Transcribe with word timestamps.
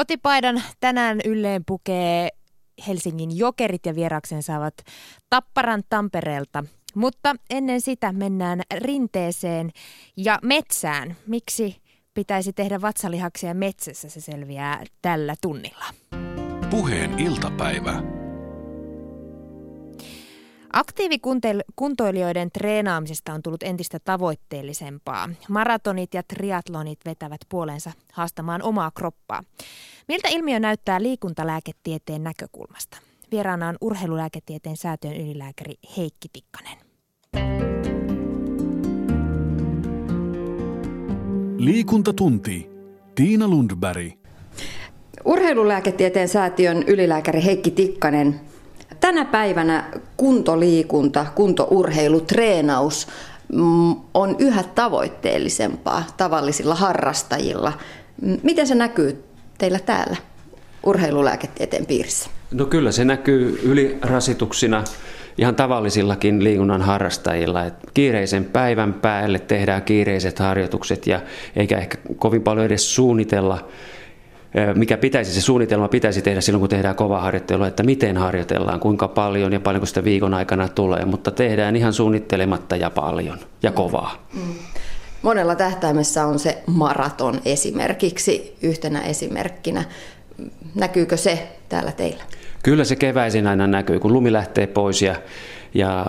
Kotipaidan 0.00 0.62
tänään 0.80 1.20
ylleen 1.24 1.62
pukee 1.66 2.28
Helsingin 2.86 3.38
jokerit 3.38 3.86
ja 3.86 3.94
vieraksen 3.94 4.42
saavat 4.42 4.74
Tapparan 5.30 5.82
Tampereelta. 5.88 6.64
Mutta 6.94 7.34
ennen 7.50 7.80
sitä 7.80 8.12
mennään 8.12 8.62
rinteeseen 8.74 9.70
ja 10.16 10.38
metsään. 10.42 11.16
Miksi 11.26 11.76
pitäisi 12.14 12.52
tehdä 12.52 12.80
vatsalihaksia 12.80 13.54
metsässä, 13.54 14.08
se 14.08 14.20
selviää 14.20 14.84
tällä 15.02 15.34
tunnilla. 15.42 15.84
Puheen 16.70 17.18
iltapäivä. 17.18 18.19
Aktiivikuntoilijoiden 20.72 22.50
treenaamisesta 22.52 23.32
on 23.32 23.42
tullut 23.42 23.62
entistä 23.62 23.98
tavoitteellisempaa. 24.04 25.28
Maratonit 25.48 26.14
ja 26.14 26.22
triatlonit 26.22 26.98
vetävät 27.04 27.40
puolensa 27.48 27.92
haastamaan 28.12 28.62
omaa 28.62 28.90
kroppaa. 28.90 29.42
Miltä 30.08 30.28
ilmiö 30.28 30.60
näyttää 30.60 31.02
liikuntalääketieteen 31.02 32.24
näkökulmasta? 32.24 32.96
Vieraana 33.30 33.68
on 33.68 33.76
urheilulääketieteen 33.80 34.76
säätiön 34.76 35.16
ylilääkäri 35.16 35.74
Heikki 35.96 36.28
Tikkanen. 36.32 36.78
Liikuntatunti. 41.58 42.70
Tiina 43.14 43.48
Lundberg. 43.48 44.12
Urheilulääketieteen 45.24 46.28
säätiön 46.28 46.82
ylilääkäri 46.82 47.44
Heikki 47.44 47.70
Tikkanen. 47.70 48.40
Tänä 49.00 49.24
päivänä 49.24 49.84
kuntoliikunta, 50.16 51.26
kuntourheilu, 51.34 52.20
treenaus 52.20 53.08
mm, 53.52 53.94
on 54.14 54.36
yhä 54.38 54.62
tavoitteellisempaa 54.74 56.04
tavallisilla 56.16 56.74
harrastajilla. 56.74 57.72
Miten 58.42 58.66
se 58.66 58.74
näkyy 58.74 59.24
teillä 59.58 59.78
täällä 59.78 60.16
urheilulääketieteen 60.86 61.86
piirissä? 61.86 62.30
No 62.50 62.66
kyllä 62.66 62.92
se 62.92 63.04
näkyy 63.04 63.60
ylirasituksina 63.62 64.84
ihan 65.38 65.54
tavallisillakin 65.54 66.44
liikunnan 66.44 66.82
harrastajilla. 66.82 67.64
Et 67.64 67.74
kiireisen 67.94 68.44
päivän 68.44 68.94
päälle 68.94 69.38
tehdään 69.38 69.82
kiireiset 69.82 70.38
harjoitukset 70.38 71.06
ja 71.06 71.20
eikä 71.56 71.78
ehkä 71.78 71.98
kovin 72.16 72.42
paljon 72.42 72.66
edes 72.66 72.94
suunnitella 72.94 73.68
mikä 74.74 74.96
pitäisi, 74.96 75.32
se 75.32 75.40
suunnitelma 75.40 75.88
pitäisi 75.88 76.22
tehdä 76.22 76.40
silloin, 76.40 76.60
kun 76.60 76.68
tehdään 76.68 76.96
kova 76.96 77.20
harjoittelua, 77.20 77.66
että 77.66 77.82
miten 77.82 78.16
harjoitellaan, 78.16 78.80
kuinka 78.80 79.08
paljon 79.08 79.52
ja 79.52 79.60
paljonko 79.60 79.86
sitä 79.86 80.04
viikon 80.04 80.34
aikana 80.34 80.68
tulee, 80.68 81.04
mutta 81.04 81.30
tehdään 81.30 81.76
ihan 81.76 81.92
suunnittelematta 81.92 82.76
ja 82.76 82.90
paljon 82.90 83.38
ja 83.62 83.72
kovaa. 83.72 84.26
Mm. 84.34 84.54
Monella 85.22 85.54
tähtäimessä 85.54 86.26
on 86.26 86.38
se 86.38 86.62
maraton 86.66 87.40
esimerkiksi 87.44 88.56
yhtenä 88.62 89.00
esimerkkinä. 89.00 89.84
Näkyykö 90.74 91.16
se 91.16 91.48
täällä 91.68 91.92
teillä? 91.92 92.22
Kyllä 92.62 92.84
se 92.84 92.96
keväisin 92.96 93.46
aina 93.46 93.66
näkyy, 93.66 94.00
kun 94.00 94.12
lumi 94.12 94.32
lähtee 94.32 94.66
pois 94.66 95.02
ja, 95.02 95.14
ja 95.74 96.06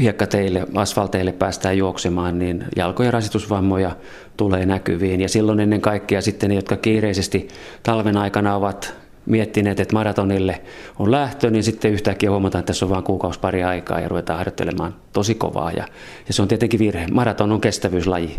hiekkateille, 0.00 0.66
asfalteille 0.74 1.32
päästään 1.32 1.78
juoksemaan, 1.78 2.38
niin 2.38 2.64
jalkojen 2.76 3.12
rasitusvammoja 3.12 3.96
tulee 4.36 4.66
näkyviin. 4.66 5.20
Ja 5.20 5.28
silloin 5.28 5.60
ennen 5.60 5.80
kaikkea 5.80 6.20
sitten 6.20 6.48
ne, 6.48 6.54
jotka 6.54 6.76
kiireisesti 6.76 7.48
talven 7.82 8.16
aikana 8.16 8.54
ovat 8.54 8.94
miettineet, 9.26 9.80
että 9.80 9.94
maratonille 9.94 10.60
on 10.98 11.10
lähtö, 11.10 11.50
niin 11.50 11.64
sitten 11.64 11.92
yhtäkkiä 11.92 12.30
huomataan, 12.30 12.60
että 12.60 12.66
tässä 12.66 12.86
on 12.86 12.90
vain 12.90 13.04
kuukausi 13.04 13.40
pari 13.40 13.62
aikaa 13.62 14.00
ja 14.00 14.08
ruvetaan 14.08 14.38
harjoittelemaan 14.38 14.94
tosi 15.12 15.34
kovaa. 15.34 15.70
Ja, 15.70 15.88
ja 16.28 16.34
se 16.34 16.42
on 16.42 16.48
tietenkin 16.48 16.80
virhe. 16.80 17.06
Maraton 17.12 17.52
on 17.52 17.60
kestävyyslaji. 17.60 18.36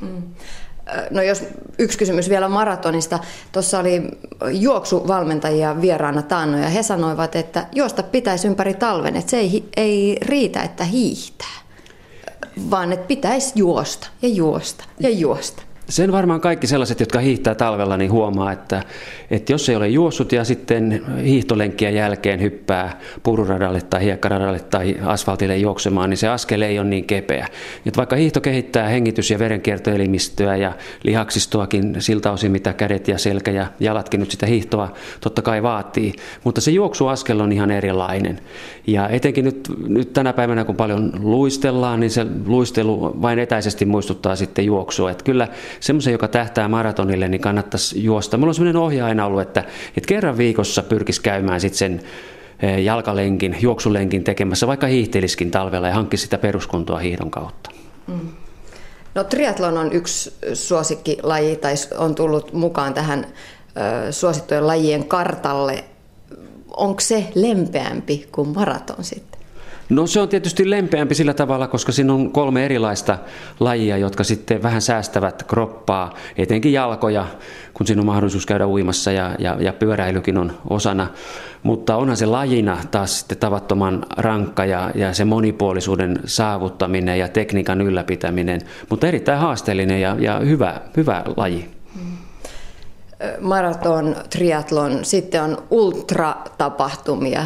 Mm. 0.00 0.22
No 1.10 1.22
jos 1.22 1.44
yksi 1.78 1.98
kysymys 1.98 2.28
vielä 2.28 2.48
maratonista. 2.48 3.18
Tuossa 3.52 3.78
oli 3.78 4.02
juoksuvalmentajia 4.52 5.80
vieraana 5.80 6.22
taannoja 6.22 6.62
ja 6.64 6.70
he 6.70 6.82
sanoivat, 6.82 7.36
että 7.36 7.66
juosta 7.74 8.02
pitäisi 8.02 8.48
ympäri 8.48 8.74
talven, 8.74 9.16
että 9.16 9.30
se 9.30 9.36
ei, 9.36 9.68
ei 9.76 10.16
riitä, 10.22 10.62
että 10.62 10.84
hiihtää, 10.84 11.58
vaan 12.70 12.92
että 12.92 13.06
pitäisi 13.06 13.52
juosta 13.54 14.08
ja 14.22 14.28
juosta 14.28 14.84
ja 15.00 15.10
juosta. 15.10 15.62
Sen 15.88 16.12
varmaan 16.12 16.40
kaikki 16.40 16.66
sellaiset, 16.66 17.00
jotka 17.00 17.18
hiihtää 17.18 17.54
talvella, 17.54 17.96
niin 17.96 18.12
huomaa, 18.12 18.52
että, 18.52 18.82
että 19.30 19.52
jos 19.52 19.68
ei 19.68 19.76
ole 19.76 19.88
juossut 19.88 20.32
ja 20.32 20.44
sitten 20.44 21.02
hiihtolenkkiä 21.24 21.90
jälkeen 21.90 22.40
hyppää 22.40 23.00
pururadalle 23.22 23.80
tai 23.80 24.04
hiekkaradalle 24.04 24.60
tai 24.60 24.96
asfaltille 25.04 25.56
juoksemaan, 25.56 26.10
niin 26.10 26.18
se 26.18 26.28
askel 26.28 26.62
ei 26.62 26.78
ole 26.78 26.88
niin 26.88 27.04
kepeä. 27.04 27.48
Että 27.86 27.96
vaikka 27.96 28.16
hiihto 28.16 28.40
kehittää 28.40 28.88
hengitys- 28.88 29.30
ja 29.30 29.38
verenkiertoelimistöä 29.38 30.56
ja 30.56 30.72
lihaksistoakin 31.02 31.96
siltä 31.98 32.32
osin, 32.32 32.52
mitä 32.52 32.72
kädet 32.72 33.08
ja 33.08 33.18
selkä 33.18 33.50
ja 33.50 33.66
jalatkin 33.80 34.20
nyt 34.20 34.30
sitä 34.30 34.46
hiihtoa 34.46 34.92
totta 35.20 35.42
kai 35.42 35.62
vaatii, 35.62 36.12
mutta 36.44 36.60
se 36.60 36.70
juoksuaskel 36.70 37.40
on 37.40 37.52
ihan 37.52 37.70
erilainen. 37.70 38.40
Ja 38.86 39.08
etenkin 39.08 39.44
nyt, 39.44 39.68
nyt 39.86 40.12
tänä 40.12 40.32
päivänä, 40.32 40.64
kun 40.64 40.76
paljon 40.76 41.12
luistellaan, 41.22 42.00
niin 42.00 42.10
se 42.10 42.26
luistelu 42.46 43.22
vain 43.22 43.38
etäisesti 43.38 43.84
muistuttaa 43.84 44.36
sitten 44.36 44.64
juoksua. 44.64 45.10
Että 45.10 45.24
kyllä 45.24 45.48
semmoisen, 45.80 46.12
joka 46.12 46.28
tähtää 46.28 46.68
maratonille, 46.68 47.28
niin 47.28 47.40
kannattaisi 47.40 48.04
juosta. 48.04 48.36
Mulla 48.36 48.50
on 48.50 48.54
semmoinen 48.54 48.82
ohje 48.82 49.02
aina 49.02 49.26
ollut, 49.26 49.42
että, 49.42 49.64
että 49.96 50.08
kerran 50.08 50.38
viikossa 50.38 50.82
pyrkisi 50.82 51.22
käymään 51.22 51.60
sitten 51.60 51.78
sen 51.78 52.00
eh, 52.62 52.82
jalkalenkin, 52.84 53.56
juoksulenkin 53.60 54.24
tekemässä, 54.24 54.66
vaikka 54.66 54.86
hiihteliskin 54.86 55.50
talvella 55.50 55.88
ja 55.88 55.94
hankkisi 55.94 56.22
sitä 56.22 56.38
peruskuntoa 56.38 56.98
hiihdon 56.98 57.30
kautta. 57.30 57.70
Mm. 58.06 58.28
No 59.14 59.24
triatlon 59.24 59.78
on 59.78 59.92
yksi 59.92 60.32
suosikkilaji 60.54 61.56
tai 61.56 61.74
on 61.98 62.14
tullut 62.14 62.52
mukaan 62.52 62.94
tähän 62.94 63.26
suosittujen 64.10 64.66
lajien 64.66 65.04
kartalle. 65.04 65.84
Onko 66.76 67.00
se 67.00 67.32
lempeämpi 67.34 68.28
kuin 68.32 68.48
maraton 68.48 69.04
sitten? 69.04 69.37
No 69.88 70.06
se 70.06 70.20
on 70.20 70.28
tietysti 70.28 70.70
lempeämpi 70.70 71.14
sillä 71.14 71.34
tavalla, 71.34 71.68
koska 71.68 71.92
siinä 71.92 72.12
on 72.12 72.32
kolme 72.32 72.64
erilaista 72.64 73.18
lajia, 73.60 73.96
jotka 73.96 74.24
sitten 74.24 74.62
vähän 74.62 74.82
säästävät 74.82 75.42
kroppaa, 75.42 76.14
etenkin 76.36 76.72
jalkoja, 76.72 77.26
kun 77.74 77.86
siinä 77.86 78.02
on 78.02 78.06
mahdollisuus 78.06 78.46
käydä 78.46 78.66
uimassa 78.66 79.12
ja, 79.12 79.34
ja, 79.38 79.56
ja 79.60 79.72
pyöräilykin 79.72 80.38
on 80.38 80.52
osana. 80.70 81.06
Mutta 81.62 81.96
onhan 81.96 82.16
se 82.16 82.26
lajina 82.26 82.78
taas 82.90 83.18
sitten 83.18 83.38
tavattoman 83.38 84.06
rankka 84.16 84.64
ja, 84.64 84.90
ja 84.94 85.14
se 85.14 85.24
monipuolisuuden 85.24 86.20
saavuttaminen 86.24 87.18
ja 87.18 87.28
tekniikan 87.28 87.80
ylläpitäminen, 87.80 88.60
mutta 88.90 89.06
erittäin 89.06 89.38
haasteellinen 89.38 90.00
ja, 90.00 90.16
ja 90.18 90.38
hyvä, 90.38 90.80
hyvä 90.96 91.24
laji 91.36 91.78
maraton, 93.40 94.16
triatlon, 94.30 95.04
sitten 95.04 95.42
on 95.42 95.62
ultratapahtumia, 95.70 97.44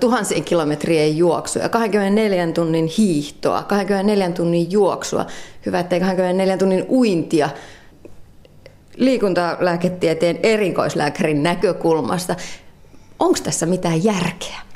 tuhansien 0.00 0.44
kilometrien 0.44 1.16
juoksua, 1.16 1.68
24 1.68 2.52
tunnin 2.52 2.86
hiihtoa, 2.98 3.62
24 3.62 4.30
tunnin 4.30 4.72
juoksua, 4.72 5.26
hyvä 5.66 5.80
ettei 5.80 6.00
24 6.00 6.56
tunnin 6.56 6.86
uintia, 6.88 7.50
liikuntalääketieteen 8.96 10.38
erikoislääkärin 10.42 11.42
näkökulmasta. 11.42 12.36
Onko 13.18 13.38
tässä 13.42 13.66
mitään 13.66 14.04
järkeä? 14.04 14.71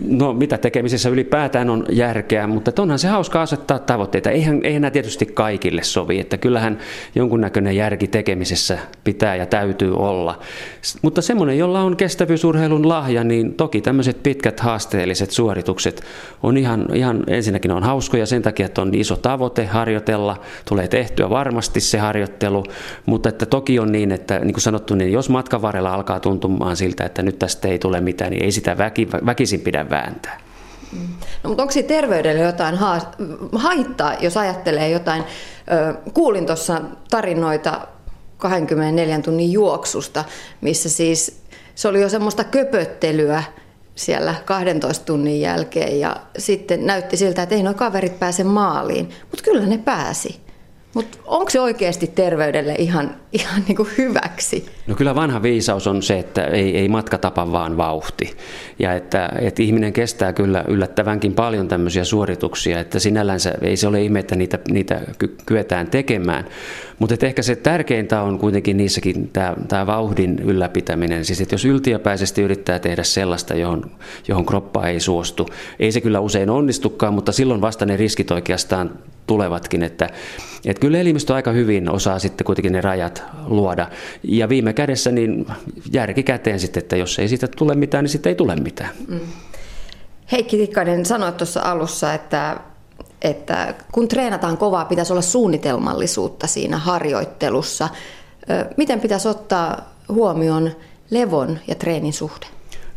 No 0.00 0.32
mitä 0.32 0.58
tekemisessä 0.58 1.08
ylipäätään 1.08 1.70
on 1.70 1.86
järkeä, 1.90 2.46
mutta 2.46 2.82
onhan 2.82 2.98
se 2.98 3.08
hauska 3.08 3.42
asettaa 3.42 3.78
tavoitteita. 3.78 4.30
Eihän, 4.30 4.60
eihän 4.62 4.82
nämä 4.82 4.90
tietysti 4.90 5.26
kaikille 5.26 5.82
sovi, 5.82 6.20
että 6.20 6.38
kyllähän 6.38 6.78
jonkunnäköinen 7.14 7.76
järki 7.76 8.08
tekemisessä 8.08 8.78
pitää 9.04 9.36
ja 9.36 9.46
täytyy 9.46 9.96
olla. 9.96 10.38
Mutta 11.02 11.22
semmoinen, 11.22 11.58
jolla 11.58 11.80
on 11.80 11.96
kestävyysurheilun 11.96 12.88
lahja, 12.88 13.24
niin 13.24 13.54
toki 13.54 13.80
tämmöiset 13.80 14.22
pitkät 14.22 14.60
haasteelliset 14.60 15.30
suoritukset 15.30 16.02
on 16.42 16.56
ihan, 16.56 16.86
ihan 16.94 17.24
ensinnäkin 17.26 17.70
on 17.70 17.82
hauskoja 17.82 18.26
sen 18.26 18.42
takia, 18.42 18.66
että 18.66 18.82
on 18.82 18.94
iso 18.94 19.16
tavoite 19.16 19.66
harjoitella, 19.66 20.40
tulee 20.68 20.88
tehtyä 20.88 21.30
varmasti 21.30 21.80
se 21.80 21.98
harjoittelu, 21.98 22.64
mutta 23.06 23.28
että 23.28 23.46
toki 23.46 23.78
on 23.78 23.92
niin, 23.92 24.12
että 24.12 24.38
niin 24.38 24.52
kuin 24.52 24.62
sanottu, 24.62 24.94
niin 24.94 25.12
jos 25.12 25.28
matkan 25.28 25.62
varrella 25.62 25.94
alkaa 25.94 26.20
tuntumaan 26.20 26.76
siltä, 26.76 27.04
että 27.04 27.22
nyt 27.22 27.38
tästä 27.38 27.68
ei 27.68 27.78
tule 27.78 28.00
mitään, 28.00 28.30
niin 28.30 28.44
ei 28.44 28.52
sitä 28.52 28.78
väki, 28.78 29.08
väkisin 29.26 29.60
pidä 29.60 29.77
pidä 29.84 29.90
vääntää. 29.90 30.40
No, 31.42 31.48
mutta 31.48 31.62
onko 31.62 31.74
terveydelle 31.88 32.42
jotain 32.42 32.78
haittaa, 33.52 34.14
jos 34.20 34.36
ajattelee 34.36 34.90
jotain? 34.90 35.24
Kuulin 36.14 36.46
tuossa 36.46 36.80
tarinoita 37.10 37.88
24 38.38 39.20
tunnin 39.20 39.52
juoksusta, 39.52 40.24
missä 40.60 40.88
siis 40.88 41.42
se 41.74 41.88
oli 41.88 42.02
jo 42.02 42.08
semmoista 42.08 42.44
köpöttelyä 42.44 43.42
siellä 43.94 44.34
12 44.44 45.04
tunnin 45.04 45.40
jälkeen 45.40 46.00
ja 46.00 46.16
sitten 46.38 46.86
näytti 46.86 47.16
siltä, 47.16 47.42
että 47.42 47.54
ei 47.54 47.62
nuo 47.62 47.74
kaverit 47.74 48.18
pääse 48.18 48.44
maaliin, 48.44 49.08
mutta 49.20 49.44
kyllä 49.44 49.66
ne 49.66 49.78
pääsi. 49.78 50.40
Mutta 50.94 51.18
onko 51.24 51.50
se 51.50 51.60
oikeasti 51.60 52.06
terveydelle 52.06 52.74
ihan, 52.78 53.16
ihan 53.32 53.64
niin 53.68 53.76
kuin 53.76 53.88
hyväksi? 53.98 54.77
No 54.88 54.94
kyllä 54.94 55.14
vanha 55.14 55.42
viisaus 55.42 55.86
on 55.86 56.02
se, 56.02 56.18
että 56.18 56.44
ei, 56.44 56.76
ei 56.76 56.88
matka 56.88 57.18
tapa 57.18 57.52
vaan 57.52 57.76
vauhti. 57.76 58.36
Ja 58.78 58.94
että, 58.94 59.28
että 59.40 59.62
ihminen 59.62 59.92
kestää 59.92 60.32
kyllä 60.32 60.64
yllättävänkin 60.68 61.34
paljon 61.34 61.68
tämmöisiä 61.68 62.04
suorituksia, 62.04 62.80
että 62.80 62.98
sinällänsä 62.98 63.54
ei 63.62 63.76
se 63.76 63.88
ole 63.88 64.02
ihme, 64.02 64.18
että 64.18 64.36
niitä, 64.36 64.58
niitä 64.70 65.00
kyetään 65.46 65.90
tekemään. 65.90 66.44
Mutta 66.98 67.26
ehkä 67.26 67.42
se 67.42 67.56
tärkeintä 67.56 68.22
on 68.22 68.38
kuitenkin 68.38 68.76
niissäkin 68.76 69.30
tämä 69.68 69.86
vauhdin 69.86 70.38
ylläpitäminen. 70.38 71.24
Siis 71.24 71.40
että 71.40 71.54
jos 71.54 71.64
yltiöpäisesti 71.64 72.42
yrittää 72.42 72.78
tehdä 72.78 73.02
sellaista, 73.02 73.54
johon, 73.54 73.90
johon 74.28 74.46
kroppa 74.46 74.86
ei 74.86 75.00
suostu, 75.00 75.48
ei 75.78 75.92
se 75.92 76.00
kyllä 76.00 76.20
usein 76.20 76.50
onnistukaan, 76.50 77.14
mutta 77.14 77.32
silloin 77.32 77.60
vasta 77.60 77.86
ne 77.86 77.96
riskit 77.96 78.30
oikeastaan 78.30 78.90
tulevatkin. 79.28 79.82
Että, 79.82 80.08
että 80.64 80.80
kyllä 80.80 80.98
elimistö 80.98 81.34
aika 81.34 81.52
hyvin 81.52 81.90
osaa 81.90 82.18
sitten 82.18 82.44
kuitenkin 82.44 82.72
ne 82.72 82.80
rajat 82.80 83.22
luoda. 83.46 83.88
Ja 84.22 84.48
viime 84.48 84.72
kädessä 84.78 85.10
niin 85.10 85.46
järki 85.92 86.22
käteen 86.22 86.60
sitten, 86.60 86.82
että 86.82 86.96
jos 86.96 87.18
ei 87.18 87.28
siitä 87.28 87.48
tule 87.48 87.74
mitään, 87.74 88.04
niin 88.04 88.10
sitten 88.10 88.30
ei 88.30 88.34
tule 88.34 88.56
mitään. 88.56 88.90
Mm. 89.08 89.20
Heikki 90.32 90.56
Tikkanen 90.56 91.06
sanoi 91.06 91.32
tuossa 91.32 91.60
alussa, 91.60 92.14
että, 92.14 92.60
että 93.22 93.74
kun 93.92 94.08
treenataan 94.08 94.58
kovaa, 94.58 94.84
pitäisi 94.84 95.12
olla 95.12 95.22
suunnitelmallisuutta 95.22 96.46
siinä 96.46 96.78
harjoittelussa. 96.78 97.88
Miten 98.76 99.00
pitäisi 99.00 99.28
ottaa 99.28 99.94
huomioon 100.08 100.70
levon 101.10 101.58
ja 101.68 101.74
treenin 101.74 102.12
suhde? 102.12 102.46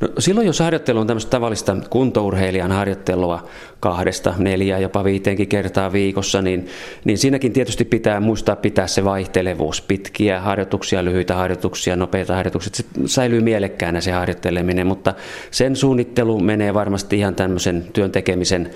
No, 0.01 0.07
silloin 0.19 0.48
jos 0.48 0.59
harjoittelu 0.59 1.00
on 1.00 1.07
tämmöistä 1.07 1.30
tavallista 1.30 1.77
kuntourheilijan 1.89 2.71
harjoittelua 2.71 3.48
kahdesta, 3.80 4.33
neljä, 4.38 4.77
jopa 4.77 5.03
viiteenkin 5.03 5.48
kertaa 5.48 5.92
viikossa, 5.92 6.42
niin, 6.42 6.68
niin 7.03 7.18
siinäkin 7.18 7.53
tietysti 7.53 7.86
pitää 7.86 8.19
muistaa 8.19 8.56
pitää 8.56 8.88
se 8.88 9.03
vaihtelevuus, 9.03 9.81
pitkiä 9.81 10.42
harjoituksia, 10.42 11.06
lyhyitä 11.06 11.36
harjoituksia, 11.36 11.95
nopeita 11.95 12.36
harjoituksia, 12.36 12.71
se 12.74 12.83
säilyy 13.06 13.42
mielekkäänä 13.42 14.01
se 14.01 14.12
harjoitteleminen, 14.12 14.88
mutta 14.88 15.13
sen 15.51 15.75
suunnittelu 15.75 16.39
menee 16.39 16.74
varmasti 16.74 17.18
ihan 17.18 17.36
tämmöisen 17.36 17.86
työn 17.94 18.12
tekemisen 18.12 18.69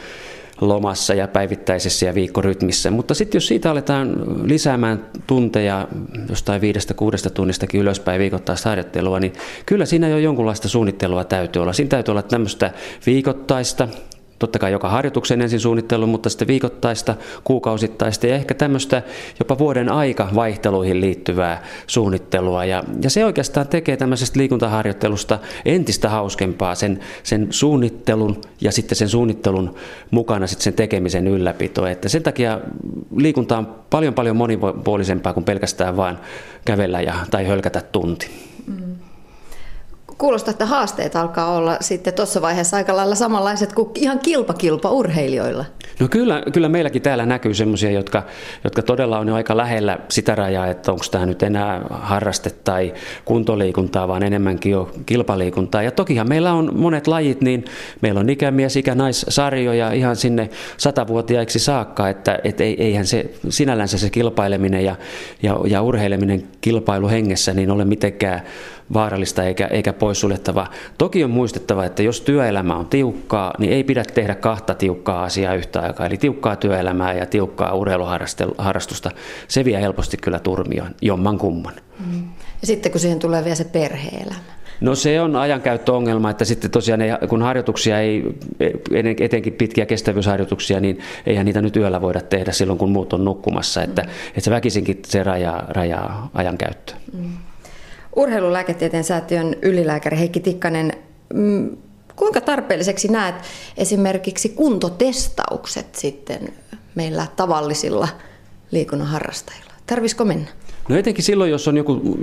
lomassa 0.62 1.14
ja 1.14 1.28
päivittäisessä 1.28 2.06
ja 2.06 2.16
viikkorytmissä. 2.16 2.92
Mutta 2.92 3.14
sitten 3.14 3.36
jos 3.38 3.48
siitä 3.48 3.72
aletaan 3.72 4.16
lisäämään 4.44 5.06
tunteja 5.28 5.88
jostain 6.30 6.62
viidestä 6.62 6.94
kuudesta 6.94 7.30
tunnistakin 7.30 7.82
ylöspäin 7.82 8.20
viikoittaista 8.20 8.70
harjoittelua, 8.70 9.20
niin 9.20 9.34
kyllä 9.66 9.86
siinä 9.86 10.08
jo 10.08 10.18
jonkunlaista 10.18 10.68
suunnittelua 10.68 11.24
täytyy 11.24 11.62
olla. 11.62 11.74
Siinä 11.74 11.90
täytyy 11.90 12.12
olla 12.12 12.24
tämmöistä 12.24 12.72
viikoittaista 13.06 13.88
totta 14.40 14.60
kai 14.60 14.72
joka 14.72 14.90
harjoituksen 14.90 15.42
ensin 15.42 15.60
suunnittelu, 15.60 16.08
mutta 16.08 16.30
sitten 16.30 16.48
viikoittaista, 16.48 17.16
kuukausittaista 17.44 18.28
ja 18.28 18.36
ehkä 18.36 18.54
tämmöistä 18.54 19.02
jopa 19.40 19.58
vuoden 19.58 19.90
aika 19.90 20.28
vaihteluihin 20.36 21.02
liittyvää 21.02 21.64
suunnittelua. 21.88 22.66
Ja, 22.66 22.84
ja 23.02 23.10
se 23.10 23.26
oikeastaan 23.26 23.68
tekee 23.68 23.98
tämmöisestä 23.98 24.40
liikuntaharjoittelusta 24.40 25.40
entistä 25.66 26.10
hauskempaa 26.10 26.76
sen, 26.76 27.00
sen 27.24 27.48
suunnittelun 27.50 28.42
ja 28.62 28.72
sitten 28.72 28.96
sen 28.96 29.10
suunnittelun 29.10 29.76
mukana 30.12 30.48
sitten 30.48 30.64
sen 30.64 30.74
tekemisen 30.74 31.28
ylläpito. 31.28 31.88
Että 31.88 32.10
sen 32.10 32.24
takia 32.24 32.60
liikunta 33.16 33.58
on 33.58 33.76
paljon 33.90 34.14
paljon 34.14 34.36
monipuolisempaa 34.36 35.34
kuin 35.34 35.44
pelkästään 35.44 35.98
vain 35.98 36.18
kävellä 36.66 37.02
ja, 37.02 37.14
tai 37.32 37.46
hölkätä 37.48 37.82
tunti. 37.92 38.30
Mm. 38.68 38.96
Kuulostaa, 40.18 40.52
että 40.52 40.66
haasteet 40.66 41.16
alkaa 41.16 41.56
olla 41.56 41.78
sitten 41.82 42.14
tuossa 42.14 42.42
vaiheessa 42.42 42.78
aika 42.78 42.96
lailla 42.96 43.16
samanlaiset 43.16 43.74
kuin 43.74 43.90
ihan 43.96 44.20
kilpakilpa 44.20 44.90
urheilijoilla. 44.90 45.66
No 46.00 46.08
kyllä, 46.08 46.44
kyllä 46.54 46.70
meilläkin 46.70 47.02
täällä 47.02 47.26
näkyy 47.26 47.54
sellaisia, 47.54 47.92
jotka, 47.92 48.24
jotka 48.64 48.82
todella 48.82 49.20
on 49.20 49.28
jo 49.28 49.36
aika 49.36 49.58
lähellä 49.58 49.98
sitä 50.10 50.36
rajaa, 50.36 50.68
että 50.68 50.92
onko 50.92 51.06
tämä 51.12 51.26
nyt 51.26 51.44
enää 51.44 51.82
harraste 51.90 52.50
tai 52.50 52.94
kuntoliikuntaa, 53.26 54.08
vaan 54.08 54.24
enemmänkin 54.24 54.72
jo 54.72 54.92
kilpaliikuntaa. 55.06 55.84
Ja 55.84 55.92
tokihan 55.92 56.30
meillä 56.30 56.54
on 56.54 56.72
monet 56.76 57.08
lajit, 57.08 57.42
niin 57.42 57.66
meillä 58.02 58.20
on 58.20 58.30
ikämies, 58.30 58.76
ikänaissarjoja 58.76 59.92
ihan 59.92 60.16
sinne 60.16 60.50
satavuotiaiksi 60.78 61.60
saakka, 61.60 62.10
että 62.10 62.40
et 62.44 62.62
eihän 62.62 63.06
se 63.06 63.32
sinällänsä 63.50 63.98
se 63.98 64.10
kilpaileminen 64.10 64.86
ja, 64.86 64.96
ja, 65.44 65.60
ja 65.68 65.82
urheileminen 65.82 66.48
kilpailuhengessä 66.62 67.54
niin 67.54 67.72
ole 67.72 67.86
mitenkään 67.86 68.42
vaarallista 68.94 69.44
eikä, 69.44 69.68
eikä 69.68 69.94
poissuljettavaa. 69.94 70.72
Toki 70.98 71.24
on 71.24 71.30
muistettava, 71.30 71.86
että 71.86 72.04
jos 72.04 72.22
työelämä 72.22 72.76
on 72.76 72.86
tiukkaa, 72.86 73.54
niin 73.58 73.74
ei 73.74 73.84
pidä 73.84 74.04
tehdä 74.04 74.36
kahta 74.36 74.76
tiukkaa 74.76 75.24
asiaa 75.24 75.54
yhtä 75.54 75.82
aikaa. 75.82 76.06
Eli 76.06 76.18
tiukkaa 76.18 76.56
työelämää 76.56 77.14
ja 77.14 77.26
tiukkaa 77.26 77.74
urheiluharrastusta. 77.74 79.12
Se 79.48 79.66
vie 79.66 79.82
helposti 79.82 80.18
kyllä 80.18 80.40
turmioon, 80.40 80.96
jomman 81.02 81.38
kumman. 81.38 81.74
Mm. 82.00 82.24
Ja 82.62 82.68
sitten 82.68 82.92
kun 82.92 83.02
siihen 83.02 83.20
tulee 83.20 83.44
vielä 83.44 83.56
se 83.56 83.64
perheelämä. 83.64 84.56
No 84.82 84.96
se 84.96 85.22
on 85.22 85.36
ajankäyttöongelma, 85.36 86.30
että 86.30 86.46
sitten 86.46 86.72
tosiaan 86.72 87.02
kun 87.30 87.42
harjoituksia 87.42 88.00
ei, 88.00 88.24
etenkin 89.20 89.54
pitkiä 89.54 89.86
kestävyysharjoituksia, 89.86 90.80
niin 90.80 91.00
eihän 91.26 91.46
niitä 91.46 91.62
nyt 91.62 91.76
yöllä 91.78 92.02
voida 92.02 92.22
tehdä 92.22 92.52
silloin, 92.52 92.80
kun 92.80 92.92
muut 92.92 93.14
on 93.14 93.26
nukkumassa. 93.26 93.84
Että, 93.84 94.02
mm. 94.02 94.10
että 94.28 94.42
se 94.42 94.52
väkisinkin 94.52 95.00
se 95.08 95.24
rajaa, 95.24 95.66
rajaa 95.68 96.30
ajankäyttöä. 96.34 96.96
Mm. 97.14 97.30
Urheilulääketieteen 98.16 99.04
säätiön 99.04 99.56
ylilääkäri 99.62 100.18
Heikki 100.18 100.40
Tikkanen, 100.40 100.94
mm, 101.34 101.78
kuinka 102.16 102.42
tarpeelliseksi 102.42 103.08
näet 103.08 103.36
esimerkiksi 103.78 104.50
kuntotestaukset 104.50 105.96
sitten 105.96 106.54
meillä 106.96 107.28
tavallisilla 107.36 108.08
liikunnan 108.72 109.08
harrastajilla? 109.08 109.72
Tarvisiko 109.86 110.26
mennä? 110.26 110.48
No 110.90 110.98
etenkin 110.98 111.24
silloin, 111.24 111.52
jos 111.52 111.68
on 111.68 111.78
joku 111.78 112.18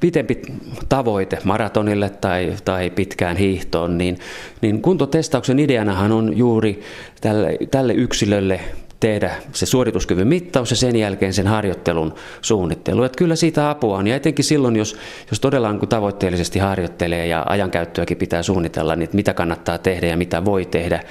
pitempi 0.00 0.42
tavoite 0.88 1.38
maratonille 1.44 2.10
tai, 2.10 2.56
tai 2.64 2.90
pitkään 2.90 3.36
hiihtoon, 3.36 3.98
niin, 3.98 4.18
niin 4.60 4.82
kuntotestauksen 4.82 5.58
ideanahan 5.58 6.12
on 6.12 6.36
juuri 6.36 6.82
tälle, 7.20 7.58
tälle 7.70 7.92
yksilölle 7.92 8.60
tehdä 9.00 9.30
se 9.52 9.66
suorituskyvyn 9.66 10.28
mittaus 10.28 10.70
ja 10.70 10.76
sen 10.76 10.96
jälkeen 10.96 11.32
sen 11.32 11.46
harjoittelun 11.46 12.14
suunnittelu. 12.42 13.02
Että 13.02 13.18
kyllä 13.18 13.36
siitä 13.36 13.70
apua 13.70 13.98
on 13.98 14.06
ja 14.06 14.16
etenkin 14.16 14.44
silloin, 14.44 14.76
jos, 14.76 14.96
jos 15.30 15.40
todella 15.40 15.72
niin 15.72 15.88
tavoitteellisesti 15.88 16.58
harjoittelee 16.58 17.26
ja 17.26 17.44
ajankäyttöäkin 17.48 18.16
pitää 18.16 18.42
suunnitella, 18.42 18.96
niin 18.96 19.10
mitä 19.12 19.34
kannattaa 19.34 19.78
tehdä 19.78 20.06
ja 20.06 20.16
mitä 20.16 20.44
voi 20.44 20.66
tehdä, 20.66 21.02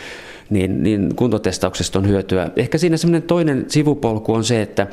niin, 0.49 0.83
niin 0.83 1.15
kuntotestauksesta 1.15 1.99
on 1.99 2.07
hyötyä. 2.07 2.49
Ehkä 2.55 2.77
siinä 2.77 2.97
semmoinen 2.97 3.27
toinen 3.27 3.65
sivupolku 3.67 4.33
on 4.33 4.43
se, 4.43 4.61
että 4.61 4.87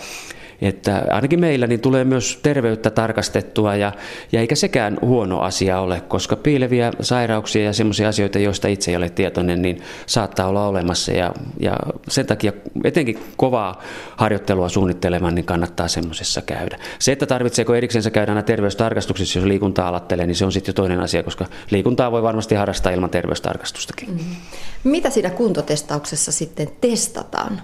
että 0.60 1.04
ainakin 1.10 1.40
meillä 1.40 1.66
niin 1.66 1.80
tulee 1.80 2.04
myös 2.04 2.38
terveyttä 2.42 2.90
tarkastettua 2.90 3.76
ja, 3.76 3.92
ja 4.32 4.40
eikä 4.40 4.54
sekään 4.54 4.98
huono 5.02 5.40
asia 5.40 5.80
ole, 5.80 6.00
koska 6.08 6.36
piileviä 6.36 6.92
sairauksia 7.00 7.64
ja 7.64 7.72
sellaisia 7.72 8.08
asioita, 8.08 8.38
joista 8.38 8.68
itse 8.68 8.90
ei 8.90 8.96
ole 8.96 9.08
tietoinen, 9.08 9.62
niin 9.62 9.82
saattaa 10.06 10.48
olla 10.48 10.66
olemassa 10.66 11.12
ja, 11.12 11.34
ja 11.60 11.76
sen 12.08 12.26
takia 12.26 12.52
etenkin 12.84 13.18
kovaa 13.36 13.82
harjoittelua 14.16 14.68
suunnittelemaan, 14.68 15.34
niin 15.34 15.44
kannattaa 15.44 15.88
semmoisessa 15.88 16.42
käydä. 16.42 16.78
Se, 16.98 17.12
että 17.12 17.26
tarvitseeko 17.26 17.74
eriksensä 17.74 18.10
käydä 18.10 18.32
aina 18.32 18.42
terveystarkastuksissa, 18.42 19.38
jos 19.38 19.46
liikuntaa 19.46 19.88
alattelee, 19.88 20.26
niin 20.26 20.34
se 20.34 20.44
on 20.44 20.52
sitten 20.52 20.72
jo 20.72 20.74
toinen 20.74 21.00
asia, 21.00 21.22
koska 21.22 21.46
liikuntaa 21.70 22.12
voi 22.12 22.22
varmasti 22.22 22.54
harrastaa 22.54 22.92
ilman 22.92 23.10
terveystarkastustakin. 23.10 24.08
Mm-hmm. 24.10 24.36
Mitä 24.84 25.10
siinä 25.10 25.30
kuntotestauksessa 25.30 26.32
sitten 26.32 26.68
testataan? 26.80 27.62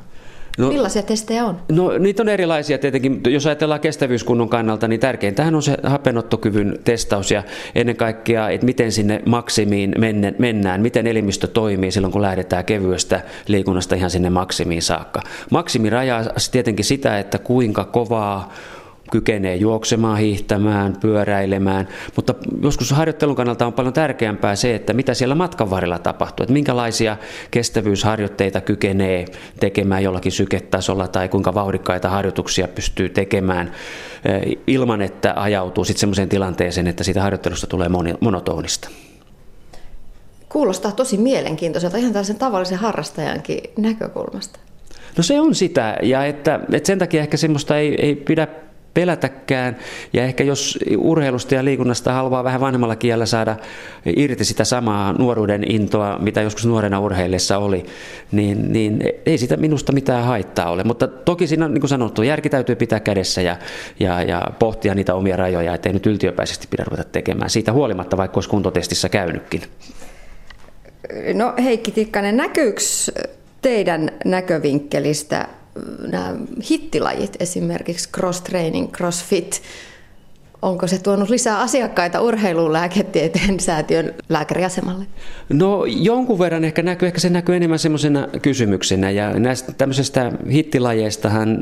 No, 0.58 0.68
Millaisia 0.68 1.02
testejä 1.02 1.44
on? 1.44 1.60
No 1.72 1.98
niitä 1.98 2.22
on 2.22 2.28
erilaisia 2.28 2.78
tietenkin. 2.78 3.20
Jos 3.26 3.46
ajatellaan 3.46 3.80
kestävyyskunnon 3.80 4.48
kannalta, 4.48 4.88
niin 4.88 5.00
tärkeintähän 5.00 5.54
on 5.54 5.62
se 5.62 5.76
hapenottokyvyn 5.82 6.78
testaus 6.84 7.30
ja 7.30 7.42
ennen 7.74 7.96
kaikkea, 7.96 8.48
että 8.48 8.64
miten 8.64 8.92
sinne 8.92 9.22
maksimiin 9.26 9.94
mennään, 10.38 10.82
miten 10.82 11.06
elimistö 11.06 11.46
toimii 11.46 11.92
silloin, 11.92 12.12
kun 12.12 12.22
lähdetään 12.22 12.64
kevyestä 12.64 13.20
liikunnasta 13.46 13.94
ihan 13.94 14.10
sinne 14.10 14.30
maksimiin 14.30 14.82
saakka. 14.82 15.20
Maksimi 15.50 15.90
rajaa 15.90 16.24
tietenkin 16.52 16.84
sitä, 16.84 17.18
että 17.18 17.38
kuinka 17.38 17.84
kovaa 17.84 18.52
kykenee 19.12 19.56
juoksemaan, 19.56 20.18
hiihtämään, 20.18 20.96
pyöräilemään, 21.00 21.88
mutta 22.16 22.34
joskus 22.62 22.90
harjoittelun 22.90 23.36
kannalta 23.36 23.66
on 23.66 23.72
paljon 23.72 23.94
tärkeämpää 23.94 24.56
se, 24.56 24.74
että 24.74 24.92
mitä 24.92 25.14
siellä 25.14 25.34
matkan 25.34 25.70
varrella 25.70 25.98
tapahtuu, 25.98 26.44
että 26.44 26.52
minkälaisia 26.52 27.16
kestävyysharjoitteita 27.50 28.60
kykenee 28.60 29.24
tekemään 29.60 30.02
jollakin 30.02 30.32
syketasolla 30.32 31.08
tai 31.08 31.28
kuinka 31.28 31.54
vauhdikkaita 31.54 32.08
harjoituksia 32.08 32.68
pystyy 32.68 33.08
tekemään 33.08 33.72
eh, 34.24 34.56
ilman, 34.66 35.02
että 35.02 35.34
ajautuu 35.36 35.84
sitten 35.84 36.00
sellaiseen 36.00 36.28
tilanteeseen, 36.28 36.86
että 36.86 37.04
siitä 37.04 37.22
harjoittelusta 37.22 37.66
tulee 37.66 37.88
monotonista. 38.20 38.88
Kuulostaa 40.48 40.92
tosi 40.92 41.18
mielenkiintoiselta 41.18 41.96
ihan 41.96 42.12
tällaisen 42.12 42.38
tavallisen 42.38 42.78
harrastajankin 42.78 43.60
näkökulmasta. 43.78 44.58
No 45.16 45.22
se 45.22 45.40
on 45.40 45.54
sitä, 45.54 45.96
ja 46.02 46.24
että, 46.24 46.60
että 46.72 46.86
sen 46.86 46.98
takia 46.98 47.20
ehkä 47.22 47.36
semmoista 47.36 47.76
ei, 47.76 47.94
ei 47.98 48.16
pidä 48.16 48.48
pelätäkään. 48.94 49.76
Ja 50.12 50.24
ehkä 50.24 50.44
jos 50.44 50.78
urheilusta 50.98 51.54
ja 51.54 51.64
liikunnasta 51.64 52.12
haluaa 52.12 52.44
vähän 52.44 52.60
vanhemmalla 52.60 52.96
kielellä 52.96 53.26
saada 53.26 53.56
irti 54.16 54.44
sitä 54.44 54.64
samaa 54.64 55.12
nuoruuden 55.12 55.70
intoa, 55.72 56.18
mitä 56.18 56.40
joskus 56.40 56.66
nuorena 56.66 57.00
urheillessa 57.00 57.58
oli, 57.58 57.86
niin, 58.32 58.72
niin 58.72 59.02
ei 59.26 59.38
sitä 59.38 59.56
minusta 59.56 59.92
mitään 59.92 60.24
haittaa 60.24 60.70
ole. 60.70 60.84
Mutta 60.84 61.08
toki 61.08 61.46
siinä, 61.46 61.68
niin 61.68 61.80
kuin 61.80 61.88
sanottu, 61.88 62.22
järki 62.22 62.48
täytyy 62.48 62.76
pitää 62.76 63.00
kädessä 63.00 63.42
ja, 63.42 63.56
ja, 64.00 64.22
ja 64.22 64.42
pohtia 64.58 64.94
niitä 64.94 65.14
omia 65.14 65.36
rajoja, 65.36 65.74
ettei 65.74 65.92
nyt 65.92 66.06
yltiöpäisesti 66.06 66.66
pidä 66.70 66.84
ruveta 66.84 67.04
tekemään. 67.04 67.50
Siitä 67.50 67.72
huolimatta, 67.72 68.16
vaikka 68.16 68.36
olisi 68.36 68.50
kuntotestissä 68.50 69.08
käynytkin. 69.08 69.62
No 71.34 71.54
Heikki 71.64 71.90
Tikkanen, 71.90 72.36
näkyykö 72.36 72.80
teidän 73.62 74.10
näkövinkkelistä 74.24 75.48
nämä 75.98 76.34
hittilajit, 76.70 77.36
esimerkiksi 77.40 78.08
cross-training, 78.16 78.90
crossfit, 78.90 79.62
Onko 80.62 80.86
se 80.86 81.02
tuonut 81.02 81.30
lisää 81.30 81.60
asiakkaita 81.60 82.20
urheiluun 82.20 82.72
lääketieteen 82.72 83.60
säätiön 83.60 84.14
lääkäriasemalle? 84.28 85.04
No 85.48 85.84
jonkun 85.86 86.38
verran 86.38 86.64
ehkä 86.64 86.82
näkyy, 86.82 87.06
ehkä 87.06 87.20
se 87.20 87.30
näkyy 87.30 87.56
enemmän 87.56 87.78
semmoisena 87.78 88.28
kysymyksenä. 88.42 89.10
Ja 89.10 89.38
näistä 89.38 89.72
tämmöisestä 89.72 90.32
hittilajeistahan 90.50 91.58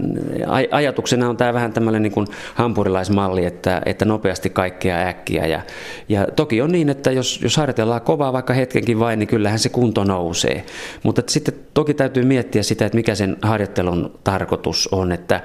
ajatuksena 0.70 1.28
on 1.28 1.36
tämä 1.36 1.54
vähän 1.54 1.72
tämmöinen 1.72 2.02
niin 2.02 2.12
kuin 2.12 2.26
hampurilaismalli, 2.54 3.44
että, 3.44 3.82
että 3.86 4.04
nopeasti 4.04 4.50
kaikkea 4.50 5.08
äkkiä. 5.08 5.46
Ja, 5.46 5.60
ja 6.08 6.26
toki 6.36 6.62
on 6.62 6.72
niin, 6.72 6.88
että 6.88 7.10
jos, 7.10 7.40
jos 7.42 7.56
harjoitellaan 7.56 8.00
kovaa 8.00 8.32
vaikka 8.32 8.54
hetkenkin 8.54 8.98
vain, 8.98 9.18
niin 9.18 9.28
kyllähän 9.28 9.58
se 9.58 9.68
kunto 9.68 10.04
nousee, 10.04 10.64
mutta 11.02 11.22
sitten 11.26 11.54
toki 11.74 11.94
täytyy 11.94 12.24
miettiä 12.24 12.62
sitä, 12.62 12.86
että 12.86 12.96
mikä 12.96 13.14
sen 13.14 13.36
harjoittelun 13.42 14.18
tarkoitus 14.24 14.88
on, 14.92 15.12
että, 15.12 15.40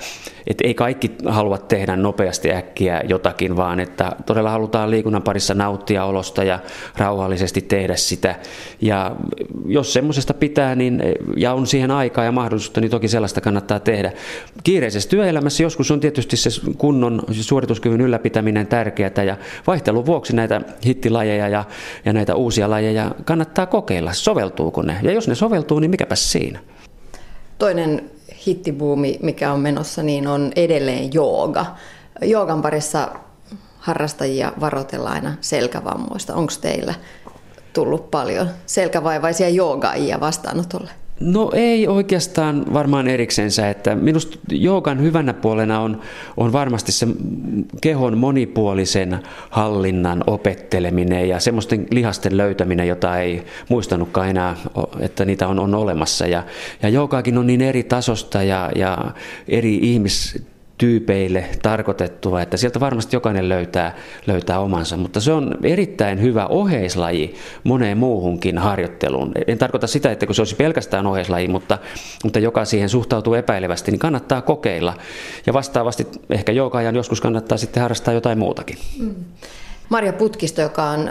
että 0.48 0.68
ei 0.68 0.74
kaikki 0.74 1.12
halua 1.26 1.58
tehdä 1.58 1.96
nopeasti 1.96 2.52
äkkiä 2.52 3.02
jotakin 3.10 3.45
muutakin, 3.50 3.56
vaan 3.56 3.80
että 3.80 4.12
todella 4.26 4.50
halutaan 4.50 4.92
liikunnan 4.92 5.22
parissa 5.22 5.54
nauttia 5.54 6.06
olosta 6.06 6.44
ja 6.44 6.60
rauhallisesti 6.98 7.62
tehdä 7.62 7.96
sitä. 7.96 8.36
Ja 8.82 9.16
jos 9.66 9.94
semmoisesta 9.94 10.34
pitää 10.34 10.76
niin, 10.76 11.02
ja 11.38 11.54
on 11.54 11.68
siihen 11.68 11.92
aikaa 11.92 12.26
ja 12.26 12.32
mahdollisuutta, 12.32 12.82
niin 12.82 12.92
toki 12.92 13.08
sellaista 13.08 13.42
kannattaa 13.42 13.80
tehdä. 13.80 14.12
Kiireisessä 14.64 15.10
työelämässä 15.10 15.64
joskus 15.64 15.92
on 15.92 16.00
tietysti 16.00 16.38
se 16.38 16.50
kunnon 16.78 17.22
suorituskyvyn 17.32 18.02
ylläpitäminen 18.02 18.68
tärkeää 18.68 19.24
ja 19.26 19.38
vaihtelun 19.68 20.06
vuoksi 20.06 20.36
näitä 20.36 20.62
hittilajeja 20.86 21.48
ja, 21.48 21.64
ja 22.06 22.14
näitä 22.14 22.36
uusia 22.36 22.70
lajeja 22.70 23.12
kannattaa 23.26 23.66
kokeilla, 23.66 24.14
soveltuuko 24.14 24.82
ne. 24.82 24.98
Ja 25.04 25.12
jos 25.12 25.28
ne 25.28 25.36
soveltuu, 25.36 25.80
niin 25.80 25.92
mikäpäs 25.92 26.32
siinä. 26.32 26.60
Toinen 27.58 28.10
hittibuumi, 28.48 29.20
mikä 29.22 29.54
on 29.54 29.60
menossa, 29.60 30.04
niin 30.04 30.28
on 30.28 30.52
edelleen 30.56 31.14
jooga. 31.14 31.66
Joogan 32.22 32.62
parissa 32.62 33.10
harrastajia 33.86 34.54
varoitellaan 34.60 35.16
aina 35.16 35.34
selkävammoista. 35.42 36.36
Onko 36.36 36.54
teillä 36.62 36.94
tullut 37.74 38.12
paljon 38.12 38.50
selkävaivaisia 38.66 39.50
joogaajia 39.50 40.20
vastaanotolle? 40.20 40.90
No 41.20 41.52
ei 41.54 41.88
oikeastaan 41.88 42.74
varmaan 42.74 43.08
eriksensä, 43.08 43.70
että 43.70 43.96
minusta 43.96 44.38
joogan 44.50 45.02
hyvänä 45.02 45.34
puolena 45.34 45.80
on, 45.80 46.02
on 46.38 46.54
varmasti 46.54 46.92
se 46.92 47.08
kehon 47.82 48.18
monipuolisen 48.18 49.20
hallinnan 49.50 50.24
opetteleminen 50.28 51.30
ja 51.30 51.40
semmoisten 51.40 51.88
lihasten 51.92 52.38
löytäminen, 52.38 52.88
jota 52.88 53.20
ei 53.20 53.44
muistanutkaan 53.70 54.30
enää, 54.30 54.56
että 55.00 55.26
niitä 55.26 55.48
on, 55.48 55.60
on 55.60 55.76
olemassa. 55.76 56.28
Ja, 56.28 56.44
ja 56.84 56.90
joogaakin 56.90 57.38
on 57.38 57.48
niin 57.48 57.62
eri 57.62 57.84
tasosta 57.84 58.44
ja, 58.44 58.72
ja 58.76 58.98
eri 59.48 59.76
ihmis 59.76 60.46
tyypeille 60.78 61.46
tarkoitettua, 61.62 62.42
että 62.42 62.58
sieltä 62.58 62.80
varmasti 62.80 63.16
jokainen 63.16 63.50
löytää, 63.50 63.96
löytää 64.28 64.60
omansa, 64.60 64.98
mutta 64.98 65.20
se 65.20 65.32
on 65.32 65.58
erittäin 65.64 66.22
hyvä 66.22 66.48
oheislaji 66.48 67.36
moneen 67.64 67.98
muuhunkin 67.98 68.58
harjoitteluun. 68.58 69.32
En 69.48 69.58
tarkoita 69.58 69.88
sitä, 69.88 70.12
että 70.12 70.26
kun 70.26 70.36
se 70.36 70.42
olisi 70.42 70.56
pelkästään 70.56 71.08
oheislaji, 71.08 71.48
mutta, 71.48 71.78
mutta 72.24 72.40
joka 72.40 72.66
siihen 72.66 72.90
suhtautuu 72.90 73.34
epäilevästi, 73.34 73.92
niin 73.92 74.00
kannattaa 74.00 74.42
kokeilla. 74.42 74.94
Ja 75.46 75.54
vastaavasti 75.54 76.08
ehkä 76.30 76.52
ajan 76.74 76.96
joskus 76.96 77.22
kannattaa 77.22 77.58
sitten 77.58 77.82
harrastaa 77.82 78.14
jotain 78.14 78.40
muutakin. 78.40 78.78
Mm. 79.00 79.16
Maria 79.90 80.14
Putkisto, 80.14 80.62
joka 80.62 80.84
on 80.84 81.10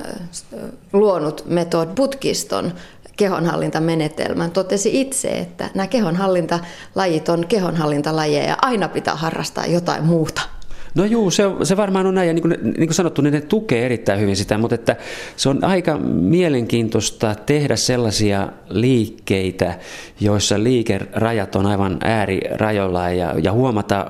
luonut 0.93 1.45
Metod 1.47 1.89
Putkiston, 1.95 2.73
kehonhallintamenetelmän, 3.17 4.51
totesi 4.51 5.01
itse, 5.01 5.29
että 5.29 5.71
nämä 5.75 5.87
kehonhallintalajit 5.87 7.29
on 7.29 7.47
kehonhallintalajeja 7.49 8.49
ja 8.49 8.57
aina 8.63 8.89
pitää 8.89 9.15
harrastaa 9.15 9.67
jotain 9.67 10.05
muuta. 10.05 10.54
No 10.95 11.05
juu, 11.05 11.31
se, 11.31 11.43
se 11.63 11.77
varmaan 11.77 12.07
on 12.07 12.15
näin, 12.15 12.29
ja 12.29 12.35
niin 12.35 12.43
kuin, 12.43 12.57
niin 12.63 12.75
kuin 12.75 12.95
sanottu, 12.95 13.23
niin 13.23 13.35
ne 13.35 13.41
tukee 13.41 13.87
erittäin 13.87 14.21
hyvin 14.21 14.37
sitä, 14.37 14.59
mutta 14.59 14.75
että 14.75 14.97
se 15.37 15.49
on 15.49 15.65
aika 15.65 15.99
mielenkiintoista 15.99 17.35
tehdä 17.47 17.77
sellaisia 17.77 18.49
liikkeitä, 18.69 19.75
joissa 20.21 20.63
liikerajat 20.63 21.57
on 21.57 21.67
aivan 21.67 21.99
äärirajoilla 22.05 23.11
ja, 23.11 23.35
ja 23.43 23.53
huomata 23.53 24.07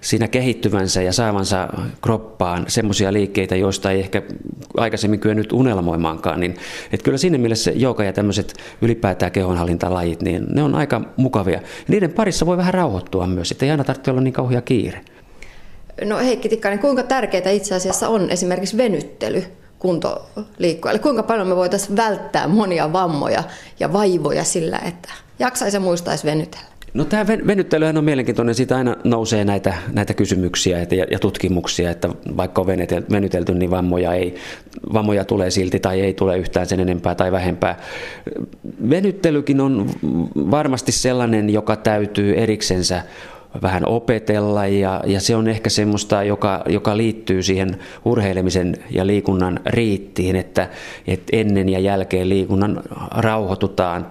siinä 0.00 0.28
kehittyvänsä 0.28 1.02
ja 1.02 1.12
saavansa 1.12 1.68
kroppaan 2.02 2.64
semmoisia 2.68 3.12
liikkeitä, 3.12 3.56
joista 3.56 3.90
ei 3.90 4.00
ehkä 4.00 4.22
aikaisemmin 4.76 5.20
kyennyt 5.20 5.52
unelmoimaankaan, 5.52 6.40
niin 6.40 6.54
että 6.92 7.04
kyllä 7.04 7.18
siinä 7.18 7.38
mielessä 7.38 7.70
joka 7.70 8.04
ja 8.04 8.12
tämmöiset 8.12 8.54
ylipäätään 8.82 9.32
kehonhallintalajit, 9.32 10.22
niin 10.22 10.46
ne 10.54 10.62
on 10.62 10.74
aika 10.74 11.00
mukavia. 11.16 11.60
Niiden 11.88 12.12
parissa 12.12 12.46
voi 12.46 12.56
vähän 12.56 12.74
rauhoittua 12.74 13.26
myös, 13.26 13.52
että 13.52 13.64
ei 13.64 13.70
aina 13.70 13.84
tarvitse 13.84 14.10
olla 14.10 14.20
niin 14.20 14.34
kauhea 14.34 14.62
kiire. 14.62 15.00
No 16.04 16.18
Heikki 16.18 16.48
Tikkainen, 16.48 16.78
kuinka 16.78 17.02
tärkeää 17.02 17.50
itse 17.50 17.74
asiassa 17.74 18.08
on 18.08 18.30
esimerkiksi 18.30 18.76
venyttely 18.76 19.44
kuntoliikkujalle? 19.78 20.98
Kuinka 20.98 21.22
paljon 21.22 21.48
me 21.48 21.56
voitaisiin 21.56 21.96
välttää 21.96 22.48
monia 22.48 22.92
vammoja 22.92 23.44
ja 23.80 23.92
vaivoja 23.92 24.44
sillä, 24.44 24.78
että 24.78 25.08
jaksaisi 25.38 25.76
ja 25.76 25.80
muistaisi 25.80 26.26
venytellä? 26.26 26.74
No 26.94 27.04
tämä 27.04 27.26
venyttelyhän 27.26 27.96
on 27.96 28.04
mielenkiintoinen, 28.04 28.54
siitä 28.54 28.76
aina 28.76 28.96
nousee 29.04 29.44
näitä, 29.44 29.74
näitä 29.92 30.14
kysymyksiä 30.14 30.78
ja, 30.78 31.06
ja 31.10 31.18
tutkimuksia, 31.18 31.90
että 31.90 32.08
vaikka 32.36 32.60
on 32.60 32.66
venytelty, 33.10 33.54
niin 33.54 33.70
vammoja, 33.70 34.14
ei, 34.14 34.34
vammoja 34.92 35.24
tulee 35.24 35.50
silti 35.50 35.80
tai 35.80 36.00
ei 36.00 36.14
tule 36.14 36.38
yhtään 36.38 36.66
sen 36.66 36.80
enempää 36.80 37.14
tai 37.14 37.32
vähempää. 37.32 37.78
Venyttelykin 38.90 39.60
on 39.60 39.90
varmasti 40.50 40.92
sellainen, 40.92 41.50
joka 41.50 41.76
täytyy 41.76 42.34
eriksensä 42.34 43.02
vähän 43.62 43.88
opetella 43.88 44.66
ja, 44.66 45.00
ja 45.06 45.20
se 45.20 45.36
on 45.36 45.48
ehkä 45.48 45.70
semmoista, 45.70 46.22
joka, 46.22 46.64
joka 46.68 46.96
liittyy 46.96 47.42
siihen 47.42 47.78
urheilemisen 48.04 48.76
ja 48.90 49.06
liikunnan 49.06 49.60
riittiin, 49.66 50.36
että, 50.36 50.68
että 51.06 51.36
ennen 51.36 51.68
ja 51.68 51.78
jälkeen 51.78 52.28
liikunnan 52.28 52.82
rauhoitutaan 53.10 54.06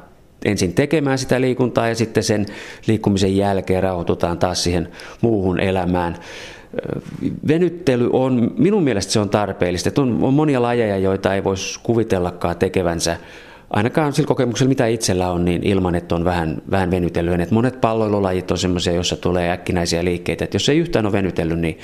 ensin 0.45 0.73
tekemään 0.73 1.17
sitä 1.17 1.41
liikuntaa 1.41 1.87
ja 1.87 1.95
sitten 1.95 2.23
sen 2.23 2.45
liikkumisen 2.87 3.37
jälkeen 3.37 3.83
rauhoitutaan 3.83 4.37
taas 4.37 4.63
siihen 4.63 4.87
muuhun 5.21 5.59
elämään. 5.59 6.15
Venyttely 7.47 8.09
on, 8.13 8.51
minun 8.57 8.83
mielestä 8.83 9.13
se 9.13 9.19
on 9.19 9.29
tarpeellista. 9.29 10.01
On, 10.01 10.23
on 10.23 10.33
monia 10.33 10.61
lajeja, 10.61 10.97
joita 10.97 11.35
ei 11.35 11.43
voisi 11.43 11.79
kuvitellakaan 11.83 12.57
tekevänsä 12.57 13.17
ainakaan 13.73 14.13
sillä 14.13 14.27
kokemuksella, 14.27 14.69
mitä 14.69 14.87
itsellä 14.87 15.31
on, 15.31 15.45
niin 15.45 15.63
ilman, 15.63 15.95
että 15.95 16.15
on 16.15 16.25
vähän, 16.25 16.61
vähän 16.71 16.91
venytellyt. 16.91 17.39
Et 17.39 17.51
monet 17.51 17.81
palloilulajit 17.81 18.51
on 18.51 18.57
sellaisia, 18.57 18.93
joissa 18.93 19.15
tulee 19.15 19.51
äkkinäisiä 19.51 20.03
liikkeitä. 20.03 20.45
Et 20.45 20.53
jos 20.53 20.69
ei 20.69 20.77
yhtään 20.77 21.05
ole 21.05 21.13
venytellyt, 21.13 21.59
niin, 21.59 21.79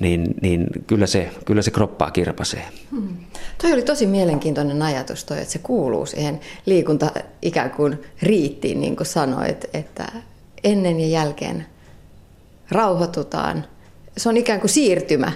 niin, 0.00 0.34
niin 0.40 0.66
kyllä, 0.86 1.06
se, 1.06 1.30
kyllä 1.44 1.62
se 1.62 1.70
kroppaa 1.70 2.10
kirpasee. 2.10 2.64
Hmm. 2.90 3.16
Toi 3.62 3.72
oli 3.72 3.82
tosi 3.82 4.06
mielenkiintoinen 4.06 4.82
ajatus 4.82 5.24
toi, 5.24 5.38
että 5.38 5.52
se 5.52 5.58
kuuluu 5.58 6.06
siihen 6.06 6.40
liikunta 6.66 7.10
ikään 7.42 7.70
kuin 7.70 7.98
riittiin, 8.22 8.80
niin 8.80 8.96
kuin 8.96 9.06
sanoit, 9.06 9.64
että 9.74 10.06
ennen 10.64 11.00
ja 11.00 11.06
jälkeen 11.06 11.66
rauhoitutaan. 12.70 13.64
Se 14.16 14.28
on 14.28 14.36
ikään 14.36 14.60
kuin 14.60 14.70
siirtymä 14.70 15.32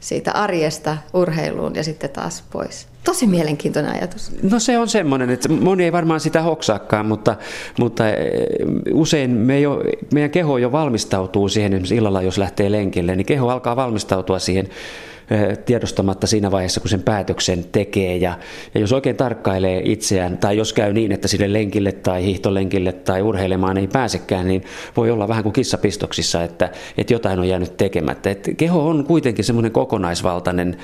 siitä 0.00 0.32
arjesta 0.32 0.96
urheiluun 1.14 1.74
ja 1.74 1.84
sitten 1.84 2.10
taas 2.10 2.44
pois. 2.52 2.91
Tosi 3.04 3.26
mielenkiintoinen 3.26 3.92
ajatus. 3.92 4.32
No 4.50 4.58
se 4.58 4.78
on 4.78 4.88
semmoinen, 4.88 5.30
että 5.30 5.48
moni 5.48 5.84
ei 5.84 5.92
varmaan 5.92 6.20
sitä 6.20 6.42
hoksaakaan, 6.42 7.06
mutta, 7.06 7.36
mutta 7.78 8.08
eh, 8.08 8.16
usein 8.92 9.30
me 9.30 9.60
jo, 9.60 9.82
meidän 10.14 10.30
keho 10.30 10.58
jo 10.58 10.72
valmistautuu 10.72 11.48
siihen, 11.48 11.72
esimerkiksi 11.72 11.96
illalla 11.96 12.22
jos 12.22 12.38
lähtee 12.38 12.72
lenkille, 12.72 13.16
niin 13.16 13.26
keho 13.26 13.48
alkaa 13.48 13.76
valmistautua 13.76 14.38
siihen 14.38 14.68
eh, 15.30 15.58
tiedostamatta 15.58 16.26
siinä 16.26 16.50
vaiheessa, 16.50 16.80
kun 16.80 16.90
sen 16.90 17.02
päätöksen 17.02 17.64
tekee. 17.72 18.16
Ja, 18.16 18.38
ja 18.74 18.80
jos 18.80 18.92
oikein 18.92 19.16
tarkkailee 19.16 19.82
itseään, 19.84 20.38
tai 20.38 20.56
jos 20.56 20.72
käy 20.72 20.92
niin, 20.92 21.12
että 21.12 21.28
sille 21.28 21.52
lenkille 21.52 21.92
tai 21.92 22.24
hiihtolenkille 22.24 22.92
tai 22.92 23.22
urheilemaan 23.22 23.78
ei 23.78 23.86
pääsekään, 23.86 24.48
niin 24.48 24.64
voi 24.96 25.10
olla 25.10 25.28
vähän 25.28 25.42
kuin 25.42 25.52
kissapistoksissa, 25.52 26.42
että, 26.42 26.70
että 26.98 27.12
jotain 27.12 27.38
on 27.38 27.48
jäänyt 27.48 27.76
tekemättä. 27.76 28.30
Et 28.30 28.50
keho 28.56 28.88
on 28.88 29.04
kuitenkin 29.04 29.44
semmoinen 29.44 29.72
kokonaisvaltainen 29.72 30.76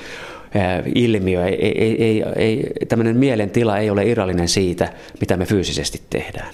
ilmiö, 0.95 1.45
ei, 1.45 1.81
ei, 1.81 2.03
ei, 2.03 2.23
ei, 2.35 2.71
tämmöinen 2.87 3.17
mielentila 3.17 3.77
ei 3.77 3.89
ole 3.89 4.05
irrallinen 4.05 4.47
siitä, 4.47 4.93
mitä 5.19 5.37
me 5.37 5.45
fyysisesti 5.45 6.01
tehdään. 6.09 6.53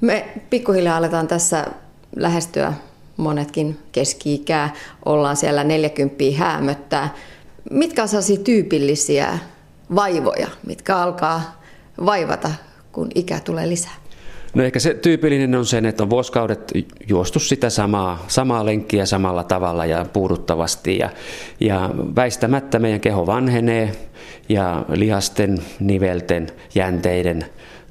Me 0.00 0.28
pikkuhiljaa 0.50 0.96
aletaan 0.96 1.28
tässä 1.28 1.66
lähestyä 2.16 2.72
monetkin 3.16 3.78
keski-ikää, 3.92 4.74
ollaan 5.04 5.36
siellä 5.36 5.64
40 5.64 6.24
häämöttää. 6.36 7.14
Mitkä 7.70 8.02
on 8.02 8.08
sellaisia 8.08 8.36
tyypillisiä 8.36 9.38
vaivoja, 9.94 10.48
mitkä 10.66 10.96
alkaa 10.96 11.62
vaivata, 12.04 12.50
kun 12.92 13.08
ikä 13.14 13.40
tulee 13.40 13.68
lisää? 13.68 14.03
No 14.54 14.64
ehkä 14.64 14.78
se 14.78 14.94
tyypillinen 14.94 15.54
on 15.54 15.66
sen, 15.66 15.86
että 15.86 16.02
on 16.02 16.10
vuosikaudet 16.10 16.72
juostu 17.08 17.38
sitä 17.38 17.70
samaa, 17.70 18.24
samaa 18.28 18.64
lenkkiä 18.64 19.06
samalla 19.06 19.44
tavalla 19.44 19.86
ja 19.86 20.06
puuduttavasti. 20.12 20.98
Ja, 20.98 21.10
ja 21.60 21.90
väistämättä 22.16 22.78
meidän 22.78 23.00
keho 23.00 23.26
vanhenee 23.26 23.92
ja 24.48 24.84
lihasten, 24.88 25.58
nivelten, 25.80 26.46
jänteiden 26.74 27.44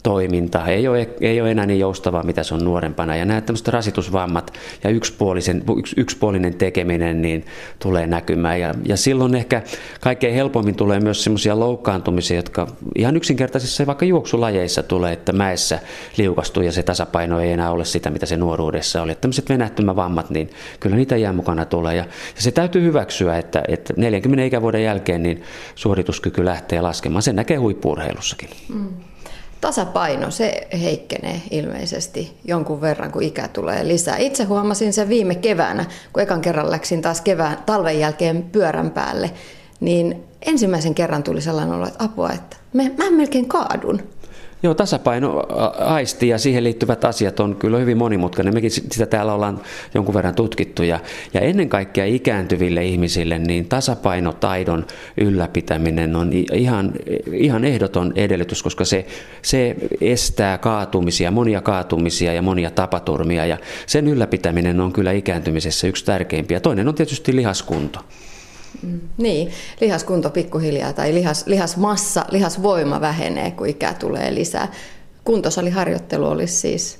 toiminta 0.03 0.67
ei 0.67 0.87
ole, 0.87 1.09
ei 1.21 1.41
ole 1.41 1.51
enää 1.51 1.65
niin 1.65 1.79
joustavaa, 1.79 2.23
mitä 2.23 2.43
se 2.43 2.53
on 2.53 2.63
nuorempana. 2.63 3.15
Ja 3.15 3.25
nämä 3.25 3.41
tämmöiset 3.41 3.67
rasitusvammat 3.67 4.53
ja 4.83 4.89
yksipuolisen, 4.89 5.63
yks, 5.77 5.93
yksipuolinen 5.97 6.53
tekeminen 6.53 7.21
niin 7.21 7.45
tulee 7.79 8.07
näkymään. 8.07 8.59
Ja, 8.59 8.73
ja 8.85 8.97
silloin 8.97 9.35
ehkä 9.35 9.61
kaikkein 10.01 10.35
helpommin 10.35 10.75
tulee 10.75 10.99
myös 10.99 11.23
semmoisia 11.23 11.59
loukkaantumisia, 11.59 12.37
jotka 12.37 12.67
ihan 12.95 13.17
yksinkertaisissa 13.17 13.85
vaikka 13.85 14.05
juoksulajeissa 14.05 14.83
tulee, 14.83 15.13
että 15.13 15.33
mäessä 15.33 15.79
liukastuu 16.17 16.63
ja 16.63 16.71
se 16.71 16.83
tasapaino 16.83 17.39
ei 17.39 17.51
enää 17.51 17.71
ole 17.71 17.85
sitä, 17.85 18.09
mitä 18.09 18.25
se 18.25 18.37
nuoruudessa 18.37 19.01
oli. 19.01 19.15
Tämmöiset 19.15 19.49
venähtymävammat, 19.49 20.29
niin 20.29 20.49
kyllä 20.79 20.95
niitä 20.95 21.17
jää 21.17 21.33
mukana 21.33 21.65
tulee. 21.65 21.95
Ja, 21.95 22.05
ja 22.35 22.41
se 22.41 22.51
täytyy 22.51 22.81
hyväksyä, 22.81 23.37
että, 23.37 23.63
että 23.67 23.93
40 23.97 24.45
ikävuoden 24.45 24.83
jälkeen 24.83 25.23
niin 25.23 25.43
suorituskyky 25.75 26.45
lähtee 26.45 26.81
laskemaan. 26.81 27.21
Se 27.21 27.33
näkee 27.33 27.57
huippuurheilussakin. 27.57 28.49
Mm 28.73 28.93
tasapaino, 29.63 30.31
se 30.31 30.67
heikkenee 30.81 31.41
ilmeisesti 31.51 32.37
jonkun 32.45 32.81
verran, 32.81 33.11
kun 33.11 33.23
ikä 33.23 33.47
tulee 33.47 33.87
lisää. 33.87 34.17
Itse 34.17 34.43
huomasin 34.43 34.93
sen 34.93 35.09
viime 35.09 35.35
keväänä, 35.35 35.85
kun 36.13 36.23
ekan 36.23 36.41
kerran 36.41 36.71
läksin 36.71 37.01
taas 37.01 37.21
kevään, 37.21 37.57
talven 37.65 37.99
jälkeen 37.99 38.43
pyörän 38.43 38.91
päälle, 38.91 39.31
niin 39.79 40.23
ensimmäisen 40.41 40.95
kerran 40.95 41.23
tuli 41.23 41.41
sellainen 41.41 41.75
olo, 41.75 41.87
että 41.87 42.03
apua, 42.03 42.29
että 42.29 42.57
mä 42.73 43.11
melkein 43.11 43.47
kaadun. 43.47 44.01
Joo, 44.63 44.73
tasapaino 44.73 45.43
aisti 45.79 46.27
ja 46.27 46.37
siihen 46.37 46.63
liittyvät 46.63 47.05
asiat 47.05 47.39
on 47.39 47.55
kyllä 47.55 47.77
hyvin 47.77 47.97
monimutkainen. 47.97 48.53
Mekin 48.53 48.71
sitä 48.71 49.05
täällä 49.05 49.33
ollaan 49.33 49.61
jonkun 49.93 50.13
verran 50.13 50.35
tutkittu 50.35 50.83
ja, 50.83 50.99
ja 51.33 51.41
ennen 51.41 51.69
kaikkea 51.69 52.05
ikääntyville 52.05 52.85
ihmisille 52.85 53.39
niin 53.39 53.65
tasapainotaidon 53.65 54.85
ylläpitäminen 55.17 56.15
on 56.15 56.31
ihan, 56.53 56.93
ihan 57.33 57.65
ehdoton 57.65 58.13
edellytys, 58.15 58.63
koska 58.63 58.85
se, 58.85 59.05
se 59.41 59.75
estää 60.01 60.57
kaatumisia, 60.57 61.31
monia 61.31 61.61
kaatumisia 61.61 62.33
ja 62.33 62.41
monia 62.41 62.71
tapaturmia 62.71 63.45
ja 63.45 63.57
sen 63.85 64.07
ylläpitäminen 64.07 64.79
on 64.79 64.93
kyllä 64.93 65.11
ikääntymisessä 65.11 65.87
yksi 65.87 66.05
tärkeimpiä. 66.05 66.59
Toinen 66.59 66.87
on 66.87 66.95
tietysti 66.95 67.35
lihaskunto. 67.35 67.99
Mm, 68.83 68.99
niin, 69.17 69.51
lihaskunto 69.81 70.29
pikkuhiljaa 70.29 70.93
tai 70.93 71.13
lihas, 71.13 71.47
lihasmassa, 71.47 72.25
lihasvoima 72.31 73.01
vähenee, 73.01 73.51
kun 73.51 73.67
ikää 73.67 73.93
tulee 73.93 74.35
lisää. 74.35 74.71
Kuntosaliharjoittelu 75.23 76.27
olisi 76.27 76.55
siis 76.55 76.99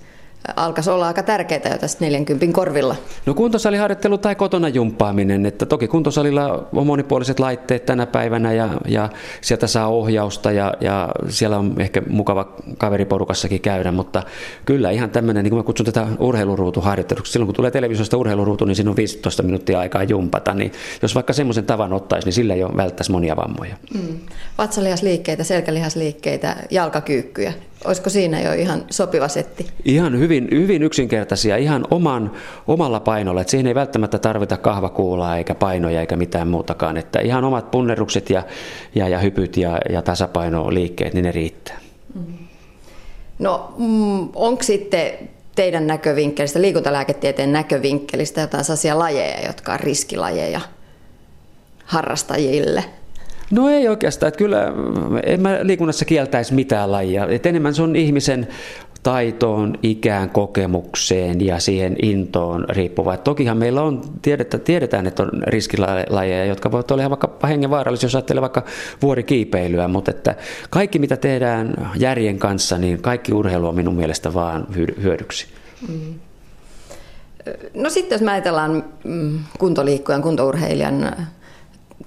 alkaisi 0.55 0.89
olla 0.89 1.07
aika 1.07 1.23
tärkeää 1.23 1.62
jo 1.71 1.77
tästä 1.77 2.05
40 2.05 2.45
korvilla. 2.51 2.95
No 3.25 3.33
kuntosaliharjoittelu 3.33 4.17
tai 4.17 4.35
kotona 4.35 4.69
jumppaaminen, 4.69 5.45
että 5.45 5.65
toki 5.65 5.88
kuntosalilla 5.88 6.67
on 6.73 6.88
monipuoliset 6.88 7.39
laitteet 7.39 7.85
tänä 7.85 8.05
päivänä 8.05 8.53
ja, 8.53 8.69
ja 8.88 9.09
sieltä 9.41 9.67
saa 9.67 9.88
ohjausta 9.88 10.51
ja, 10.51 10.73
ja 10.81 11.09
siellä 11.29 11.57
on 11.57 11.75
ehkä 11.79 12.01
mukava 12.09 12.53
kaveriporukassakin 12.77 13.62
käydä, 13.62 13.91
mutta 13.91 14.23
kyllä 14.65 14.91
ihan 14.91 15.09
tämmöinen, 15.09 15.43
niin 15.43 15.50
kuin 15.50 15.59
mä 15.59 15.63
kutsun 15.63 15.85
tätä 15.85 16.07
urheiluruutuharjoitteluksi, 16.19 17.31
silloin 17.31 17.47
kun 17.47 17.55
tulee 17.55 17.71
televisiosta 17.71 18.17
urheiluruutu, 18.17 18.65
niin 18.65 18.75
siinä 18.75 18.89
on 18.89 18.95
15 18.95 19.43
minuuttia 19.43 19.79
aikaa 19.79 20.03
jumpata, 20.03 20.53
niin 20.53 20.71
jos 21.01 21.15
vaikka 21.15 21.33
semmoisen 21.33 21.65
tavan 21.65 21.93
ottaisi, 21.93 22.25
niin 22.27 22.33
sillä 22.33 22.55
jo 22.55 22.71
välttäisi 22.77 23.12
monia 23.12 23.35
vammoja. 23.35 23.75
Mm. 23.93 24.19
Vatsalihasliikkeitä, 24.57 25.43
selkälihasliikkeitä, 25.43 26.55
jalkakyykkyjä, 26.71 27.53
Olisiko 27.85 28.09
siinä 28.09 28.41
jo 28.41 28.53
ihan 28.53 28.85
sopiva 28.89 29.27
setti? 29.27 29.67
Ihan 29.85 30.19
hyvin, 30.19 30.47
hyvin 30.51 30.83
yksinkertaisia, 30.83 31.57
ihan 31.57 31.87
oman, 31.91 32.31
omalla 32.67 32.99
painolla. 32.99 33.41
Että 33.41 33.51
siihen 33.51 33.67
ei 33.67 33.75
välttämättä 33.75 34.19
tarvita 34.19 34.57
kahvakuulaa 34.57 35.37
eikä 35.37 35.55
painoja 35.55 36.01
eikä 36.01 36.15
mitään 36.15 36.47
muutakaan. 36.47 36.97
Että 36.97 37.19
ihan 37.19 37.43
omat 37.43 37.71
punnerukset 37.71 38.29
ja, 38.29 38.43
ja, 38.95 39.07
ja 39.07 39.19
hypyt 39.19 39.57
ja, 39.57 39.79
ja 39.89 40.01
tasapainoliikkeet, 40.01 41.13
niin 41.13 41.23
ne 41.23 41.31
riittää. 41.31 41.77
Mm. 42.15 42.33
No 43.39 43.73
mm, 43.77 44.29
onko 44.35 44.63
sitten 44.63 45.11
teidän 45.55 45.87
näkövinkkelistä, 45.87 46.61
liikuntalääketieteen 46.61 47.53
näkövinkkelistä 47.53 48.41
jotain 48.41 48.63
sellaisia 48.63 48.99
lajeja, 48.99 49.45
jotka 49.45 49.73
on 49.73 49.79
riskilajeja 49.79 50.61
harrastajille? 51.85 52.83
No 53.53 53.69
ei 53.69 53.88
oikeastaan, 53.88 54.27
että 54.27 54.38
kyllä 54.38 54.74
en 55.25 55.41
mä 55.41 55.60
liikunnassa 55.62 56.05
kieltäisi 56.05 56.53
mitään 56.53 56.92
lajia. 56.92 57.27
Et 57.27 57.46
enemmän 57.46 57.75
se 57.75 57.81
on 57.81 57.96
ihmisen 57.96 58.48
taitoon, 59.03 59.74
ikään, 59.83 60.29
kokemukseen 60.29 61.46
ja 61.46 61.59
siihen 61.59 61.96
intoon 62.01 62.66
riippuva. 62.70 63.13
Et 63.13 63.24
tokihan 63.24 63.57
meillä 63.57 63.81
on, 63.81 64.01
tiedetään, 64.22 64.63
tiedetään, 64.63 65.07
että 65.07 65.24
on 65.24 65.29
riskilajeja, 65.48 66.46
jotka 66.46 66.72
voivat 66.72 66.92
olla 66.92 67.09
vaikka 67.09 67.48
hengenvaarallisia, 67.48 68.07
jos 68.07 68.16
ajattelee 68.16 68.42
vaikka 68.42 68.63
vuorikiipeilyä, 69.01 69.87
mutta 69.87 70.11
että 70.11 70.35
kaikki 70.70 71.00
mitä 71.00 71.18
tehdään 71.18 71.92
järjen 71.98 72.39
kanssa, 72.39 72.77
niin 72.77 73.01
kaikki 73.01 73.33
urheilu 73.33 73.68
on 73.68 73.75
minun 73.75 73.96
mielestä 73.96 74.33
vaan 74.33 74.68
hyödyksi. 75.03 75.48
Mm. 75.87 76.13
No 77.74 77.89
sitten 77.89 78.16
jos 78.16 78.22
mä 78.22 78.31
ajatellaan 78.31 78.83
mm, 79.03 79.39
kuntoliikkujan, 79.59 80.22
kuntourheilijan 80.22 81.16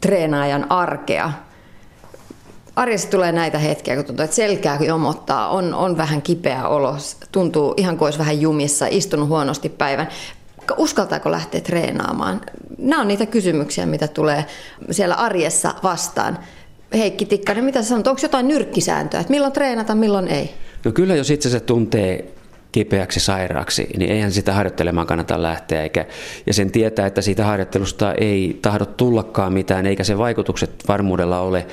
treenaajan 0.01 0.73
arkea. 0.73 1.33
Arjessa 2.77 3.11
tulee 3.11 3.33
näitä 3.33 3.59
hetkiä, 3.59 3.97
kun 3.97 4.05
tuntuu, 4.05 4.25
että 4.25 4.37
selkää 4.37 4.79
jomottaa, 4.81 5.49
on, 5.49 5.75
on 5.75 5.97
vähän 5.97 6.23
kipeä 6.23 6.69
olo, 6.69 6.97
tuntuu 7.33 7.75
ihan 7.77 7.97
kuin 7.97 8.07
olisi 8.07 8.19
vähän 8.19 8.41
jumissa, 8.41 8.87
istunut 8.91 9.29
huonosti 9.29 9.69
päivän. 9.69 10.09
Uskaltaako 10.77 11.31
lähteä 11.31 11.61
treenaamaan? 11.61 12.41
Nämä 12.79 13.03
on 13.03 13.09
niitä 13.09 13.27
kysymyksiä, 13.27 13.87
mitä 13.87 14.09
tulee 14.09 14.45
siellä 14.91 15.15
arjessa 15.15 15.75
vastaan. 15.83 16.39
Heikki 16.95 17.27
Tikkanen, 17.27 17.65
mitä 17.65 17.83
sä 17.83 17.89
sanot? 17.89 18.07
Onko 18.07 18.21
jotain 18.23 18.49
nyrkkisääntöä, 18.49 19.21
että 19.21 19.31
milloin 19.31 19.53
treenata, 19.53 19.95
milloin 19.95 20.29
ei? 20.29 20.55
No 20.85 20.93
kyllä, 20.93 21.15
jos 21.15 21.31
itse 21.31 21.51
se 21.51 21.61
tuntee 21.61 22.36
kipeäksi 22.77 23.21
sairaaksi, 23.21 23.89
niin 23.97 24.11
eihän 24.11 24.33
sitä 24.33 24.53
harjoittelemaan 24.53 25.07
kannata 25.07 25.43
lähteä. 25.43 25.83
Eikä, 25.83 26.07
ja 26.47 26.55
sen 26.55 26.71
tietää, 26.71 27.07
että 27.07 27.23
siitä 27.23 27.45
harjoittelusta 27.45 28.15
ei 28.15 28.59
tahdo 28.63 28.87
tullakaan 28.87 29.53
mitään, 29.53 29.87
eikä 29.87 30.05
se 30.05 30.19
vaikutukset 30.19 30.71
varmuudella 30.89 31.41
ole 31.41 31.67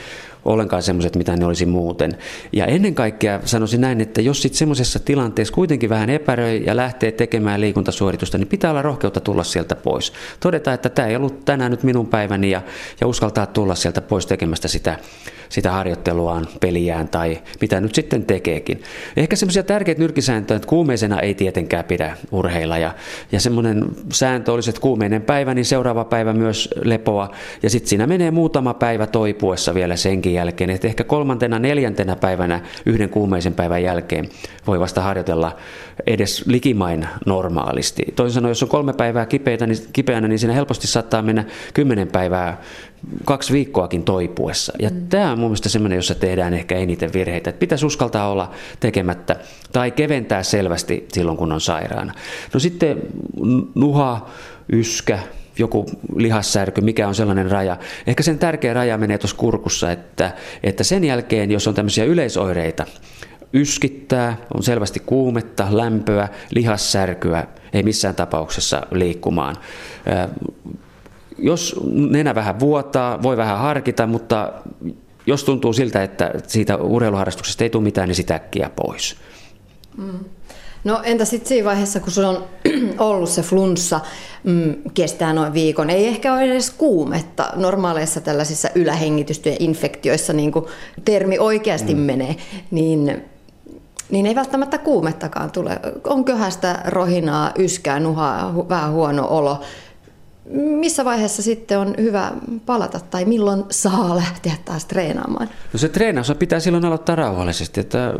ollenkaan 0.45 0.83
semmoiset, 0.83 1.15
mitä 1.15 1.35
ne 1.35 1.45
olisi 1.45 1.65
muuten. 1.65 2.17
Ja 2.53 2.65
ennen 2.65 2.95
kaikkea 2.95 3.39
sanoisin 3.45 3.81
näin, 3.81 4.01
että 4.01 4.21
jos 4.21 4.41
sitten 4.41 4.57
semmoisessa 4.57 4.99
tilanteessa 4.99 5.53
kuitenkin 5.53 5.89
vähän 5.89 6.09
epäröi 6.09 6.63
ja 6.65 6.75
lähtee 6.75 7.11
tekemään 7.11 7.61
liikuntasuoritusta, 7.61 8.37
niin 8.37 8.47
pitää 8.47 8.71
olla 8.71 8.81
rohkeutta 8.81 9.19
tulla 9.19 9.43
sieltä 9.43 9.75
pois. 9.75 10.13
Todeta, 10.39 10.73
että 10.73 10.89
tämä 10.89 11.07
ei 11.07 11.15
ollut 11.15 11.45
tänään 11.45 11.71
nyt 11.71 11.83
minun 11.83 12.07
päiväni 12.07 12.49
ja, 12.49 12.61
ja 13.01 13.07
uskaltaa 13.07 13.45
tulla 13.45 13.75
sieltä 13.75 14.01
pois 14.01 14.25
tekemästä 14.25 14.67
sitä 14.67 14.99
sitä 15.53 15.71
harjoitteluaan, 15.71 16.47
peliään 16.59 17.07
tai 17.07 17.41
mitä 17.61 17.79
nyt 17.79 17.95
sitten 17.95 18.25
tekeekin. 18.25 18.81
Ehkä 19.17 19.35
semmoisia 19.35 19.63
tärkeitä 19.63 20.01
nyrkisääntöjä, 20.01 20.55
että 20.55 20.67
kuumeisena 20.67 21.19
ei 21.19 21.33
tietenkään 21.33 21.85
pidä 21.85 22.17
urheilla 22.31 22.77
ja, 22.77 22.95
ja 23.31 23.39
semmoinen 23.39 23.85
sääntö 24.13 24.51
olisi, 24.51 24.69
että 24.69 24.81
kuumeinen 24.81 25.21
päivä, 25.21 25.53
niin 25.53 25.65
seuraava 25.65 26.05
päivä 26.05 26.33
myös 26.33 26.69
lepoa 26.83 27.31
ja 27.63 27.69
sitten 27.69 27.89
siinä 27.89 28.07
menee 28.07 28.31
muutama 28.31 28.73
päivä 28.73 29.07
toipuessa 29.07 29.73
vielä 29.73 29.95
senkin 29.95 30.33
jälkeen, 30.33 30.69
että 30.69 30.87
ehkä 30.87 31.03
kolmantena, 31.03 31.59
neljäntenä 31.59 32.15
päivänä 32.15 32.61
yhden 32.85 33.09
kuumeisen 33.09 33.53
päivän 33.53 33.83
jälkeen 33.83 34.29
voi 34.67 34.79
vasta 34.79 35.01
harjoitella 35.01 35.55
edes 36.07 36.43
likimain 36.47 37.07
normaalisti. 37.25 38.05
Toisin 38.15 38.33
sanoen, 38.33 38.51
jos 38.51 38.63
on 38.63 38.69
kolme 38.69 38.93
päivää 38.93 39.25
kipeitä, 39.25 39.67
niin, 39.67 39.77
kipeänä, 39.93 40.27
niin 40.27 40.39
siinä 40.39 40.53
helposti 40.53 40.87
saattaa 40.87 41.21
mennä 41.21 41.43
kymmenen 41.73 42.07
päivää 42.07 42.61
kaksi 43.25 43.53
viikkoakin 43.53 44.03
toipuessa. 44.03 44.73
Ja 44.79 44.89
mm. 44.89 45.07
tämä 45.07 45.31
on 45.31 45.39
mun 45.39 45.49
mielestä 45.49 45.69
semmoinen, 45.69 45.95
jossa 45.95 46.15
tehdään 46.15 46.53
ehkä 46.53 46.75
eniten 46.75 47.13
virheitä. 47.13 47.49
Että 47.49 47.59
pitäisi 47.59 47.85
uskaltaa 47.85 48.29
olla 48.29 48.51
tekemättä 48.79 49.35
tai 49.71 49.91
keventää 49.91 50.43
selvästi 50.43 51.07
silloin, 51.13 51.37
kun 51.37 51.51
on 51.51 51.61
sairaana. 51.61 52.13
No 52.53 52.59
sitten 52.59 53.01
nuha, 53.75 54.29
yskä, 54.73 55.19
joku 55.59 55.85
lihassärky, 56.15 56.81
mikä 56.81 57.07
on 57.07 57.15
sellainen 57.15 57.51
raja. 57.51 57.77
Ehkä 58.07 58.23
sen 58.23 58.39
tärkeä 58.39 58.73
raja 58.73 58.97
menee 58.97 59.17
tuossa 59.17 59.37
kurkussa, 59.37 59.91
että, 59.91 60.31
että 60.63 60.83
sen 60.83 61.03
jälkeen, 61.03 61.51
jos 61.51 61.67
on 61.67 61.73
tämmöisiä 61.73 62.05
yleisoireita, 62.05 62.85
yskittää, 63.53 64.37
on 64.53 64.63
selvästi 64.63 64.99
kuumetta, 65.05 65.67
lämpöä, 65.71 66.27
lihassärkyä, 66.49 67.47
ei 67.73 67.83
missään 67.83 68.15
tapauksessa 68.15 68.81
liikkumaan 68.91 69.55
jos 71.37 71.79
nenä 71.93 72.35
vähän 72.35 72.59
vuotaa, 72.59 73.23
voi 73.23 73.37
vähän 73.37 73.59
harkita, 73.59 74.07
mutta 74.07 74.53
jos 75.25 75.43
tuntuu 75.43 75.73
siltä, 75.73 76.03
että 76.03 76.33
siitä 76.47 76.77
urheiluharrastuksesta 76.77 77.63
ei 77.63 77.69
tule 77.69 77.83
mitään, 77.83 78.07
niin 78.07 78.15
sitä 78.15 78.35
äkkiä 78.35 78.69
pois. 78.75 79.15
Mm. 79.97 80.19
No 80.83 81.01
entä 81.03 81.25
sitten 81.25 81.47
siinä 81.47 81.65
vaiheessa, 81.65 81.99
kun 81.99 82.11
sulla 82.11 82.29
on 82.29 82.43
ollut 83.09 83.29
se 83.29 83.41
flunssa, 83.41 83.99
mm, 84.43 84.75
kestää 84.93 85.33
noin 85.33 85.53
viikon, 85.53 85.89
ei 85.89 86.07
ehkä 86.07 86.33
ole 86.33 86.41
edes 86.41 86.69
kuumetta. 86.69 87.53
Normaaleissa 87.55 88.21
tällaisissa 88.21 88.69
ylähengitystyön 88.75 89.55
infektioissa 89.59 90.33
niin 90.33 90.51
kuin 90.51 90.65
termi 91.05 91.39
oikeasti 91.39 91.93
mm. 91.95 92.01
menee, 92.01 92.35
niin 92.71 93.23
niin 94.09 94.25
ei 94.25 94.35
välttämättä 94.35 94.77
kuumettakaan 94.77 95.51
tule. 95.51 95.79
On 96.03 96.25
köhästä, 96.25 96.81
rohinaa, 96.85 97.51
yskää, 97.59 97.99
nuhaa, 97.99 98.69
vähän 98.69 98.91
huono 98.91 99.27
olo 99.29 99.61
missä 100.49 101.05
vaiheessa 101.05 101.41
sitten 101.41 101.79
on 101.79 101.95
hyvä 101.97 102.31
palata 102.65 102.99
tai 102.99 103.25
milloin 103.25 103.63
saa 103.71 104.15
lähteä 104.15 104.53
taas 104.65 104.85
treenaamaan? 104.85 105.49
No 105.73 105.79
se 105.79 105.89
treenaus 105.89 106.31
pitää 106.39 106.59
silloin 106.59 106.85
aloittaa 106.85 107.15
rauhallisesti, 107.15 107.79
että 107.79 108.13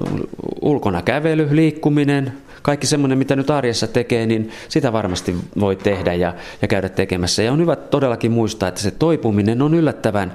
ulkona 0.62 1.02
kävely, 1.02 1.48
liikkuminen, 1.52 2.34
kaikki 2.62 2.88
semmoinen, 2.88 3.18
mitä 3.18 3.36
nyt 3.36 3.50
arjessa 3.50 3.88
tekee, 3.88 4.26
niin 4.26 4.52
sitä 4.70 4.94
varmasti 4.94 5.36
voi 5.60 5.76
tehdä 5.76 6.14
ja, 6.14 6.34
ja 6.62 6.68
käydä 6.68 6.90
tekemässä. 6.90 7.44
Ja 7.44 7.52
on 7.52 7.60
hyvä 7.60 7.76
todellakin 7.76 8.32
muistaa, 8.32 8.70
että 8.70 8.82
se 8.82 8.92
toipuminen 8.92 9.62
on 9.62 9.74
yllättävän 9.74 10.34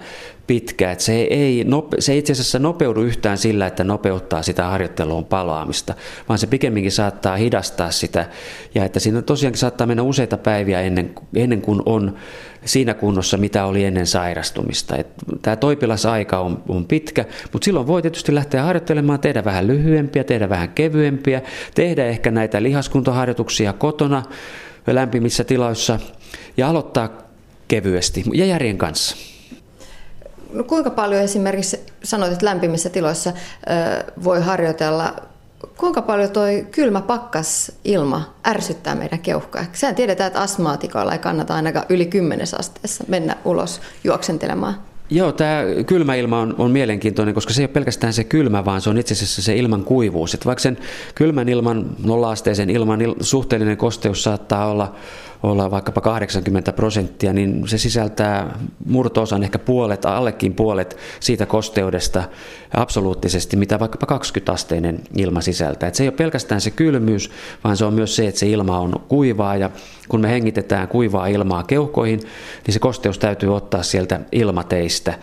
pitkä. 0.48 0.92
Että 0.92 1.04
se, 1.04 1.12
ei, 1.12 1.66
se 1.98 2.12
ei 2.12 2.18
itse 2.18 2.32
asiassa 2.32 2.58
nopeudu 2.58 3.02
yhtään 3.02 3.38
sillä, 3.38 3.66
että 3.66 3.84
nopeuttaa 3.84 4.42
sitä 4.42 4.64
harjoitteluun 4.64 5.24
palaamista, 5.24 5.94
vaan 6.28 6.38
se 6.38 6.46
pikemminkin 6.46 6.92
saattaa 6.92 7.36
hidastaa 7.36 7.90
sitä. 7.90 8.26
Ja 8.74 8.84
että 8.84 9.00
siinä 9.00 9.22
tosiaankin 9.22 9.58
saattaa 9.58 9.86
mennä 9.86 10.02
useita 10.02 10.36
päiviä 10.36 10.80
ennen, 10.80 11.14
ennen 11.34 11.62
kuin 11.62 11.82
on 11.86 12.16
siinä 12.64 12.94
kunnossa, 12.94 13.36
mitä 13.36 13.64
oli 13.64 13.84
ennen 13.84 14.06
sairastumista. 14.06 14.96
Tämä 15.42 15.56
toipilasaika 15.56 16.38
on, 16.38 16.62
on 16.68 16.84
pitkä, 16.84 17.24
mutta 17.52 17.64
silloin 17.64 17.86
voi 17.86 18.02
tietysti 18.02 18.34
lähteä 18.34 18.62
harjoittelemaan, 18.62 19.20
tehdä 19.20 19.44
vähän 19.44 19.66
lyhyempiä, 19.66 20.24
tehdä 20.24 20.48
vähän 20.48 20.68
kevyempiä, 20.68 21.42
tehdä 21.74 22.06
ehkä 22.06 22.30
näitä 22.30 22.62
lihaskuntoharjoituksia 22.62 23.72
kotona 23.72 24.22
lämpimissä 24.86 25.44
tiloissa 25.44 25.98
ja 26.56 26.68
aloittaa 26.68 27.08
kevyesti 27.68 28.24
ja 28.34 28.44
järjen 28.46 28.78
kanssa. 28.78 29.37
No 30.52 30.64
kuinka 30.64 30.90
paljon 30.90 31.22
esimerkiksi 31.22 31.80
sanoit, 32.04 32.32
että 32.32 32.46
lämpimissä 32.46 32.90
tiloissa 32.90 33.32
voi 34.24 34.40
harjoitella 34.40 35.14
Kuinka 35.76 36.02
paljon 36.02 36.30
toi 36.30 36.66
kylmä 36.70 37.00
pakkas 37.00 37.72
ilma 37.84 38.34
ärsyttää 38.46 38.94
meidän 38.94 39.18
keuhkoja? 39.18 39.64
Sehän 39.72 39.94
tiedetään, 39.94 40.26
että 40.26 40.40
astmaatikoilla 40.40 41.12
ei 41.12 41.18
kannata 41.18 41.54
ainakaan 41.54 41.86
yli 41.88 42.06
10 42.06 42.46
asteessa 42.58 43.04
mennä 43.08 43.36
ulos 43.44 43.80
juoksentelemaan. 44.04 44.74
Joo, 45.10 45.32
tämä 45.32 45.62
kylmä 45.86 46.14
ilma 46.14 46.40
on, 46.40 46.54
on 46.58 46.70
mielenkiintoinen, 46.70 47.34
koska 47.34 47.52
se 47.52 47.62
ei 47.62 47.64
ole 47.64 47.72
pelkästään 47.72 48.12
se 48.12 48.24
kylmä, 48.24 48.64
vaan 48.64 48.80
se 48.80 48.90
on 48.90 48.98
itse 48.98 49.14
asiassa 49.14 49.42
se 49.42 49.56
ilman 49.56 49.84
kuivuus. 49.84 50.34
Että 50.34 50.46
vaikka 50.46 50.62
sen 50.62 50.78
kylmän 51.14 51.48
ilman, 51.48 51.86
nolla-asteisen 52.04 52.70
ilman 52.70 53.00
il, 53.00 53.14
suhteellinen 53.20 53.76
kosteus 53.76 54.22
saattaa 54.22 54.66
olla 54.66 54.94
olla 55.42 55.70
vaikkapa 55.70 56.00
80 56.00 56.72
prosenttia, 56.72 57.32
niin 57.32 57.68
se 57.68 57.78
sisältää 57.78 58.58
murtoosan 58.86 59.42
ehkä 59.42 59.58
puolet, 59.58 60.04
allekin 60.04 60.54
puolet 60.54 60.96
siitä 61.20 61.46
kosteudesta 61.46 62.24
absoluuttisesti, 62.76 63.56
mitä 63.56 63.78
vaikkapa 63.78 64.18
20-asteinen 64.18 65.00
ilma 65.16 65.40
sisältää. 65.40 65.88
Et 65.88 65.94
se 65.94 66.02
ei 66.02 66.08
ole 66.08 66.16
pelkästään 66.16 66.60
se 66.60 66.70
kylmyys, 66.70 67.30
vaan 67.64 67.76
se 67.76 67.84
on 67.84 67.94
myös 67.94 68.16
se, 68.16 68.28
että 68.28 68.38
se 68.40 68.48
ilma 68.48 68.78
on 68.78 68.92
kuivaa 69.08 69.56
ja 69.56 69.70
kun 70.08 70.20
me 70.20 70.28
hengitetään 70.28 70.88
kuivaa 70.88 71.26
ilmaa 71.26 71.62
keuhkoihin, 71.62 72.20
niin 72.66 72.72
se 72.72 72.78
kosteus 72.78 73.18
täytyy 73.18 73.56
ottaa 73.56 73.82
sieltä 73.82 74.20
ilmateistä 74.32 75.14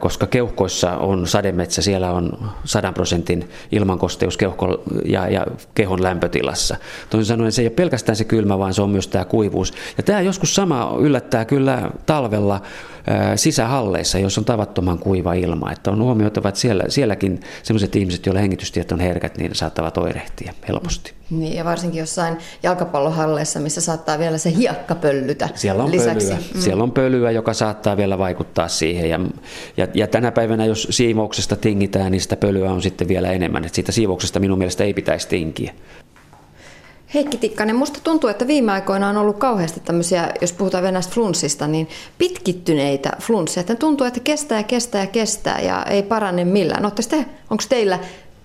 koska 0.00 0.26
keuhkoissa 0.26 0.96
on 0.96 1.26
sademetsä, 1.26 1.82
siellä 1.82 2.10
on 2.10 2.50
100 2.64 2.92
prosentin 2.92 3.48
ilmankosteus 3.72 4.36
keuhko 4.36 4.82
ja, 5.04 5.28
ja 5.28 5.46
kehon 5.74 6.02
lämpötilassa. 6.02 6.76
Toisin 7.10 7.28
sanoen 7.28 7.52
se 7.52 7.62
ei 7.62 7.66
ole 7.66 7.74
pelkästään 7.74 8.16
se 8.16 8.24
kylmä, 8.24 8.58
vaan 8.58 8.74
se 8.74 8.82
on 8.82 8.90
myös 8.90 9.08
tämä 9.08 9.24
kuivuus. 9.24 9.74
Ja 9.96 10.02
tämä 10.02 10.20
joskus 10.20 10.54
sama 10.54 10.96
yllättää 11.00 11.44
kyllä 11.44 11.90
talvella 12.06 12.60
sisähalleissa, 13.36 14.18
jos 14.18 14.38
on 14.38 14.44
tavattoman 14.44 14.98
kuiva 14.98 15.34
ilma. 15.34 15.72
Että 15.72 15.90
on 15.90 16.02
huomioitava, 16.02 16.48
että 16.48 16.60
siellä, 16.60 16.84
sielläkin 16.88 17.40
sellaiset 17.62 17.96
ihmiset, 17.96 18.26
joilla 18.26 18.40
hengitystiet 18.40 18.92
on 18.92 19.00
herkät, 19.00 19.38
niin 19.38 19.54
saattavat 19.54 19.98
oirehtia 19.98 20.52
helposti. 20.68 21.12
Niin, 21.30 21.56
ja 21.56 21.64
varsinkin 21.64 21.98
jossain 21.98 22.38
jalkapallohalleissa, 22.62 23.60
missä 23.60 23.80
saattaa 23.80 24.18
vielä 24.18 24.38
se 24.38 24.54
hiekka 24.56 24.94
pöllytä 24.94 25.48
siellä 25.54 25.84
on 25.84 25.92
lisäksi. 25.92 26.26
Pölyä. 26.26 26.42
Mm. 26.54 26.60
Siellä 26.60 26.82
on 26.82 26.92
pölyä, 26.92 27.30
joka 27.30 27.54
saattaa 27.54 27.96
vielä 27.96 28.18
vaikuttaa 28.18 28.68
siihen. 28.68 29.10
Ja, 29.10 29.20
ja, 29.76 29.88
ja 29.94 30.06
tänä 30.06 30.32
päivänä, 30.32 30.64
jos 30.64 30.86
siivouksesta 30.90 31.56
tingitään, 31.56 32.12
niin 32.12 32.20
sitä 32.20 32.36
pölyä 32.36 32.70
on 32.70 32.82
sitten 32.82 33.08
vielä 33.08 33.32
enemmän. 33.32 33.64
Että 33.64 33.74
siitä 33.74 33.92
siivouksesta 33.92 34.40
minun 34.40 34.58
mielestä 34.58 34.84
ei 34.84 34.94
pitäisi 34.94 35.28
tinkiä. 35.28 35.72
Heikki 37.14 37.36
Tikkanen, 37.36 37.76
musta 37.76 38.00
tuntuu, 38.04 38.30
että 38.30 38.46
viime 38.46 38.72
aikoina 38.72 39.08
on 39.08 39.16
ollut 39.16 39.38
kauheasti 39.38 39.80
tämmöisiä, 39.80 40.32
jos 40.40 40.52
puhutaan 40.52 40.84
venäjästä 40.84 41.14
flunssista, 41.14 41.66
niin 41.66 41.88
pitkittyneitä 42.18 43.10
flunsseja. 43.20 43.60
Että 43.60 43.74
tuntuu, 43.74 44.06
että 44.06 44.20
kestää 44.20 44.58
ja 44.58 44.62
kestää 44.62 45.00
ja 45.00 45.06
kestää 45.06 45.60
ja 45.60 45.86
ei 45.90 46.02
parane 46.02 46.44
millään. 46.44 46.84
Onko 47.50 47.62
teillä 47.68 47.98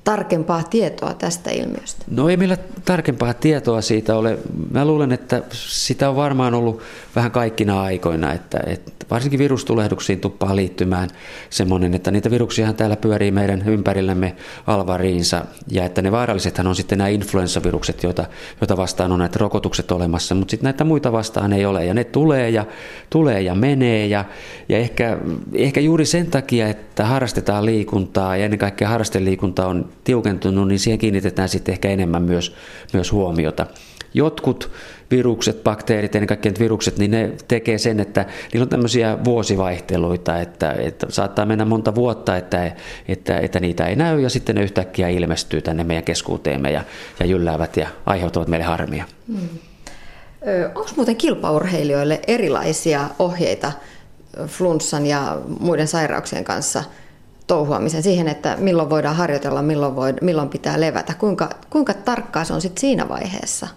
tarkempaa 0.03 0.63
tietoa 0.63 1.13
tästä 1.13 1.51
ilmiöstä? 1.51 2.05
No 2.11 2.29
ei 2.29 2.37
meillä 2.37 2.57
tarkempaa 2.85 3.33
tietoa 3.33 3.81
siitä 3.81 4.15
ole. 4.15 4.37
Mä 4.71 4.85
luulen, 4.85 5.11
että 5.11 5.41
sitä 5.51 6.09
on 6.09 6.15
varmaan 6.15 6.53
ollut 6.53 6.81
vähän 7.15 7.31
kaikkina 7.31 7.81
aikoina, 7.81 8.33
että, 8.33 8.59
että 8.65 8.91
varsinkin 9.11 9.39
virustulehduksiin 9.39 10.19
tuppaa 10.19 10.55
liittymään 10.55 11.09
semmoinen, 11.49 11.93
että 11.93 12.11
niitä 12.11 12.31
viruksiahan 12.31 12.75
täällä 12.75 12.95
pyörii 12.95 13.31
meidän 13.31 13.63
ympärillämme 13.67 14.35
alvariinsa 14.67 15.45
ja 15.67 15.85
että 15.85 16.01
ne 16.01 16.11
vaarallisethan 16.11 16.67
on 16.67 16.75
sitten 16.75 16.97
nämä 16.97 17.07
influenssavirukset, 17.07 18.03
joita, 18.03 18.25
joita 18.61 18.77
vastaan 18.77 19.11
on 19.11 19.19
näitä 19.19 19.39
rokotukset 19.39 19.91
olemassa, 19.91 20.35
mutta 20.35 20.51
sitten 20.51 20.65
näitä 20.65 20.83
muita 20.83 21.11
vastaan 21.11 21.53
ei 21.53 21.65
ole 21.65 21.85
ja 21.85 21.93
ne 21.93 22.03
tulee 22.03 22.49
ja, 22.49 22.65
tulee 23.09 23.41
ja 23.41 23.55
menee 23.55 24.07
ja, 24.07 24.25
ja 24.69 24.77
ehkä, 24.77 25.17
ehkä 25.53 25.79
juuri 25.79 26.05
sen 26.05 26.27
takia, 26.27 26.67
että 26.67 27.05
harrastetaan 27.05 27.65
liikuntaa 27.65 28.37
ja 28.37 28.45
ennen 28.45 28.59
kaikkea 28.59 28.89
harrasteliikunta 28.89 29.67
on 29.67 29.92
tiukentunut, 30.03 30.67
niin 30.67 30.79
siihen 30.79 30.99
kiinnitetään 30.99 31.49
sitten 31.49 31.73
ehkä 31.73 31.89
enemmän 31.89 32.23
myös, 32.23 32.55
myös 32.93 33.11
huomiota. 33.11 33.65
Jotkut 34.13 34.71
virukset, 35.11 35.63
bakteerit, 35.63 36.15
ennen 36.15 36.27
kaikkea 36.27 36.51
virukset, 36.59 36.97
niin 36.97 37.11
ne 37.11 37.31
tekee 37.47 37.77
sen, 37.77 37.99
että 37.99 38.25
niillä 38.53 38.63
on 38.63 38.69
tämmöisiä 38.69 39.17
vuosivaihteluita, 39.23 40.39
että, 40.39 40.71
että 40.71 41.07
saattaa 41.09 41.45
mennä 41.45 41.65
monta 41.65 41.95
vuotta, 41.95 42.37
että, 42.37 42.71
että, 43.07 43.37
että 43.37 43.59
niitä 43.59 43.85
ei 43.85 43.95
näy 43.95 44.21
ja 44.21 44.29
sitten 44.29 44.55
ne 44.55 44.63
yhtäkkiä 44.63 45.09
ilmestyy 45.09 45.61
tänne 45.61 45.83
meidän 45.83 46.03
keskuuteemme 46.03 46.71
ja, 46.71 46.83
ja 47.19 47.25
jylläävät 47.25 47.77
ja 47.77 47.87
aiheuttavat 48.05 48.47
meille 48.47 48.65
harmia. 48.65 49.05
Hmm. 49.27 49.49
Onko 50.75 50.89
muuten 50.95 51.15
kilpaurheilijoille 51.15 52.21
erilaisia 52.27 53.09
ohjeita 53.19 53.71
flunssan 54.47 55.05
ja 55.05 55.37
muiden 55.59 55.87
sairauksien 55.87 56.43
kanssa– 56.43 56.83
touhuamisen 57.47 58.03
siihen, 58.03 58.27
että 58.27 58.57
milloin 58.59 58.89
voidaan 58.89 59.15
harjoitella, 59.15 59.61
milloin, 59.61 59.95
voi, 59.95 60.13
milloin 60.21 60.49
pitää 60.49 60.81
levätä. 60.81 61.13
Kuinka, 61.13 61.49
kuinka 61.69 61.93
tarkkaa 61.93 62.43
se 62.43 62.53
on 62.53 62.61
sitten 62.61 62.81
siinä 62.81 63.09
vaiheessa? 63.09 63.67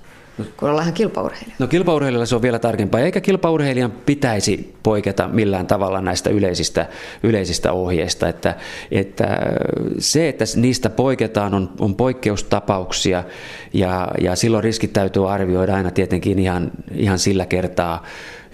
kun 0.57 0.71
ollaan 0.71 0.93
kilpaurheilija? 0.93 1.57
No 1.59 1.67
kilpaurheilijalla 1.67 2.27
se 2.27 2.35
on 2.35 2.43
vielä 2.43 2.59
tarkempaa, 2.59 3.01
eikä 3.01 3.21
kilpaurheilijan 3.21 3.91
pitäisi 3.91 4.75
poiketa 4.83 5.29
millään 5.29 5.67
tavalla 5.67 6.01
näistä 6.01 6.31
yleisistä, 6.31 6.87
yleisistä 7.23 7.73
ohjeista. 7.73 8.29
Että, 8.29 8.57
että 8.91 9.39
se, 9.99 10.29
että 10.29 10.45
niistä 10.57 10.91
poiketaan, 10.91 11.55
on, 11.55 11.71
on 11.81 11.95
poikkeustapauksia 11.95 13.25
ja, 13.73 14.09
ja 14.21 14.37
silloin 14.37 14.65
riskit 14.65 14.93
täytyy 14.93 15.33
arvioida 15.33 15.75
aina 15.75 15.91
tietenkin 15.91 16.39
ihan, 16.39 16.71
ihan 16.95 17.19
sillä 17.19 17.47
kertaa 17.47 18.03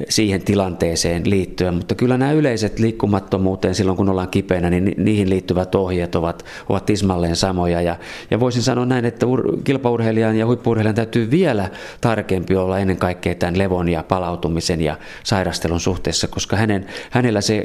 siihen 0.08 0.42
tilanteeseen 0.42 1.30
liittyen, 1.30 1.74
mutta 1.74 1.94
kyllä 1.94 2.18
nämä 2.18 2.32
yleiset 2.32 2.78
liikkumattomuuteen 2.78 3.74
silloin 3.74 3.96
kun 3.96 4.08
ollaan 4.08 4.28
kipeänä, 4.28 4.70
niin 4.70 4.94
niihin 4.96 5.30
liittyvät 5.30 5.74
ohjeet 5.74 6.14
ovat, 6.14 6.44
ovat 6.68 6.86
tismalleen 6.86 7.36
samoja 7.36 7.82
ja, 7.82 7.96
ja 8.30 8.40
voisin 8.40 8.62
sanoa 8.62 8.86
näin, 8.86 9.04
että 9.04 9.26
ur, 9.26 9.62
kilpaurheilijan 9.64 10.36
ja 10.36 10.46
huippuurheilijan 10.46 10.94
täytyy 10.94 11.30
vielä 11.30 11.70
tarkempi 12.00 12.56
olla 12.56 12.78
ennen 12.78 12.96
kaikkea 12.96 13.34
tämän 13.34 13.58
levon 13.58 13.88
ja 13.88 14.02
palautumisen 14.02 14.80
ja 14.80 14.98
sairastelun 15.24 15.80
suhteessa, 15.80 16.28
koska 16.28 16.56
hänen, 16.56 16.86
hänellä 17.10 17.40
se 17.40 17.64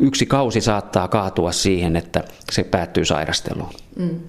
yksi 0.00 0.26
kausi 0.26 0.60
saattaa 0.60 1.08
kaatua 1.08 1.52
siihen, 1.52 1.96
että 1.96 2.24
se 2.52 2.64
päättyy 2.64 3.04
sairasteluun. 3.04 3.72
Mm. 3.96 4.20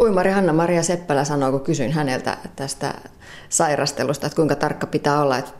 Uimari 0.00 0.30
Hanna-Maria 0.30 0.82
Seppälä 0.82 1.24
sanoi, 1.24 1.50
kun 1.50 1.60
kysyin 1.60 1.92
häneltä 1.92 2.36
tästä 2.56 2.94
sairastelusta, 3.48 4.26
että 4.26 4.36
kuinka 4.36 4.56
tarkka 4.56 4.86
pitää 4.86 5.22
olla 5.22 5.38
että 5.38 5.52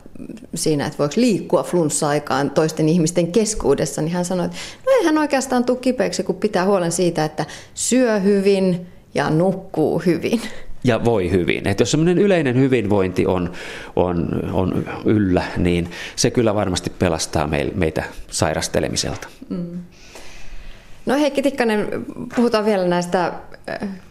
siinä, 0.55 0.85
että 0.85 0.97
voiko 0.97 1.13
liikkua 1.17 1.63
flunssa-aikaan 1.63 2.51
toisten 2.51 2.89
ihmisten 2.89 3.31
keskuudessa, 3.31 4.01
niin 4.01 4.13
hän 4.13 4.25
sanoi, 4.25 4.45
että 4.45 4.57
no 4.85 4.91
ei 4.91 5.05
hän 5.05 5.17
oikeastaan 5.17 5.65
tule 5.65 5.77
kipeäksi, 5.77 6.23
kun 6.23 6.35
pitää 6.35 6.65
huolen 6.65 6.91
siitä, 6.91 7.25
että 7.25 7.45
syö 7.73 8.19
hyvin 8.19 8.87
ja 9.13 9.29
nukkuu 9.29 9.99
hyvin. 10.05 10.41
Ja 10.83 11.05
voi 11.05 11.31
hyvin. 11.31 11.67
Että 11.67 11.81
jos 11.81 11.91
semmoinen 11.91 12.17
yleinen 12.17 12.55
hyvinvointi 12.55 13.25
on, 13.25 13.51
on, 13.95 14.49
on 14.53 14.85
yllä, 15.05 15.43
niin 15.57 15.91
se 16.15 16.31
kyllä 16.31 16.55
varmasti 16.55 16.89
pelastaa 16.89 17.49
meitä 17.73 18.03
sairastelemiselta. 18.31 19.27
Mm. 19.49 19.79
No 21.09 21.15
Heikki 21.15 21.41
Tikkanen, 21.41 22.05
puhutaan 22.35 22.65
vielä 22.65 22.87
näistä 22.87 23.33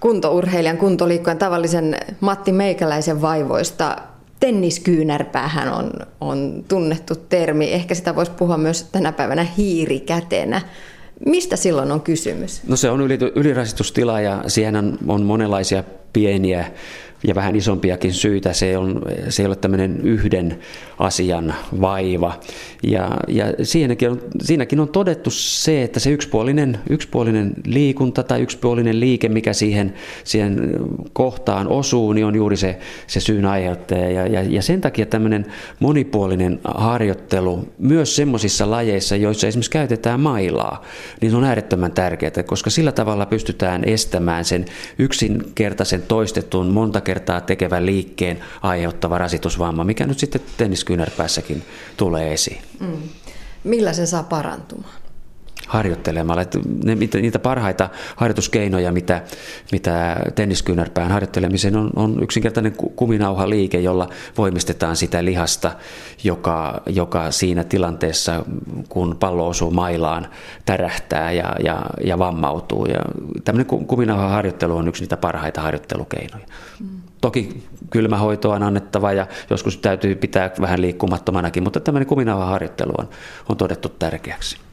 kuntourheilijan, 0.01 0.79
kuntoliikkojen 0.79 1.39
tavallisen 1.39 1.97
Matti 2.21 2.53
Meikäläisen 2.53 3.23
vaivoista. 3.23 3.97
Tenniskyynärpäähän 4.41 5.73
on, 5.73 5.91
on 6.21 6.65
tunnettu 6.69 7.15
termi. 7.15 7.73
Ehkä 7.73 7.95
sitä 7.95 8.17
voisi 8.17 8.33
puhua 8.33 8.57
myös 8.57 8.83
tänä 8.83 9.13
päivänä 9.13 9.47
hiirikätenä. 9.57 10.61
Mistä 11.27 11.57
silloin 11.57 11.93
on 11.93 12.01
kysymys? 12.01 12.63
No 12.69 12.77
se 12.77 12.91
on 12.91 13.01
ylirasitustila 13.35 14.21
ja 14.21 14.45
siihen 14.47 14.77
on 15.09 15.23
monenlaisia 15.23 15.85
pieniä 16.13 16.71
ja 17.27 17.35
vähän 17.35 17.57
isompiakin 17.57 18.13
syitä. 18.13 18.53
Se, 18.53 18.79
on, 18.79 19.03
se 19.29 19.43
ei 19.43 19.47
ole 19.47 19.57
tämmöinen 19.57 20.01
yhden 20.03 20.59
asian 20.99 21.55
vaiva. 21.81 22.41
Ja, 22.83 23.11
ja 23.29 23.45
siinäkin, 23.63 24.11
on, 24.11 24.21
siinäkin 24.43 24.81
on 24.81 24.89
todettu 24.89 25.31
se, 25.31 25.83
että 25.83 26.01
se 26.01 26.11
yksipuolinen, 26.11 26.79
yksipuolinen 26.91 27.53
liikunta 27.67 28.23
tai 28.23 28.41
yksipuolinen 28.41 29.01
liike, 29.01 29.29
mikä 29.29 29.53
siihen, 29.53 29.95
siihen 30.25 30.77
kohtaan 31.13 31.69
osuu, 31.69 32.13
niin 32.13 32.27
on 32.27 32.35
juuri 32.35 32.57
se, 32.57 32.79
se 33.07 33.21
syyn 33.21 33.47
aiheuttaja. 33.47 34.11
Ja, 34.11 34.27
ja, 34.27 34.43
ja 34.43 34.63
sen 34.63 34.81
takia 34.81 35.07
tämmöinen 35.07 35.47
monipuolinen 35.81 36.61
harjoittelu 36.65 37.69
myös 37.79 38.17
semmoisissa 38.17 38.71
lajeissa, 38.71 39.17
joissa 39.17 39.47
esimerkiksi 39.47 39.71
käytetään 39.71 40.21
mailaa, 40.21 40.85
niin 41.21 41.35
on 41.35 41.45
äärettömän 41.45 41.93
tärkeää, 41.93 42.43
koska 42.47 42.71
sillä 42.71 42.93
tavalla 42.93 43.27
pystytään 43.27 43.85
estämään 43.85 44.45
sen 44.45 44.65
yksinkertaisen 44.99 46.03
toistetun 46.03 46.67
monta 46.67 47.01
kertaa 47.09 47.41
tekevän 47.41 47.87
liikkeen 47.87 48.39
aiheuttava 48.63 49.19
rasitusvamma, 49.19 49.85
mikä 49.85 50.07
nyt 50.07 50.19
sitten 50.19 50.41
tenniskyynärpäässäkin 50.57 51.63
tulee 51.97 52.33
esiin. 52.33 52.63
Mm. 52.81 53.03
Millä 53.65 53.93
se 53.93 54.07
saa 54.07 54.23
parantumaan? 54.23 54.95
Harjoittelemalla. 55.69 56.43
Että 56.43 56.59
ne, 56.85 56.95
niitä 56.95 57.39
parhaita 57.39 57.89
harjoituskeinoja, 58.17 58.93
mitä, 58.93 59.23
mitä 59.73 60.17
tenniskyynärpään 60.35 61.11
harjoittelemiseen 61.11 61.77
on, 61.77 61.91
on 61.97 62.23
yksinkertainen 62.23 62.73
kuminauha 62.97 63.51
liike, 63.51 63.81
jolla 63.81 64.09
voimistetaan 64.39 64.97
sitä 64.97 65.25
lihasta, 65.25 65.73
joka, 66.25 66.81
joka 66.87 67.31
siinä 67.31 67.65
tilanteessa, 67.65 68.45
kun 68.89 69.17
pallo 69.21 69.49
osuu 69.49 69.71
mailaan, 69.71 70.27
tärähtää 70.67 71.33
ja, 71.33 71.57
ja, 71.65 71.83
ja 72.05 72.19
vammautuu. 72.19 72.87
Ja 72.87 73.01
tämmöinen 73.45 73.87
kuminauha 73.87 74.29
harjoittelu 74.29 74.77
on 74.77 74.89
yksi 74.89 75.03
niitä 75.03 75.17
parhaita 75.17 75.61
harjoittelukeinoja. 75.61 76.47
Mm. 76.81 76.89
Toki 77.21 77.63
kylmähoitoa 77.91 78.55
on 78.55 78.63
annettava 78.63 79.13
ja 79.13 79.27
joskus 79.51 79.77
täytyy 79.77 80.15
pitää 80.15 80.51
vähän 80.61 80.81
liikkumattomanakin, 80.81 81.63
mutta 81.63 81.81
tämmöinen 81.81 82.07
kuminauha 82.07 82.47
harjoittelu 82.47 82.93
on, 82.99 83.09
on 83.49 83.57
todettu 83.57 83.89
tärkeäksi. 83.89 84.68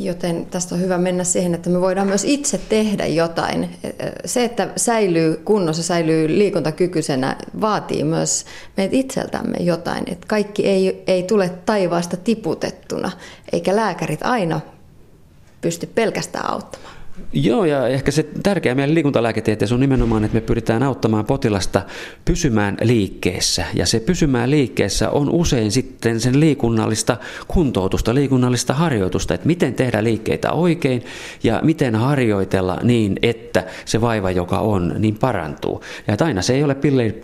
Joten 0.00 0.46
tästä 0.46 0.74
on 0.74 0.80
hyvä 0.80 0.98
mennä 0.98 1.24
siihen, 1.24 1.54
että 1.54 1.70
me 1.70 1.80
voidaan 1.80 2.06
myös 2.06 2.24
itse 2.24 2.60
tehdä 2.68 3.06
jotain. 3.06 3.76
Se, 4.24 4.44
että 4.44 4.68
säilyy 4.76 5.36
kunnossa, 5.44 5.82
säilyy 5.82 6.28
liikuntakykyisenä, 6.28 7.36
vaatii 7.60 8.04
myös 8.04 8.44
meitä 8.76 8.96
itseltämme 8.96 9.56
jotain. 9.60 10.04
Että 10.06 10.26
kaikki 10.26 10.66
ei, 10.66 11.02
ei 11.06 11.22
tule 11.22 11.48
taivaasta 11.66 12.16
tiputettuna, 12.16 13.10
eikä 13.52 13.76
lääkärit 13.76 14.22
aina 14.22 14.60
pysty 15.60 15.86
pelkästään 15.86 16.50
auttamaan. 16.50 16.99
Joo, 17.32 17.64
ja 17.64 17.88
ehkä 17.88 18.10
se 18.10 18.22
tärkeä 18.42 18.74
meidän 18.74 18.94
liikuntalääketieteessä 18.94 19.74
on 19.74 19.80
nimenomaan, 19.80 20.24
että 20.24 20.34
me 20.34 20.40
pyritään 20.40 20.82
auttamaan 20.82 21.24
potilasta 21.24 21.82
pysymään 22.24 22.76
liikkeessä. 22.82 23.64
Ja 23.74 23.86
se 23.86 24.00
pysymään 24.00 24.50
liikkeessä 24.50 25.10
on 25.10 25.30
usein 25.30 25.72
sitten 25.72 26.20
sen 26.20 26.40
liikunnallista 26.40 27.16
kuntoutusta, 27.48 28.14
liikunnallista 28.14 28.74
harjoitusta, 28.74 29.34
että 29.34 29.46
miten 29.46 29.74
tehdä 29.74 30.04
liikkeitä 30.04 30.52
oikein 30.52 31.04
ja 31.42 31.60
miten 31.64 31.94
harjoitella 31.94 32.78
niin, 32.82 33.16
että 33.22 33.64
se 33.84 34.00
vaiva, 34.00 34.30
joka 34.30 34.58
on, 34.58 34.94
niin 34.98 35.18
parantuu. 35.18 35.82
Ja 36.06 36.12
että 36.12 36.24
aina 36.24 36.42
se 36.42 36.54
ei 36.54 36.64
ole 36.64 36.76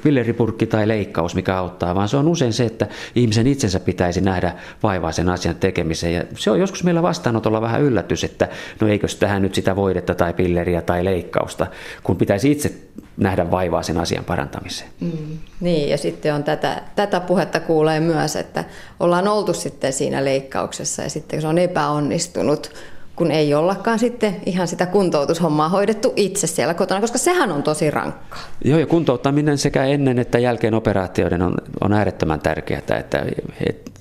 pilleripurkki 0.02 0.66
tai 0.66 0.88
leikkaus, 0.88 1.34
mikä 1.34 1.56
auttaa, 1.56 1.94
vaan 1.94 2.08
se 2.08 2.16
on 2.16 2.28
usein 2.28 2.52
se, 2.52 2.64
että 2.64 2.86
ihmisen 3.14 3.46
itsensä 3.46 3.80
pitäisi 3.80 4.20
nähdä 4.20 4.52
vaivaa 4.82 5.12
sen 5.12 5.28
asian 5.28 5.56
tekemiseen. 5.56 6.14
Ja 6.14 6.24
se 6.38 6.50
on 6.50 6.60
joskus 6.60 6.84
meillä 6.84 7.02
vastaanotolla 7.02 7.60
vähän 7.60 7.82
yllätys, 7.82 8.24
että 8.24 8.48
no 8.80 8.88
eikös 8.88 9.16
tähän 9.16 9.42
nyt 9.42 9.54
sitä 9.54 9.76
voi 9.76 9.85
hoidetta 9.86 10.14
tai 10.14 10.32
pilleriä 10.32 10.82
tai 10.82 11.04
leikkausta, 11.04 11.66
kun 12.02 12.16
pitäisi 12.16 12.52
itse 12.52 12.72
nähdä 13.16 13.50
vaivaa 13.50 13.82
sen 13.82 13.98
asian 13.98 14.24
parantamiseen. 14.24 14.90
Mm, 15.00 15.38
niin, 15.60 15.88
ja 15.88 15.98
sitten 15.98 16.34
on 16.34 16.44
tätä, 16.44 16.82
tätä 16.96 17.20
puhetta 17.20 17.60
kuulee 17.60 18.00
myös, 18.00 18.36
että 18.36 18.64
ollaan 19.00 19.28
oltu 19.28 19.52
sitten 19.52 19.92
siinä 19.92 20.24
leikkauksessa 20.24 21.02
ja 21.02 21.10
sitten 21.10 21.40
se 21.40 21.46
on 21.46 21.58
epäonnistunut, 21.58 22.70
kun 23.16 23.30
ei 23.30 23.54
ollakaan 23.54 23.98
sitten 23.98 24.36
ihan 24.46 24.68
sitä 24.68 24.86
kuntoutushommaa 24.86 25.68
hoidettu 25.68 26.12
itse 26.16 26.46
siellä 26.46 26.74
kotona, 26.74 27.00
koska 27.00 27.18
sehän 27.18 27.52
on 27.52 27.62
tosi 27.62 27.90
rankkaa. 27.90 28.40
Joo, 28.64 28.78
ja 28.78 28.86
kuntouttaminen 28.86 29.58
sekä 29.58 29.84
ennen 29.84 30.18
että 30.18 30.38
jälkeen 30.38 30.74
operaatioiden 30.74 31.42
on, 31.42 31.54
on 31.80 31.92
äärettömän 31.92 32.40
tärkeää, 32.40 32.78
että, 32.78 32.96
että 32.96 33.24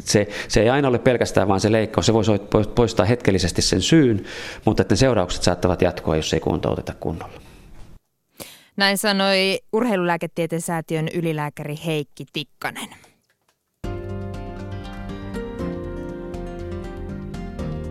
se, 0.04 0.28
se 0.47 0.62
ei 0.62 0.69
aina 0.69 0.88
ole 0.88 0.99
pelkästään 0.99 1.47
vain 1.47 1.62
se 1.62 1.71
leikkaus, 1.71 2.06
se 2.06 2.13
voisi 2.13 2.32
poistaa 2.75 3.06
hetkellisesti 3.06 3.62
sen 3.62 3.82
syyn, 3.82 4.23
mutta 4.65 4.82
että 4.82 4.93
ne 4.93 4.97
seuraukset 4.97 5.43
saattavat 5.43 5.82
jatkua, 5.82 6.15
jos 6.15 6.34
ei 6.34 6.39
kuntouteta 6.39 6.93
kunnolla. 6.99 7.41
Näin 8.78 8.97
sanoi 8.97 9.60
urheilulääketieteen 9.73 10.62
säätiön 10.62 11.08
ylilääkäri 11.13 11.75
Heikki 11.86 12.25
Tikkanen. 12.34 12.89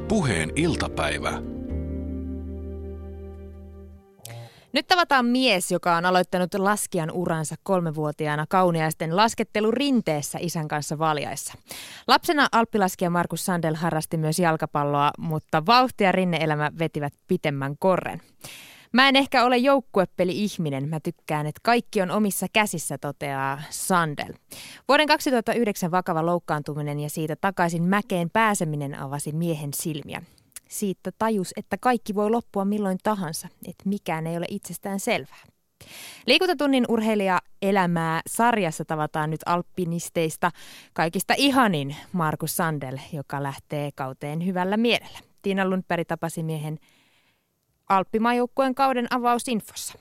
Puheen 0.08 0.52
iltapäivä. 0.56 1.32
Nyt 4.72 4.86
tavataan 4.86 5.26
mies, 5.26 5.70
joka 5.70 5.96
on 5.96 6.04
aloittanut 6.04 6.54
laskijan 6.54 7.10
uransa 7.10 7.54
kolmevuotiaana 7.62 8.46
kauniaisten 8.48 9.16
laskettelu 9.16 9.70
rinteessä 9.70 10.38
isän 10.42 10.68
kanssa 10.68 10.98
valjaissa. 10.98 11.54
Lapsena 12.06 12.48
alppilaskija 12.52 13.10
Markus 13.10 13.46
Sandel 13.46 13.74
harrasti 13.74 14.16
myös 14.16 14.38
jalkapalloa, 14.38 15.10
mutta 15.18 15.66
vauhti 15.66 16.04
ja 16.04 16.12
rinneelämä 16.12 16.72
vetivät 16.78 17.12
pitemmän 17.28 17.74
korren. 17.78 18.20
Mä 18.94 19.08
en 19.08 19.16
ehkä 19.16 19.44
ole 19.44 19.56
joukkuepeli-ihminen, 19.56 20.88
mä 20.88 21.00
tykkään, 21.00 21.46
että 21.46 21.60
kaikki 21.62 22.02
on 22.02 22.10
omissa 22.10 22.46
käsissä, 22.52 22.98
toteaa 22.98 23.62
Sandel. 23.70 24.32
Vuoden 24.88 25.06
2009 25.06 25.90
vakava 25.90 26.26
loukkaantuminen 26.26 27.00
ja 27.00 27.10
siitä 27.10 27.36
takaisin 27.40 27.82
mäkeen 27.82 28.30
pääseminen 28.30 28.98
avasi 28.98 29.32
miehen 29.32 29.74
silmiä. 29.74 30.22
Siitä 30.68 31.10
tajus, 31.18 31.52
että 31.56 31.76
kaikki 31.80 32.14
voi 32.14 32.30
loppua 32.30 32.64
milloin 32.64 32.98
tahansa, 33.02 33.48
että 33.68 33.88
mikään 33.88 34.26
ei 34.26 34.36
ole 34.36 34.46
itsestään 34.48 35.00
selvää. 35.00 35.42
Liikuntatunnin 36.26 36.84
urheilija 36.88 37.38
elämää 37.62 38.20
sarjassa 38.26 38.84
tavataan 38.84 39.30
nyt 39.30 39.40
alpinisteista 39.46 40.50
kaikista 40.92 41.34
ihanin 41.36 41.96
Markus 42.12 42.56
Sandel, 42.56 42.98
joka 43.12 43.42
lähtee 43.42 43.90
kauteen 43.94 44.46
hyvällä 44.46 44.76
mielellä. 44.76 45.18
Tiina 45.42 45.68
Lundberg 45.70 46.06
tapasi 46.08 46.42
miehen 46.42 46.78
Alppimaajoukkueen 47.88 48.74
kauden 48.74 49.06
avausinfossa. 49.10 49.94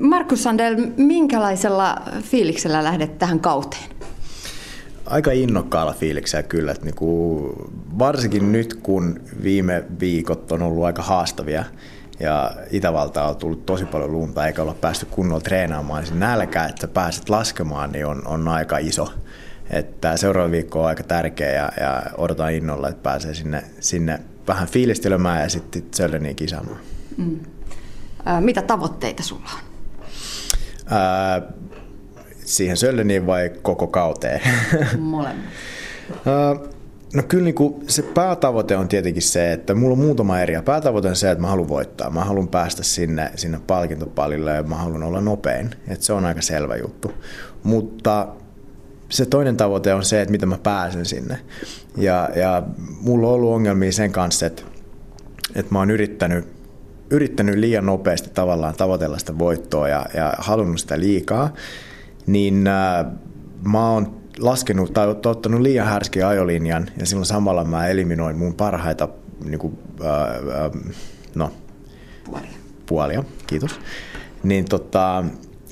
Markus 0.00 0.42
Sandel, 0.42 0.76
minkälaisella 0.96 1.96
fiiliksellä 2.22 2.84
lähdet 2.84 3.18
tähän 3.18 3.40
kauteen? 3.40 3.90
Aika 5.06 5.30
innokkaalla 5.30 5.92
fiiliksellä 5.92 6.42
kyllä. 6.42 6.72
Että 6.72 6.84
niinku, 6.84 7.52
varsinkin 7.98 8.52
nyt, 8.52 8.74
kun 8.74 9.20
viime 9.42 9.84
viikot 10.00 10.52
on 10.52 10.62
ollut 10.62 10.84
aika 10.84 11.02
haastavia 11.02 11.64
ja 12.20 12.52
Itävalta 12.70 13.24
on 13.24 13.36
tullut 13.36 13.66
tosi 13.66 13.84
paljon 13.84 14.12
lunta 14.12 14.46
eikä 14.46 14.62
olla 14.62 14.74
päästy 14.74 15.06
kunnolla 15.06 15.40
treenaamaan, 15.40 16.00
niin 16.02 16.08
se 16.08 16.14
nälkä, 16.14 16.64
että 16.64 16.80
sä 16.80 16.88
pääset 16.88 17.28
laskemaan, 17.28 17.92
niin 17.92 18.06
on, 18.06 18.26
on 18.26 18.48
aika 18.48 18.78
iso. 18.78 19.12
Että 19.70 20.16
seuraava 20.16 20.50
viikko 20.50 20.80
on 20.80 20.88
aika 20.88 21.02
tärkeä 21.02 21.52
ja, 21.52 21.72
ja 21.80 22.02
odotan 22.16 22.52
innolla, 22.52 22.88
että 22.88 23.02
pääsee 23.02 23.34
sinne, 23.34 23.64
sinne 23.80 24.20
vähän 24.48 24.68
fiilistelemään 24.68 25.42
ja 25.42 25.48
sitten 25.48 25.82
Sölleniin 25.94 26.36
kisaamaan. 26.36 26.80
Mm. 27.16 27.40
mitä 28.40 28.62
tavoitteita 28.62 29.22
sulla 29.22 29.50
on? 29.54 29.60
Ää, 30.86 31.42
siihen 32.44 32.76
Sölleniin 32.76 33.26
vai 33.26 33.50
koko 33.62 33.86
kauteen? 33.86 34.40
Molemmat. 34.98 35.44
No 37.14 37.22
kyllä 37.28 37.44
niin 37.44 37.54
kuin 37.54 37.84
se 37.88 38.02
päätavoite 38.02 38.76
on 38.76 38.88
tietenkin 38.88 39.22
se, 39.22 39.52
että 39.52 39.74
mulla 39.74 39.92
on 39.92 39.98
muutama 39.98 40.40
eri. 40.40 40.62
Päätavoite 40.64 41.08
on 41.08 41.16
se, 41.16 41.30
että 41.30 41.42
mä 41.42 41.48
haluan 41.48 41.68
voittaa. 41.68 42.10
Mä 42.10 42.24
haluan 42.24 42.48
päästä 42.48 42.82
sinne, 42.82 43.30
sinne 43.34 43.60
palkintopalille 43.66 44.50
ja 44.50 44.62
mä 44.62 44.76
haluan 44.76 45.02
olla 45.02 45.20
nopein. 45.20 45.70
Et 45.88 46.02
se 46.02 46.12
on 46.12 46.24
aika 46.24 46.42
selvä 46.42 46.76
juttu. 46.76 47.12
Mutta 47.62 48.28
se 49.08 49.26
toinen 49.26 49.56
tavoite 49.56 49.94
on 49.94 50.04
se, 50.04 50.20
että 50.20 50.32
miten 50.32 50.48
mä 50.48 50.58
pääsen 50.58 51.06
sinne. 51.06 51.38
Ja, 51.96 52.30
ja 52.34 52.62
mulla 53.00 53.28
on 53.28 53.34
ollut 53.34 53.54
ongelmia 53.54 53.92
sen 53.92 54.12
kanssa, 54.12 54.46
että, 54.46 54.62
että 55.54 55.72
mä 55.72 55.78
oon 55.78 55.90
yrittänyt, 55.90 56.48
yrittänyt 57.10 57.54
liian 57.54 57.86
nopeasti 57.86 58.30
tavallaan 58.34 58.74
tavoitella 58.74 59.18
sitä 59.18 59.38
voittoa 59.38 59.88
ja, 59.88 60.06
ja 60.14 60.32
halunnut 60.38 60.80
sitä 60.80 61.00
liikaa, 61.00 61.52
niin 62.26 62.66
äh, 62.66 63.06
mä 63.68 63.90
oon 63.90 64.16
laskenut 64.38 64.92
tai 64.92 65.08
ottanut 65.08 65.60
liian 65.60 65.86
härskin 65.86 66.26
ajolinjan 66.26 66.90
ja 67.00 67.06
silloin 67.06 67.26
samalla 67.26 67.64
mä 67.64 67.86
eliminoin 67.86 68.38
mun 68.38 68.54
parhaita 68.54 69.08
niin 69.44 69.58
kuin, 69.58 69.78
ää, 70.04 70.70
no, 71.34 71.52
Puolia. 72.24 72.50
puolia, 72.86 73.24
kiitos, 73.46 73.80
niin 74.42 74.64
tota, 74.64 75.24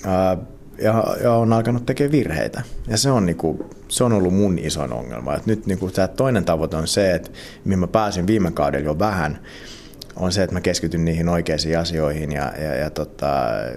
ää, 0.05 0.37
ja, 0.79 1.05
ja 1.23 1.33
on 1.33 1.53
alkanut 1.53 1.87
tekemään 1.87 2.13
virheitä. 2.13 2.63
Ja 2.89 2.97
se 2.97 3.11
on, 3.11 3.27
niinku, 3.27 3.71
se 3.95 4.05
on 4.05 4.13
ollut 4.13 4.35
mun 4.35 4.59
isoin 4.59 4.93
ongelma. 4.93 5.35
Et 5.35 5.47
nyt 5.47 5.67
niinku, 5.67 5.91
tämä 5.91 6.09
toinen 6.09 6.45
tavoite 6.45 6.77
on 6.77 6.89
se, 6.89 7.15
että 7.15 7.31
mihin 7.65 7.79
mä 7.79 7.87
pääsin 7.87 8.27
viime 8.27 8.51
kaudella 8.51 8.85
jo 8.85 8.99
vähän, 8.99 9.39
on 10.17 10.33
se, 10.33 10.43
että 10.43 10.55
mä 10.55 10.61
keskityn 10.61 11.05
niihin 11.05 11.29
oikeisiin 11.29 11.79
asioihin 11.79 12.33
ja, 12.33 12.53
ja, 12.59 12.75
ja 12.75 12.91
tota, 12.91 13.35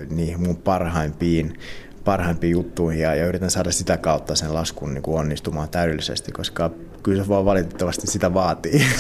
niihin 0.10 0.42
mun 0.42 0.56
parhaimpiin, 0.56 1.60
parhaimpiin 2.06 2.52
juttuihin 2.52 3.02
ja, 3.02 3.16
ja 3.16 3.26
yritän 3.26 3.52
saada 3.52 3.72
sitä 3.72 3.98
kautta 3.98 4.36
sen 4.36 4.54
laskun 4.54 4.94
niin 4.94 5.02
kuin 5.02 5.20
onnistumaan 5.20 5.70
täydellisesti, 5.70 6.32
koska 6.32 6.72
kyllä 7.04 7.24
se 7.24 7.30
vaan 7.30 7.46
valitettavasti 7.46 8.08
sitä 8.08 8.34
vaatii. 8.34 8.82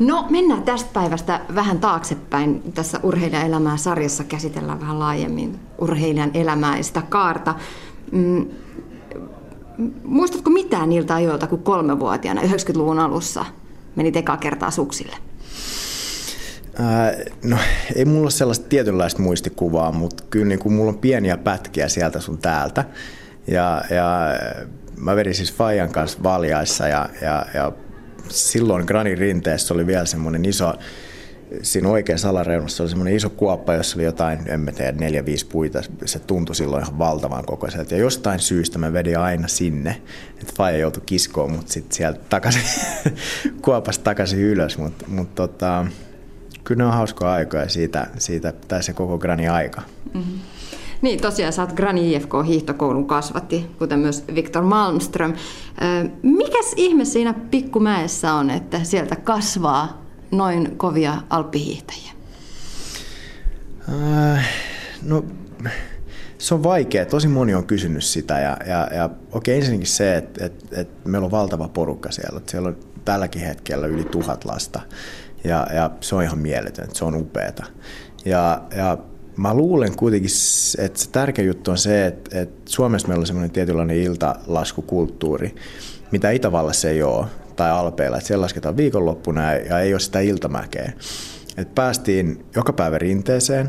No 0.00 0.26
mennään 0.30 0.62
tästä 0.62 0.90
päivästä 0.92 1.40
vähän 1.54 1.78
taaksepäin. 1.78 2.72
Tässä 2.74 3.00
urheilijaelämää 3.02 3.76
sarjassa 3.76 4.24
käsitellään 4.24 4.80
vähän 4.80 4.98
laajemmin 4.98 5.60
urheilijan 5.78 6.30
elämää 6.34 6.76
ja 6.76 6.84
sitä 6.84 7.02
kaarta. 7.08 7.54
Muistatko 10.04 10.50
mitään 10.50 10.88
niiltä 10.88 11.14
ajoilta, 11.14 11.46
kun 11.46 11.62
kolmevuotiaana 11.62 12.42
90-luvun 12.42 12.98
alussa 12.98 13.44
meni 13.96 14.12
eka 14.14 14.36
kertaa 14.36 14.70
suksille? 14.70 15.16
Ää, 16.78 17.12
no 17.44 17.56
ei 17.94 18.04
mulla 18.04 18.22
ole 18.22 18.30
sellaista 18.30 18.68
tietynlaista 18.68 19.22
muistikuvaa, 19.22 19.92
mutta 19.92 20.24
kyllä 20.30 20.46
niin 20.46 20.58
kuin 20.58 20.72
mulla 20.72 20.92
on 20.92 20.98
pieniä 20.98 21.36
pätkiä 21.36 21.88
sieltä 21.88 22.20
sun 22.20 22.38
täältä. 22.38 22.84
Ja, 23.46 23.84
ja 23.90 24.28
mä 24.96 25.16
vedin 25.16 25.34
siis 25.34 25.52
Fajan 25.52 25.92
kanssa 25.92 26.22
valjaissa 26.22 26.88
ja, 26.88 27.08
ja, 27.22 27.46
ja 27.54 27.72
silloin 28.28 28.84
Granin 28.86 29.18
rinteessä 29.18 29.74
oli 29.74 29.86
vielä 29.86 30.06
semmoinen 30.06 30.44
iso, 30.44 30.74
siinä 31.62 31.88
oikeassa 31.88 32.28
alareunassa 32.28 32.82
oli 32.82 32.90
semmoinen 32.90 33.16
iso 33.16 33.30
kuoppa, 33.30 33.74
jossa 33.74 33.96
oli 33.96 34.04
jotain, 34.04 34.38
en 34.46 34.60
mä 34.60 34.72
tiedä, 34.72 34.92
neljä, 34.92 35.24
viisi 35.24 35.46
puita. 35.46 35.82
Se 36.04 36.18
tuntui 36.18 36.54
silloin 36.54 36.82
ihan 36.82 36.98
valtavan 36.98 37.44
kokoiselta. 37.44 37.94
Ja 37.94 38.00
jostain 38.00 38.40
syystä 38.40 38.78
mä 38.78 38.92
vedin 38.92 39.18
aina 39.18 39.48
sinne, 39.48 40.02
että 40.40 40.52
Faija 40.56 40.78
joutui 40.78 41.02
kiskoon 41.06 41.52
mut 41.52 41.68
sitten 41.68 41.96
sieltä 41.96 42.20
takaisin, 42.28 42.62
kuopasta 43.64 44.04
takaisin 44.04 44.38
ylös. 44.38 44.78
Mutta 44.78 45.04
mut 45.08 45.34
tota, 45.34 45.86
kyllä 46.64 46.78
ne 46.78 46.86
on 46.86 46.94
hauskoja 46.94 47.32
aikoja 47.32 47.68
siitä, 47.68 48.06
siitä 48.18 48.52
tai 48.68 48.82
se 48.82 48.92
koko 48.92 49.18
Grani 49.18 49.48
aika. 49.48 49.82
Mm-hmm. 50.14 50.38
Niin, 51.02 51.20
tosiaan 51.20 51.52
sä 51.52 51.62
oot 51.62 51.72
Grani 51.72 52.14
IFK 52.14 52.32
hiihtokoulun 52.46 53.06
kasvatti, 53.06 53.66
kuten 53.78 53.98
myös 53.98 54.24
Viktor 54.34 54.62
Malmström. 54.62 55.34
Mikäs 56.22 56.72
ihme 56.76 57.04
siinä 57.04 57.34
pikkumäessä 57.50 58.34
on, 58.34 58.50
että 58.50 58.84
sieltä 58.84 59.16
kasvaa 59.16 60.01
noin 60.32 60.76
kovia 60.76 61.22
alppihiihtäjiä? 61.30 62.12
Äh, 63.88 64.48
no, 65.02 65.24
se 66.38 66.54
on 66.54 66.62
vaikea. 66.62 67.06
Tosi 67.06 67.28
moni 67.28 67.54
on 67.54 67.66
kysynyt 67.66 68.04
sitä. 68.04 68.40
Ja, 68.40 68.56
ja, 68.66 68.88
ja 68.94 69.10
okei, 69.32 69.56
ensinnäkin 69.56 69.86
se, 69.86 70.16
että, 70.16 70.46
että, 70.46 70.80
että 70.80 71.08
meillä 71.08 71.24
on 71.24 71.30
valtava 71.30 71.68
porukka 71.68 72.10
siellä. 72.10 72.36
Että 72.36 72.50
siellä 72.50 72.68
on 72.68 72.76
tälläkin 73.04 73.42
hetkellä 73.42 73.86
yli 73.86 74.04
tuhat 74.04 74.44
lasta. 74.44 74.80
Ja, 75.44 75.66
ja 75.74 75.90
se 76.00 76.14
on 76.14 76.22
ihan 76.22 76.38
mieletön, 76.38 76.88
se 76.92 77.04
on 77.04 77.16
upeata. 77.16 77.64
Ja, 78.24 78.62
ja 78.76 78.98
mä 79.36 79.54
luulen 79.54 79.96
kuitenkin, 79.96 80.30
että 80.78 81.00
se 81.00 81.10
tärkeä 81.10 81.44
juttu 81.44 81.70
on 81.70 81.78
se, 81.78 82.06
että, 82.06 82.38
että 82.40 82.70
Suomessa 82.72 83.08
meillä 83.08 83.22
on 83.22 83.26
semmoinen 83.26 83.50
tietynlainen 83.50 83.96
iltalaskukulttuuri, 83.96 85.54
mitä 86.10 86.30
Itävallassa 86.30 86.88
ei 86.88 87.02
ole, 87.02 87.26
tai 87.62 87.70
Alpeilla, 87.70 88.16
että 88.16 88.26
siellä 88.26 88.42
lasketaan 88.42 88.76
viikonloppuna 88.76 89.52
ja 89.52 89.78
ei 89.78 89.94
ole 89.94 90.00
sitä 90.00 90.20
iltamäkeä. 90.20 90.92
Et 91.56 91.74
päästiin 91.74 92.46
joka 92.56 92.72
päivä 92.72 92.98
rinteeseen, 92.98 93.68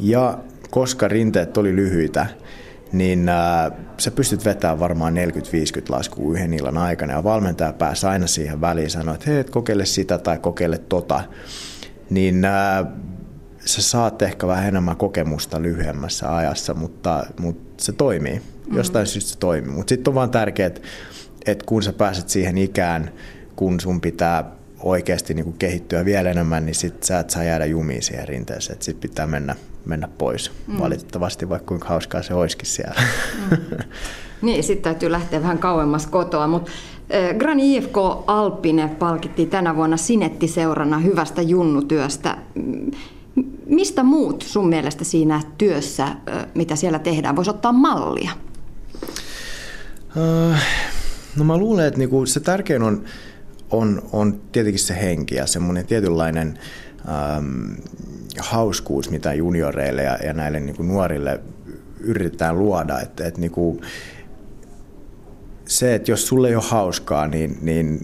ja 0.00 0.38
koska 0.70 1.08
rinteet 1.08 1.56
oli 1.56 1.76
lyhyitä, 1.76 2.26
niin 2.92 3.28
äh, 3.28 3.72
sä 3.98 4.10
pystyt 4.10 4.44
vetämään 4.44 4.80
varmaan 4.80 5.14
40-50 5.14 5.18
laskua 5.88 6.32
yhden 6.32 6.54
illan 6.54 6.78
aikana, 6.78 7.12
ja 7.12 7.24
valmentaja 7.24 7.72
pääsi 7.72 8.06
aina 8.06 8.26
siihen 8.26 8.60
väliin 8.60 8.84
ja 8.84 8.90
sanoi, 8.90 9.14
että 9.14 9.30
hei, 9.30 9.44
kokeile 9.44 9.86
sitä 9.86 10.18
tai 10.18 10.38
kokeile 10.38 10.78
tota. 10.78 11.20
Niin 12.10 12.44
äh, 12.44 12.86
sä 13.64 13.82
saat 13.82 14.22
ehkä 14.22 14.46
vähän 14.46 14.68
enemmän 14.68 14.96
kokemusta 14.96 15.62
lyhyemmässä 15.62 16.36
ajassa, 16.36 16.74
mutta, 16.74 17.26
mutta 17.40 17.84
se 17.84 17.92
toimii. 17.92 18.42
Jostain 18.72 19.02
mm-hmm. 19.02 19.12
syystä 19.12 19.30
se 19.30 19.38
toimii. 19.38 19.70
Mutta 19.70 19.88
sitten 19.88 20.10
on 20.10 20.14
vaan 20.14 20.30
tärkeää, 20.30 20.70
että 21.46 21.66
kun 21.66 21.82
sä 21.82 21.92
pääset 21.92 22.28
siihen 22.28 22.58
ikään, 22.58 23.10
kun 23.56 23.80
sun 23.80 24.00
pitää 24.00 24.56
oikeasti 24.80 25.34
niin 25.34 25.44
kuin 25.44 25.58
kehittyä 25.58 26.04
vielä 26.04 26.30
enemmän, 26.30 26.66
niin 26.66 26.74
sit 26.74 27.02
sä 27.02 27.18
et 27.18 27.30
saa 27.30 27.44
jäädä 27.44 27.66
jumiin 27.66 28.02
siihen 28.02 28.28
rinteeseen. 28.28 28.72
Että 28.72 28.84
sit 28.84 29.00
pitää 29.00 29.26
mennä, 29.26 29.56
mennä 29.84 30.08
pois. 30.18 30.52
Mm. 30.66 30.78
Valitettavasti, 30.78 31.48
vaikka 31.48 31.68
kuinka 31.68 31.88
hauskaa 31.88 32.22
se 32.22 32.34
olisikin 32.34 32.66
siellä. 32.66 33.00
Mm. 33.50 33.56
niin, 34.42 34.64
sitten 34.64 34.82
täytyy 34.82 35.12
lähteä 35.12 35.42
vähän 35.42 35.58
kauemmas 35.58 36.06
kotoa, 36.06 36.46
mutta 36.46 36.70
Grani 37.38 37.76
IFK 37.76 37.96
Alpine 38.26 38.88
palkittiin 38.98 39.50
tänä 39.50 39.76
vuonna 39.76 39.96
Sinetti-seurana 39.96 40.98
hyvästä 40.98 41.42
junnutyöstä. 41.42 42.38
Mistä 43.66 44.02
muut 44.02 44.42
sun 44.42 44.68
mielestä 44.68 45.04
siinä 45.04 45.40
työssä, 45.58 46.08
mitä 46.54 46.76
siellä 46.76 46.98
tehdään, 46.98 47.36
voisi 47.36 47.50
ottaa 47.50 47.72
mallia? 47.72 48.30
No 51.36 51.44
mä 51.44 51.56
luulen, 51.56 51.86
että 51.86 51.98
niinku 51.98 52.26
se 52.26 52.40
tärkein 52.40 52.82
on, 52.82 53.04
on, 53.70 54.02
on 54.12 54.40
tietenkin 54.52 54.80
se 54.80 55.00
henki 55.00 55.34
ja 55.34 55.46
semmoinen 55.46 55.86
tietynlainen 55.86 56.58
ähm, 57.08 57.72
hauskuus, 58.38 59.10
mitä 59.10 59.34
junioreille 59.34 60.02
ja, 60.02 60.18
ja 60.24 60.32
näille 60.32 60.60
niinku 60.60 60.82
nuorille 60.82 61.40
yritetään 62.00 62.58
luoda. 62.58 63.00
Että, 63.00 63.26
et 63.26 63.38
niinku, 63.38 63.80
se, 65.66 65.94
että 65.94 66.10
jos 66.10 66.26
sulle 66.26 66.48
ei 66.48 66.54
ole 66.54 66.64
hauskaa, 66.66 67.28
niin, 67.28 67.58
niin 67.62 68.00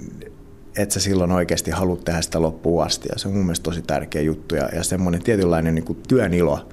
että 0.77 0.93
sä 0.93 1.01
silloin 1.01 1.33
oikeasti 1.33 1.71
haluat 1.71 2.05
tehdä 2.05 2.23
sitä 2.23 2.43
loppuun 2.43 2.85
asti. 2.85 3.09
Ja 3.13 3.19
se 3.19 3.29
on 3.29 3.35
mun 3.35 3.45
mielestä 3.45 3.65
tosi 3.65 3.83
tärkeä 3.83 4.23
juttu. 4.23 4.55
Ja, 4.55 4.69
ja 4.75 4.83
semmoinen 4.83 5.23
tietynlainen 5.23 5.75
niin 5.75 5.85
kuin 5.85 5.99
työn 6.09 6.35
ilo 6.35 6.69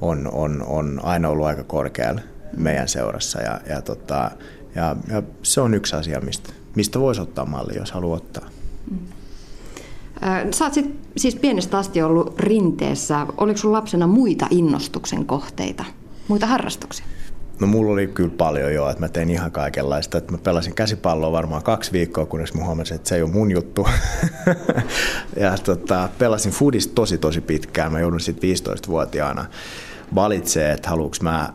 on, 0.00 0.28
on, 0.32 0.62
on 0.66 1.00
aina 1.02 1.28
ollut 1.28 1.46
aika 1.46 1.64
korkealla 1.64 2.20
meidän 2.56 2.88
seurassa. 2.88 3.42
Ja, 3.42 3.60
ja, 3.68 3.82
tota, 3.82 4.30
ja, 4.74 4.96
ja 5.08 5.22
se 5.42 5.60
on 5.60 5.74
yksi 5.74 5.96
asia, 5.96 6.20
mistä, 6.20 6.52
mistä 6.74 7.00
voisi 7.00 7.20
ottaa 7.20 7.44
malli, 7.44 7.76
jos 7.76 7.92
haluaa 7.92 8.16
ottaa. 8.16 8.48
Mm. 8.90 8.98
Sä 10.50 10.64
oot 10.64 10.74
sit, 10.74 10.96
siis 11.16 11.36
pienestä 11.36 11.78
asti 11.78 12.02
ollut 12.02 12.38
rinteessä. 12.38 13.26
Oliko 13.36 13.58
sun 13.58 13.72
lapsena 13.72 14.06
muita 14.06 14.46
innostuksen 14.50 15.26
kohteita, 15.26 15.84
muita 16.28 16.46
harrastuksia? 16.46 17.06
No 17.60 17.66
mulla 17.66 17.92
oli 17.92 18.06
kyllä 18.06 18.34
paljon 18.38 18.74
jo, 18.74 18.88
että 18.88 19.00
mä 19.00 19.08
tein 19.08 19.30
ihan 19.30 19.52
kaikenlaista. 19.52 20.18
Että 20.18 20.32
mä 20.32 20.38
pelasin 20.38 20.74
käsipalloa 20.74 21.32
varmaan 21.32 21.62
kaksi 21.62 21.92
viikkoa, 21.92 22.26
kunnes 22.26 22.54
mä 22.54 22.64
huomasin, 22.64 22.94
että 22.94 23.08
se 23.08 23.16
ei 23.16 23.22
ole 23.22 23.30
mun 23.30 23.50
juttu. 23.50 23.88
ja 25.40 25.58
tota, 25.64 26.08
pelasin 26.18 26.52
foodista 26.52 26.94
tosi 26.94 27.18
tosi 27.18 27.40
pitkään. 27.40 27.92
Mä 27.92 28.00
joudun 28.00 28.20
sitten 28.20 28.50
15-vuotiaana 28.50 29.46
valitsemaan, 30.14 30.72
että 30.72 30.90
haluuks 30.90 31.20
mä 31.20 31.52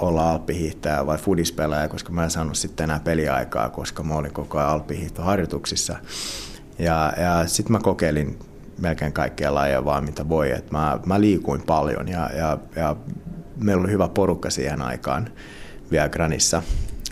olla 0.00 0.30
alppihiihtäjä 0.30 1.06
vai 1.06 1.18
fudispelaaja, 1.18 1.88
koska 1.88 2.12
mä 2.12 2.24
en 2.24 2.30
saanut 2.30 2.56
sitten 2.56 2.84
enää 2.84 3.00
peliaikaa, 3.00 3.68
koska 3.68 4.02
mä 4.02 4.14
olin 4.14 4.32
koko 4.32 4.58
ajan 4.58 4.70
alppihiihtoharjoituksissa. 4.70 5.96
Ja, 6.78 7.12
ja 7.16 7.46
sitten 7.46 7.72
mä 7.72 7.78
kokeilin 7.78 8.38
melkein 8.78 9.12
kaikkia 9.12 9.54
lajeja 9.54 9.84
vaan 9.84 10.04
mitä 10.04 10.28
voi. 10.28 10.50
Et 10.50 10.70
mä, 10.70 10.98
mä 11.06 11.20
liikuin 11.20 11.62
paljon 11.62 12.08
ja, 12.08 12.30
ja, 12.36 12.58
ja 12.76 12.96
meillä 13.56 13.82
oli 13.82 13.92
hyvä 13.92 14.08
porukka 14.08 14.50
siihen 14.50 14.82
aikaan 14.82 15.30
vielä 15.90 16.08
Granissa, 16.08 16.62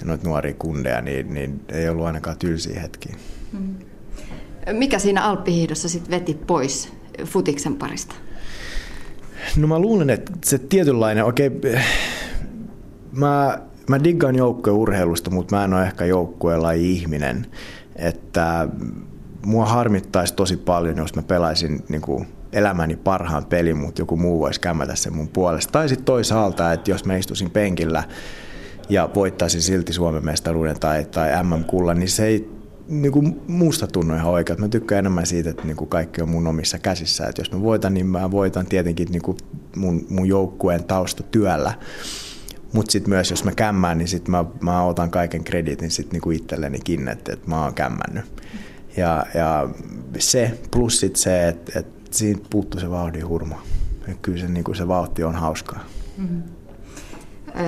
noita 0.04 0.28
nuoria 0.28 0.54
kundeja, 0.54 1.00
niin, 1.00 1.34
niin 1.34 1.60
ei 1.68 1.88
ollut 1.88 2.06
ainakaan 2.06 2.38
tylsiä 2.38 2.80
hetkiä. 2.80 3.16
Mm. 3.52 3.74
Mikä 4.72 4.98
siinä 4.98 5.24
alppihiihdossa 5.24 5.88
sitten 5.88 6.10
veti 6.10 6.34
pois 6.34 6.92
futiksen 7.24 7.76
parista? 7.76 8.14
No 9.56 9.66
mä 9.66 9.78
luulen, 9.78 10.10
että 10.10 10.32
se 10.44 10.58
tietynlainen, 10.58 11.24
okei, 11.24 11.46
okay, 11.46 11.78
mä, 13.12 13.58
mä 13.88 14.04
diggaan 14.04 14.36
joukkueurheilusta, 14.36 15.30
mutta 15.30 15.56
mä 15.56 15.64
en 15.64 15.74
ole 15.74 15.82
ehkä 15.82 16.04
joukkueella 16.04 16.72
ihminen. 16.72 17.46
Että 17.96 18.68
mua 19.46 19.66
harmittaisi 19.66 20.34
tosi 20.34 20.56
paljon, 20.56 20.96
jos 20.96 21.14
mä 21.14 21.22
pelaisin 21.22 21.84
niin 21.88 22.02
kuin 22.02 22.28
elämäni 22.52 22.96
parhaan 22.96 23.44
pelin, 23.44 23.76
mutta 23.76 24.02
joku 24.02 24.16
muu 24.16 24.40
voisi 24.40 24.60
kämmätä 24.60 24.94
sen 24.94 25.16
mun 25.16 25.28
puolesta. 25.28 25.72
Tai 25.72 25.88
sitten 25.88 26.04
toisaalta, 26.04 26.72
että 26.72 26.90
jos 26.90 27.04
mä 27.04 27.16
istuisin 27.16 27.50
penkillä 27.50 28.04
ja 28.88 29.10
voittaisin 29.14 29.62
silti 29.62 29.92
Suomen 29.92 30.24
mestaruuden 30.24 30.80
tai, 30.80 31.04
tai 31.04 31.44
MM-kullan, 31.44 31.98
niin 31.98 32.08
se 32.08 32.26
ei 32.26 32.50
niin 32.88 33.12
kuin 33.12 33.40
muusta 33.46 33.86
tunnu 33.86 34.14
ihan 34.14 34.32
oikein. 34.32 34.60
Mä 34.60 34.68
tykkään 34.68 34.98
enemmän 34.98 35.26
siitä, 35.26 35.50
että 35.50 35.64
niin 35.64 35.76
kuin 35.76 35.88
kaikki 35.88 36.22
on 36.22 36.28
mun 36.28 36.46
omissa 36.46 36.78
käsissä. 36.78 37.26
Että 37.26 37.40
jos 37.40 37.52
mä 37.52 37.62
voitan, 37.62 37.94
niin 37.94 38.06
mä 38.06 38.30
voitan 38.30 38.66
tietenkin 38.66 39.08
niin 39.10 39.22
kuin 39.22 39.36
mun, 39.76 40.06
mun 40.08 40.28
joukkueen 40.28 40.84
taustatyöllä. 40.84 41.74
Mutta 42.72 42.92
sitten 42.92 43.10
myös, 43.10 43.30
jos 43.30 43.44
mä 43.44 43.52
kämmään, 43.52 43.98
niin 43.98 44.08
sitten 44.08 44.30
mä, 44.30 44.44
mä 44.60 44.82
otan 44.82 45.10
kaiken 45.10 45.44
kreditin 45.44 45.90
sitten 45.90 46.12
niinku 46.12 46.30
itsellenikin, 46.30 47.08
että, 47.08 47.32
että 47.32 47.48
mä 47.48 47.62
oon 47.62 47.74
kämmännyt. 47.74 48.24
Ja, 48.96 49.26
ja 49.34 49.68
se 50.18 50.58
plus 50.70 51.00
sit 51.00 51.16
se, 51.16 51.48
että, 51.48 51.78
että 51.78 52.06
siitä 52.10 52.40
puuttuu 52.50 52.80
se 52.80 52.90
vauhdin 52.90 53.28
hurma. 53.28 53.62
Kyllä 54.22 54.38
se, 54.38 54.48
niin 54.48 54.64
kuin 54.64 54.76
se 54.76 54.88
vauhti 54.88 55.24
on 55.24 55.34
hauskaa. 55.34 55.84
Mm-hmm. 56.18 56.42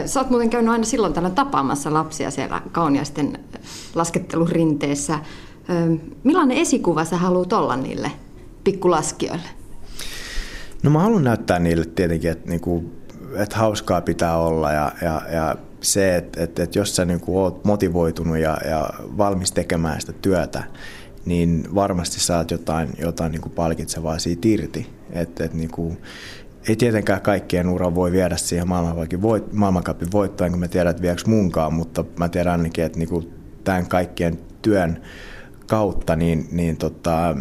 Sä 0.07 0.21
oot 0.21 0.31
muuten 0.31 0.51
käynyt 0.51 0.73
aina 0.73 0.85
silloin 0.85 1.13
tällä 1.13 1.31
tapaamassa 1.31 1.95
lapsia 1.95 2.31
siellä 2.31 2.63
kauniaisten 2.73 3.39
laskettelurinteessä. 3.95 5.19
Millainen 6.25 6.57
esikuva 6.57 7.05
sä 7.05 7.17
haluat 7.17 7.53
olla 7.53 7.77
niille 7.77 8.13
pikkulaskijoille? 8.65 9.49
No 10.83 10.91
mä 10.91 10.99
haluan 10.99 11.25
näyttää 11.25 11.59
niille 11.59 11.85
tietenkin, 11.85 12.31
että, 12.31 12.51
niinku, 12.51 12.93
että 13.37 13.57
hauskaa 13.57 14.01
pitää 14.01 14.37
olla 14.37 14.73
ja, 14.73 14.93
ja, 15.03 15.23
ja 15.33 15.57
se, 15.81 16.17
että, 16.17 16.43
että, 16.43 16.63
että 16.63 16.79
jos 16.79 16.97
sä 16.97 17.05
niinku 17.05 17.39
oot 17.39 17.65
motivoitunut 17.65 18.39
ja, 18.39 18.59
ja 18.65 18.91
valmis 19.01 19.53
tekemään 19.53 20.01
sitä 20.01 20.13
työtä, 20.13 20.63
niin 21.25 21.69
varmasti 21.75 22.21
saat 22.21 22.51
jotain, 22.51 22.91
jotain 22.99 23.33
niin 23.33 23.43
kuin 23.43 23.53
palkitsevaa 23.53 24.19
siitä 24.19 24.49
irti. 24.49 24.91
Et, 25.13 25.41
et 25.41 25.55
niin 25.55 25.71
kuin, 25.71 25.99
ei 26.69 26.77
tietenkään 26.77 27.21
kaikkien 27.21 27.69
ura 27.69 27.95
voi 27.95 28.13
viedä 28.13 28.37
siihen 28.37 28.69
voit, 29.23 29.53
maailmankapin 29.53 30.13
voittoon, 30.13 30.47
enkä 30.47 30.59
mä 30.59 30.69
tiedä, 30.69 30.91
että 30.91 31.03
viekö 31.03 31.23
munkaan, 31.27 31.73
mutta 31.73 32.05
mä 32.17 32.29
tiedän 32.29 32.53
ainakin, 32.53 32.85
että 32.85 32.99
niin 32.99 33.09
kuin 33.09 33.33
tämän 33.65 33.87
kaikkien 33.87 34.39
työn 34.63 35.03
kautta, 35.67 36.17
niin, 36.17 36.49
niin 36.53 36.77
tota, 36.77 37.37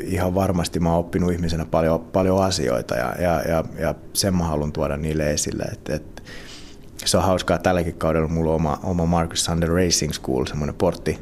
ihan 0.00 0.34
varmasti 0.34 0.80
mä 0.80 0.90
oon 0.90 0.98
oppinut 0.98 1.32
ihmisenä 1.32 1.64
paljon, 1.64 2.00
paljon 2.00 2.44
asioita 2.44 2.94
ja, 2.94 3.14
ja, 3.18 3.42
ja, 3.48 3.64
ja 3.78 3.94
sen 4.12 4.36
mä 4.36 4.44
haluan 4.44 4.72
tuoda 4.72 4.96
niille 4.96 5.30
esille. 5.32 5.64
Et, 5.72 5.88
et, 5.88 6.22
se 7.04 7.16
on 7.16 7.24
hauskaa 7.24 7.58
tälläkin 7.58 7.94
kaudella, 7.94 8.28
mulla 8.28 8.50
on 8.50 8.56
oma, 8.56 8.78
oma 8.82 9.06
Marcus 9.06 9.44
Sander 9.44 9.68
Racing 9.68 10.12
School, 10.12 10.44
semmoinen 10.44 10.74
portti, 10.74 11.18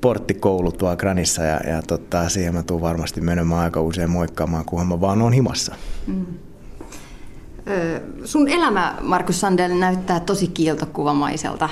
porttikoulu 0.00 0.72
tuolla 0.72 0.96
Granissa 0.96 1.42
ja, 1.42 1.60
ja 1.70 1.82
tota, 1.82 2.28
siihen 2.28 2.54
mä 2.54 2.62
tuun 2.62 2.80
varmasti 2.80 3.20
menemään 3.20 3.60
aika 3.60 3.80
usein 3.80 4.10
moikkaamaan, 4.10 4.64
kunhan 4.64 4.88
mä 4.88 5.00
vaan 5.00 5.22
on 5.22 5.32
himassa. 5.32 5.74
Mm. 6.06 6.26
sun 8.24 8.48
elämä, 8.48 8.96
Markus 9.00 9.40
Sandel, 9.40 9.78
näyttää 9.78 10.20
tosi 10.20 10.46
kiiltokuvamaiselta. 10.48 11.68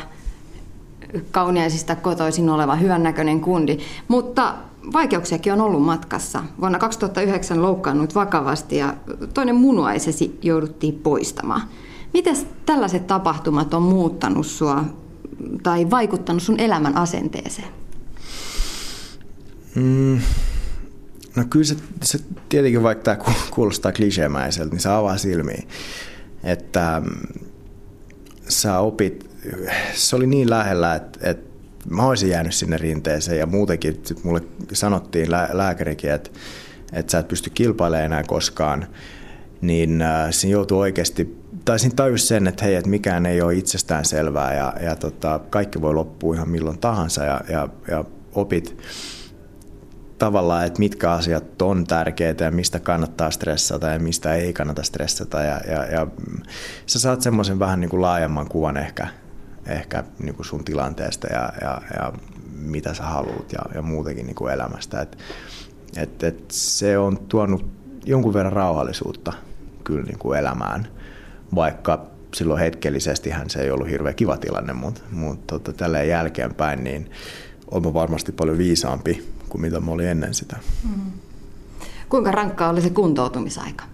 Kauniaisista 1.31 1.97
kotoisin 1.97 2.49
oleva 2.49 2.77
hyvännäköinen 2.77 3.41
kundi, 3.41 3.79
mutta 4.09 4.55
vaikeuksiakin 4.93 5.53
on 5.53 5.61
ollut 5.61 5.83
matkassa. 5.83 6.45
Vuonna 6.61 6.79
2009 6.79 7.63
loukkaannut 7.63 8.15
vakavasti 8.15 8.77
ja 8.77 8.95
toinen 9.35 9.57
munuaisesi 9.57 10.39
jouduttiin 10.43 10.95
poistamaan. 10.95 11.63
Miten 12.13 12.37
tällaiset 12.67 13.07
tapahtumat 13.07 13.75
on 13.75 13.83
muuttanut 13.83 14.47
sua 14.47 14.85
tai 15.63 15.91
vaikuttanut 15.91 16.43
sun 16.43 16.61
elämän 16.61 16.97
asenteeseen? 16.97 17.69
Mm, 19.75 20.21
no 21.37 21.45
kyllä 21.51 21.65
se, 21.65 21.77
se 22.03 22.19
tietenkin, 22.49 22.83
vaikka 22.83 23.05
tämä 23.05 23.33
kuulostaa 23.51 23.93
kliseemäiseltä, 23.93 24.71
niin 24.71 24.81
se 24.81 24.89
avaa 24.89 25.19
silmiä. 25.19 25.63
Että 26.45 27.03
mm, 27.05 27.45
sä 28.49 28.79
opit, 28.79 29.31
se 29.95 30.17
oli 30.17 30.27
niin 30.27 30.51
lähellä, 30.51 30.95
että, 30.95 31.31
että 31.31 31.54
mä 31.91 32.07
olisin 32.07 32.31
jäänyt 32.31 32.55
sinne 32.55 32.77
rinteeseen 32.77 33.39
ja 33.39 33.47
muutenkin 33.47 34.01
sit 34.05 34.25
mulle 34.25 34.43
sanottiin 34.73 35.31
lää, 35.31 35.49
lääkärikin, 35.53 36.11
että, 36.11 36.31
että 36.93 37.13
sä 37.13 37.19
et 37.19 37.29
pysty 37.29 37.51
kilpailemaan 37.51 38.05
enää 38.05 38.23
koskaan, 38.23 38.87
niin 39.61 40.03
äh, 40.03 40.27
siinä 40.31 40.53
joutuu 40.53 40.79
oikeasti, 40.79 41.39
tai 41.65 41.79
siinä 41.79 41.95
tajus 41.97 42.29
sen, 42.29 42.47
että 42.47 42.65
hei, 42.65 42.75
että 42.75 42.91
mikään 42.91 43.27
ei 43.27 43.43
ole 43.43 43.55
itsestään 43.55 44.05
selvää 44.05 44.55
ja, 44.55 44.75
ja 44.81 44.97
tota, 44.97 45.41
kaikki 45.51 45.81
voi 45.81 45.95
loppua 45.95 46.35
ihan 46.35 46.49
milloin 46.49 46.79
tahansa 46.79 47.25
ja, 47.25 47.41
ja, 47.49 47.69
ja 47.89 48.05
opit 48.35 48.77
tavallaan, 50.19 50.67
että 50.67 50.79
mitkä 50.79 51.11
asiat 51.11 51.63
on 51.63 51.87
tärkeitä 51.87 52.45
ja 52.45 52.51
mistä 52.51 52.81
kannattaa 52.81 53.31
stressata 53.31 53.87
ja 53.87 53.99
mistä 53.99 54.35
ei 54.35 54.53
kannata 54.53 54.83
stressata. 54.83 55.43
Ja, 55.43 55.61
ja, 55.69 55.85
ja 55.85 56.07
sä 56.87 56.99
saat 56.99 57.21
semmoisen 57.21 57.59
vähän 57.59 57.81
niin 57.81 57.89
kuin 57.91 58.03
laajemman 58.03 58.49
kuvan 58.49 58.77
ehkä, 58.77 59.09
ehkä 59.67 60.05
niin 60.19 60.35
kuin 60.35 60.47
sun 60.47 60.65
tilanteesta 60.65 61.27
ja, 61.27 61.53
ja, 61.61 61.81
ja 61.97 62.13
mitä 62.59 62.95
sä 62.95 63.03
haluat 63.03 63.53
ja, 63.53 63.61
ja 63.75 63.83
muutenkin 63.83 64.27
niin 64.27 64.37
kuin 64.37 64.53
elämästä. 64.53 65.01
Et, 65.01 65.19
et, 65.97 66.23
et 66.23 66.45
se 66.51 66.99
on 66.99 67.19
tuonut 67.29 67.67
jonkun 68.05 68.35
verran 68.35 68.53
rauhallisuutta 68.53 69.33
kyllä 69.85 70.05
niin 70.05 70.19
kuin 70.19 70.39
elämään, 70.39 70.89
vaikka 71.55 72.07
silloin 72.35 72.61
hetkellisesti 72.61 73.31
se 73.47 73.63
ei 73.63 73.71
ollut 73.71 73.91
hirveän 73.91 74.15
kiva 74.15 74.37
tilanne, 74.37 74.73
mutta, 74.73 75.01
mutta 75.11 75.59
tota, 75.59 75.73
tälleen 75.73 76.09
jälkeenpäin 76.09 76.85
niin 76.85 77.11
olen 77.71 77.95
varmasti 77.95 78.33
paljon 78.33 78.59
viisaampi 78.59 79.35
kuin 79.49 79.63
mitä 79.63 79.81
mä 79.81 79.91
olin 79.91 80.09
ennen 80.09 80.35
sitä. 80.35 80.57
Mm. 80.85 81.13
Kuinka 82.09 82.31
rankkaa 82.31 82.71
oli 82.71 82.81
se 82.81 82.91
kuntoutumisaika? 82.91 83.85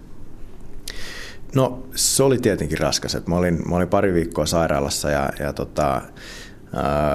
No 1.55 1.86
se 1.94 2.22
oli 2.22 2.38
tietenkin 2.38 2.78
raskas. 2.78 3.16
Mä, 3.26 3.36
olin, 3.36 3.68
mä 3.68 3.76
olin 3.76 3.88
pari 3.88 4.14
viikkoa 4.14 4.46
sairaalassa 4.46 5.11
ja, 5.11 5.30
ja 5.38 5.53
tota, 5.53 6.03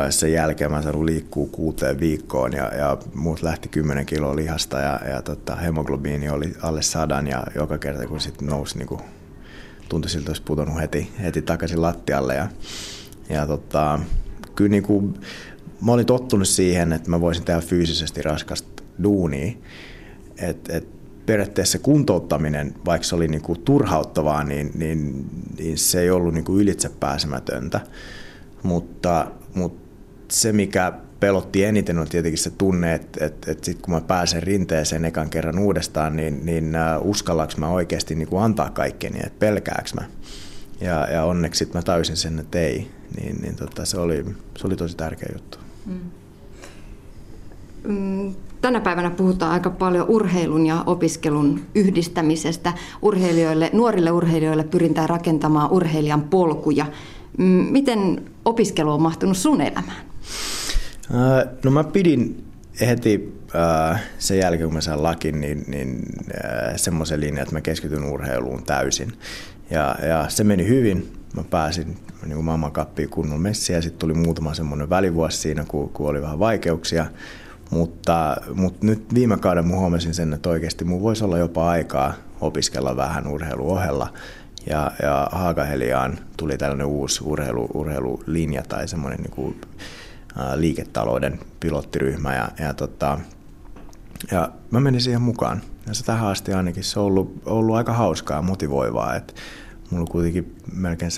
sen 0.09 0.31
jälkeen 0.31 0.71
mä 0.71 0.81
saanut 0.81 1.03
liikkuu 1.03 1.47
kuuteen 1.47 1.99
viikkoon 1.99 2.53
ja, 2.53 2.75
ja 2.75 2.97
muut 3.13 3.41
lähti 3.41 3.69
10 3.69 4.05
kiloa 4.05 4.35
lihasta 4.35 4.79
ja, 4.79 4.99
ja 5.09 5.21
tota, 5.21 5.55
hemoglobiini 5.55 6.29
oli 6.29 6.53
alle 6.61 6.81
sadan 6.81 7.27
ja 7.27 7.43
joka 7.55 7.77
kerta 7.77 8.07
kun 8.07 8.19
sitten 8.19 8.47
nousi 8.47 8.77
niin 8.77 8.87
kuin, 8.87 9.01
tuntui 9.89 10.09
siltä 10.09 10.29
olisi 10.29 10.41
putonut 10.41 10.81
heti, 10.81 11.11
heti 11.21 11.41
takaisin 11.41 11.81
lattialle 11.81 12.35
ja, 12.35 12.47
ja 13.29 13.47
tota, 13.47 13.99
kyllä 14.55 14.69
niin 14.71 14.83
kuin, 14.83 15.13
mä 15.85 15.91
olin 15.91 16.05
tottunut 16.05 16.47
siihen, 16.47 16.93
että 16.93 17.09
mä 17.09 17.21
voisin 17.21 17.45
tehdä 17.45 17.61
fyysisesti 17.61 18.21
raskasta 18.21 18.83
duunia. 19.03 19.51
Et, 20.37 20.69
et 20.69 20.87
periaatteessa 21.25 21.79
kuntouttaminen, 21.79 22.75
vaikka 22.85 23.07
se 23.07 23.15
oli 23.15 23.27
niinku 23.27 23.55
turhauttavaa, 23.55 24.43
niin, 24.43 24.71
niin, 24.75 25.25
niin 25.57 25.77
se 25.77 26.01
ei 26.01 26.09
ollut 26.09 26.33
niinku 26.33 26.59
ylitsepääsemätöntä. 26.59 27.79
Mutta, 28.63 29.31
mutta 29.53 29.85
se, 30.27 30.53
mikä 30.53 30.93
pelotti 31.19 31.63
eniten, 31.63 31.99
on 31.99 32.07
tietenkin 32.07 32.37
se 32.37 32.49
tunne, 32.49 32.93
että, 32.93 33.25
että, 33.25 33.51
että 33.51 33.65
sit 33.65 33.81
kun 33.81 33.93
mä 33.93 34.01
pääsen 34.01 34.43
rinteeseen 34.43 35.05
ekan 35.05 35.29
kerran 35.29 35.59
uudestaan, 35.59 36.15
niin, 36.15 36.45
niin 36.45 36.73
uh, 36.99 37.09
uskallaanko 37.09 37.53
mä 37.57 37.69
oikeasti 37.69 38.15
niin 38.15 38.27
kuin 38.27 38.43
antaa 38.43 38.69
kaikkeni, 38.69 39.19
että 39.19 39.39
pelkääkö 39.39 39.89
mä. 39.99 40.05
Ja, 40.81 41.07
ja 41.11 41.23
onneksi 41.23 41.69
mä 41.73 41.81
täysin 41.81 42.17
sen, 42.17 42.39
että 42.39 42.59
ei. 42.59 42.91
Niin, 43.21 43.41
niin 43.41 43.55
tota, 43.55 43.85
se, 43.85 43.99
oli, 43.99 44.25
se 44.57 44.67
oli 44.67 44.75
tosi 44.75 44.97
tärkeä 44.97 45.29
juttu. 45.33 45.57
Mm, 47.85 48.35
tänä 48.61 48.79
päivänä 48.79 49.09
puhutaan 49.09 49.51
aika 49.51 49.69
paljon 49.69 50.05
urheilun 50.09 50.65
ja 50.65 50.83
opiskelun 50.85 51.61
yhdistämisestä. 51.75 52.73
Urheilijoille, 53.01 53.69
nuorille 53.73 54.11
urheilijoille 54.11 54.63
pyritään 54.63 55.09
rakentamaan 55.09 55.71
urheilijan 55.71 56.21
polkuja. 56.21 56.85
Miten 57.69 58.25
opiskelu 58.45 58.91
on 58.91 59.01
mahtunut 59.01 59.37
sun 59.37 59.61
elämään? 59.61 60.05
No 61.63 61.71
mä 61.71 61.83
pidin 61.83 62.43
heti 62.81 63.41
sen 64.17 64.37
jälkeen, 64.37 64.67
kun 64.67 64.73
mä 64.73 64.81
sain 64.81 65.03
lakin, 65.03 65.41
niin, 65.41 65.63
niin 65.67 66.03
semmoisen 66.75 67.21
linjan, 67.21 67.41
että 67.43 67.55
mä 67.55 67.61
keskityn 67.61 68.03
urheiluun 68.03 68.63
täysin. 68.63 69.13
Ja, 69.69 69.95
ja 70.07 70.25
se 70.29 70.43
meni 70.43 70.67
hyvin. 70.67 71.13
Mä 71.35 71.43
pääsin 71.49 71.97
niin 72.25 72.43
maailmankappiin 72.43 73.09
kunnon 73.09 73.41
messiä. 73.41 73.81
Sitten 73.81 73.99
tuli 73.99 74.13
muutama 74.13 74.53
semmoinen 74.53 74.89
välivuosi 74.89 75.37
siinä, 75.37 75.65
kun, 75.67 75.89
kun 75.89 76.07
oli 76.07 76.21
vähän 76.21 76.39
vaikeuksia. 76.39 77.05
Mutta, 77.69 78.37
mutta 78.53 78.85
nyt 78.85 79.13
viime 79.13 79.37
kauden 79.37 79.67
mä 79.67 79.75
huomasin 79.75 80.13
sen, 80.13 80.33
että 80.33 80.49
oikeasti 80.49 80.85
mun 80.85 81.01
voisi 81.01 81.23
olla 81.23 81.37
jopa 81.37 81.69
aikaa 81.69 82.13
opiskella 82.41 82.95
vähän 82.95 83.27
urheiluohella. 83.27 84.13
Ja, 84.69 84.91
ja 85.03 85.29
Haakaheliaan 85.31 86.19
tuli 86.37 86.57
tällainen 86.57 86.87
uusi 86.87 87.23
urheilu, 87.23 87.69
urheilulinja 87.73 88.63
tai 88.63 88.87
semmoinen 88.87 89.19
niin 89.19 89.31
kuin, 89.31 89.61
ä, 90.39 90.59
liiketalouden 90.59 91.39
pilottiryhmä. 91.59 92.35
Ja, 92.35 92.49
ja, 92.59 92.73
tota, 92.73 93.19
ja 94.31 94.49
mä 94.71 94.79
menin 94.79 95.01
siihen 95.01 95.21
mukaan. 95.21 95.61
Ja 95.87 95.93
se 95.93 96.05
tähän 96.05 96.29
asti 96.29 96.53
ainakin 96.53 96.83
se 96.83 96.99
on 96.99 97.05
ollut, 97.05 97.41
ollut 97.45 97.75
aika 97.75 97.93
hauskaa 97.93 98.37
ja 98.37 98.41
motivoivaa. 98.41 99.15
Että 99.15 99.33
mulla 99.89 100.05
kuitenkin 100.05 100.55
melkein 100.73 101.11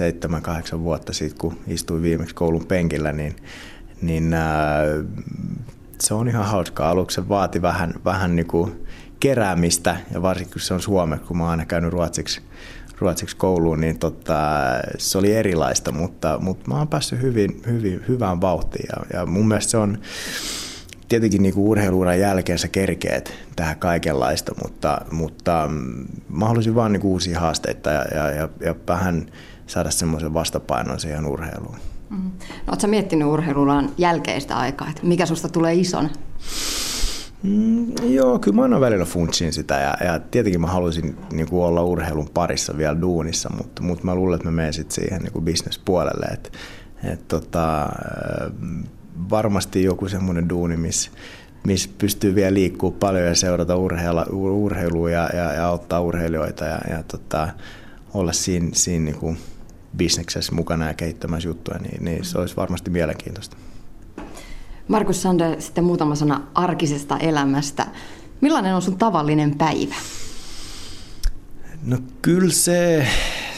7-8 0.75 0.79
vuotta 0.79 1.13
siitä, 1.13 1.35
kun 1.39 1.59
istuin 1.67 2.01
viimeksi 2.01 2.35
koulun 2.35 2.65
penkillä, 2.65 3.11
niin, 3.11 3.35
niin 4.01 4.33
ää, 4.33 4.83
se 5.99 6.13
on 6.13 6.27
ihan 6.27 6.45
hauskaa. 6.45 6.89
Aluksi 6.89 7.15
se 7.15 7.29
vaati 7.29 7.61
vähän, 7.61 7.93
vähän 8.05 8.35
niin 8.35 8.47
kuin 8.47 8.85
keräämistä, 9.19 9.97
ja 10.13 10.21
varsinkin 10.21 10.53
kun 10.53 10.61
se 10.61 10.73
on 10.73 10.81
Suomessa, 10.81 11.25
kun 11.25 11.37
mä 11.37 11.43
oon 11.43 11.51
aina 11.51 11.65
käynyt 11.65 11.93
ruotsiksi, 11.93 12.41
ruotsiksi 12.99 13.35
kouluun, 13.35 13.81
niin 13.81 13.99
tota, 13.99 14.39
se 14.97 15.17
oli 15.17 15.33
erilaista, 15.33 15.91
mutta, 15.91 16.37
mutta 16.41 16.69
mä 16.69 16.77
oon 16.77 16.87
päässyt 16.87 17.21
hyvin, 17.21 17.61
hyvin, 17.67 18.03
hyvään 18.07 18.41
vauhtiin, 18.41 18.85
ja, 18.95 19.19
ja 19.19 19.25
mun 19.25 19.47
mielestä 19.47 19.71
se 19.71 19.77
on, 19.77 19.97
tietenkin 21.09 21.43
niin 21.43 21.53
urheiluuran 21.57 22.19
jälkeen 22.19 22.59
sä 22.59 22.67
kerkeet 22.67 23.33
tähän 23.55 23.77
kaikenlaista, 23.77 24.51
mutta, 24.63 25.01
mutta 25.11 25.67
mm, 25.71 26.05
mä 26.29 26.45
haluaisin 26.45 26.75
vaan 26.75 26.93
niin 26.93 27.03
uusia 27.03 27.39
haasteita 27.39 27.89
ja, 27.89 28.05
ja, 28.15 28.31
ja, 28.31 28.49
ja 28.59 28.75
vähän 28.87 29.25
saada 29.67 29.91
semmoisen 29.91 30.33
vastapainon 30.33 30.99
siihen 30.99 31.25
urheiluun. 31.25 31.77
Mm-hmm. 32.09 32.31
No, 32.39 32.71
Oletko 32.71 32.87
miettinyt 32.87 33.27
urheiluuran 33.27 33.89
jälkeistä 33.97 34.57
aikaa, 34.57 34.89
että 34.89 35.05
mikä 35.05 35.25
susta 35.25 35.49
tulee 35.49 35.73
ison? 35.73 36.09
Mm, 37.43 37.93
joo, 38.03 38.39
kyllä 38.39 38.55
mä 38.55 38.61
aina 38.61 38.79
välillä 38.79 39.05
funtsin 39.05 39.53
sitä 39.53 39.75
ja, 39.75 40.05
ja 40.05 40.19
tietenkin 40.19 40.61
mä 40.61 40.67
haluaisin 40.67 41.17
niin 41.33 41.49
kuin 41.49 41.65
olla 41.65 41.83
urheilun 41.83 42.29
parissa 42.33 42.77
vielä 42.77 43.01
duunissa, 43.01 43.49
mutta, 43.57 43.83
mutta 43.83 44.05
mä 44.05 44.15
luulen, 44.15 44.35
että 44.35 44.47
mä 44.47 44.55
menen 44.55 44.73
sitten 44.73 44.95
siihen 44.95 45.21
niin 45.21 45.43
bisnespuolelle. 45.43 46.25
Et, 46.25 46.51
et 47.03 47.27
tota, 47.27 47.89
varmasti 49.29 49.83
joku 49.83 50.09
semmoinen 50.09 50.49
duuni, 50.49 50.77
missä 50.77 51.11
missä 51.67 51.89
pystyy 51.97 52.35
vielä 52.35 52.53
liikkuu 52.53 52.91
paljon 52.91 53.25
ja 53.25 53.35
seurata 53.35 53.75
urheilla, 53.75 54.25
urheilua 54.31 55.09
ja, 55.09 55.29
ja, 55.33 55.53
ja 55.53 55.67
auttaa 55.67 56.01
urheilijoita 56.01 56.65
ja, 56.65 56.79
ja 56.89 57.03
tota, 57.03 57.49
olla 58.13 58.33
siinä, 58.33 58.69
siinä 58.73 59.05
niin 59.05 59.17
kuin 59.17 59.37
bisneksessä 59.97 60.55
mukana 60.55 60.87
ja 60.87 60.93
kehittämässä 60.93 61.49
juttuja, 61.49 61.79
niin, 61.79 62.05
niin 62.05 62.25
se 62.25 62.37
olisi 62.37 62.55
varmasti 62.55 62.89
mielenkiintoista. 62.89 63.57
Markus 64.87 65.21
Sander, 65.21 65.61
sitten 65.61 65.83
muutama 65.83 66.15
sana 66.15 66.41
arkisesta 66.53 67.17
elämästä. 67.17 67.87
Millainen 68.41 68.75
on 68.75 68.81
sun 68.81 68.97
tavallinen 68.97 69.57
päivä? 69.57 69.95
No 71.83 71.97
kyllä 72.21 72.51
se, 72.51 73.07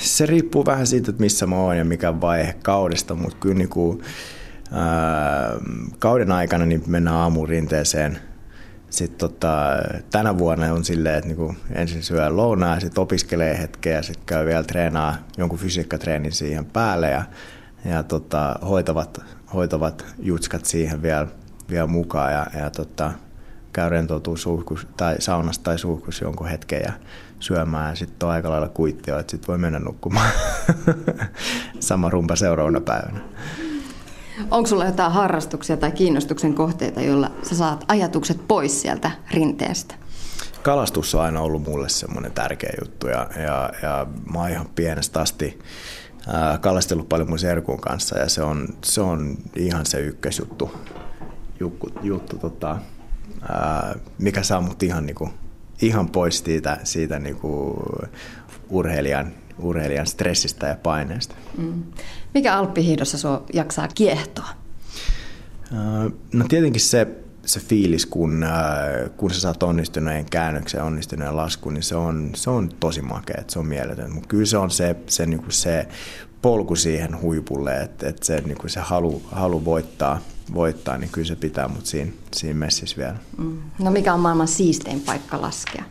se 0.02 0.26
riippuu 0.26 0.66
vähän 0.66 0.88
siitä, 0.88 1.12
että 1.12 1.22
missä 1.22 1.48
mä 1.48 1.56
oon 1.56 1.78
ja 1.78 1.86
mikä 1.86 2.22
vaihe 2.22 2.56
kaudesta, 2.64 3.16
mutta 3.16 3.38
kyllä 3.40 3.56
niin 3.56 3.70
kuin, 3.70 4.02
ää, 4.72 5.54
kauden 6.00 6.32
aikana 6.32 6.66
niin 6.66 6.84
mennään 6.88 7.18
aamurinteeseen. 7.18 8.20
Sitten 8.90 9.18
tota, 9.20 9.68
tänä 10.12 10.38
vuonna 10.38 10.74
on 10.74 10.86
silleen, 10.86 11.16
että 11.16 11.28
niinku 11.28 11.56
ensin 11.72 12.04
syö 12.04 12.30
lounaa 12.30 12.80
sitten 12.80 13.02
opiskelee 13.02 13.58
hetkeä 13.62 13.96
ja 13.96 14.04
sitten 14.04 14.26
käy 14.26 14.46
vielä 14.46 14.64
treenaa 14.64 15.16
jonkun 15.38 15.60
fysiikkatreenin 15.60 16.32
siihen 16.32 16.66
päälle 16.66 17.10
ja, 17.10 17.24
ja 17.86 18.04
tota, 18.04 18.56
hoitavat 18.70 19.22
hoitavat 19.54 20.06
jutskat 20.20 20.66
siihen 20.66 21.02
vielä, 21.02 21.28
vielä 21.70 21.88
mukaan 21.88 22.34
ja, 22.34 22.48
ja 22.60 22.70
tota, 22.70 23.12
käy 23.74 23.90
rentoutuu 23.90 24.38
suhkus, 24.38 24.88
tai 24.98 25.16
saunassa 25.20 25.64
tai 25.64 25.80
suhkus 25.80 26.22
jonkun 26.22 26.48
hetken 26.48 26.82
ja 26.86 26.94
syömään 27.40 27.90
ja 27.90 27.96
sitten 27.96 28.28
on 28.28 28.34
aika 28.34 28.50
lailla 28.50 28.70
kuittio, 28.70 29.20
että 29.20 29.32
sitten 29.32 29.48
voi 29.48 29.58
mennä 29.58 29.80
nukkumaan. 29.80 30.32
Sama 31.80 32.10
rumpa 32.10 32.36
seuraavana 32.36 32.82
päivänä. 32.82 33.20
Onko 34.52 34.68
sulla 34.68 34.86
jotain 34.86 35.12
harrastuksia 35.12 35.78
tai 35.78 35.92
kiinnostuksen 35.92 36.54
kohteita, 36.54 37.02
joilla 37.02 37.32
sä 37.44 37.56
saat 37.56 37.86
ajatukset 37.88 38.48
pois 38.48 38.82
sieltä 38.82 39.12
rinteestä? 39.32 39.96
Kalastus 40.64 41.16
on 41.16 41.22
aina 41.22 41.42
ollut 41.42 41.64
mulle 41.64 41.90
semmoinen 41.90 42.32
tärkeä 42.32 42.74
juttu 42.82 43.08
ja, 43.08 43.30
ja, 43.36 43.70
ja 43.82 44.08
mä 44.34 44.40
oon 44.40 44.50
ihan 44.50 44.70
pienestä 44.76 45.20
asti 45.22 45.60
kalastellut 46.62 47.10
paljon 47.10 47.30
mun 47.30 47.40
serkun 47.40 47.82
kanssa 47.82 48.18
ja 48.18 48.30
se 48.30 48.44
on, 48.44 48.68
se 48.84 49.02
on 49.02 49.38
ihan 49.56 49.86
se 49.86 50.00
ykkösjuttu, 50.00 50.72
juttu, 51.60 51.92
juttu 52.02 52.38
tota, 52.38 52.78
ää, 53.50 53.96
mikä 54.18 54.44
saa 54.44 54.62
mut 54.62 54.84
ihan, 54.84 55.06
niinku, 55.06 55.30
ihan 55.82 56.10
pois 56.10 56.44
siitä, 56.46 56.78
siitä 56.84 57.20
niinku 57.20 57.84
urheilijan, 58.70 59.34
urheilijan 59.62 60.08
stressistä 60.08 60.68
ja 60.68 60.76
paineesta. 60.76 61.36
Mm. 61.58 61.84
Mikä 62.34 62.58
alppihiihdossa 62.58 63.18
sua 63.18 63.46
jaksaa 63.54 63.88
kiehtoa? 63.88 64.50
no 66.34 66.46
tietenkin 66.48 66.82
se 66.82 67.08
se 67.50 67.60
fiilis, 67.60 68.06
kun, 68.06 68.44
äh, 68.44 69.10
kun 69.18 69.34
sä 69.34 69.42
saat 69.42 69.64
onnistuneen 69.64 70.26
käännöksen, 70.26 70.84
onnistuneen 70.84 71.38
laskun, 71.38 71.74
niin 71.74 71.84
se 71.84 71.96
on, 71.96 72.32
se 72.36 72.50
on 72.50 72.70
tosi 72.80 73.02
makea, 73.02 73.44
se 73.48 73.60
on 73.60 73.66
mieletön. 73.66 74.14
Mutta 74.14 74.28
kyllä 74.28 74.46
se 74.46 74.58
on 74.58 74.72
se, 74.72 74.96
se, 75.08 75.26
niin 75.26 75.40
kuin 75.40 75.52
se 75.52 75.88
polku 76.42 76.76
siihen 76.76 77.22
huipulle, 77.22 77.78
että, 77.78 78.10
että 78.10 78.26
se, 78.26 78.42
niin 78.42 78.58
kuin 78.58 78.70
se 78.70 78.80
halu, 78.80 79.22
halu 79.32 79.66
voittaa, 79.66 80.20
voittaa, 80.54 80.98
niin 80.98 81.10
kyllä 81.10 81.28
se 81.28 81.36
pitää 81.36 81.68
mut 81.68 81.86
siinä, 81.86 82.12
siinä 82.32 82.60
messissä 82.60 82.98
vielä. 82.98 83.18
Mm. 83.38 83.58
No 83.80 83.92
mikä 83.92 84.14
on 84.14 84.20
maailman 84.20 84.48
siistein 84.48 85.02
paikka 85.02 85.42
laskea? 85.42 85.84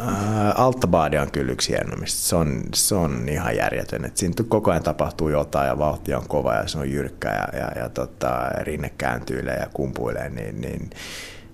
Äh, 0.00 0.60
Alttabaadi 0.60 1.18
on 1.18 1.30
kyllä 1.30 1.52
yksi 1.52 1.72
hienommista. 1.72 2.20
Se 2.20 2.36
on, 2.36 2.62
se 2.74 2.94
on 2.94 3.28
ihan 3.28 3.56
järjetön. 3.56 4.04
Et 4.04 4.16
siinä 4.16 4.34
koko 4.48 4.70
ajan 4.70 4.82
tapahtuu 4.82 5.28
jotain 5.28 5.68
ja 5.68 5.78
vauhti 5.78 6.14
on 6.14 6.28
kova 6.28 6.54
ja 6.54 6.68
se 6.68 6.78
on 6.78 6.90
jyrkkä 6.90 7.28
ja, 7.28 7.58
ja, 7.58 7.82
ja 7.82 7.88
tota, 7.88 8.48
rinne 8.60 8.88
kääntyilee 8.98 9.56
ja 9.56 9.66
kumpuilee, 9.72 10.30
niin, 10.30 10.60
niin 10.60 10.90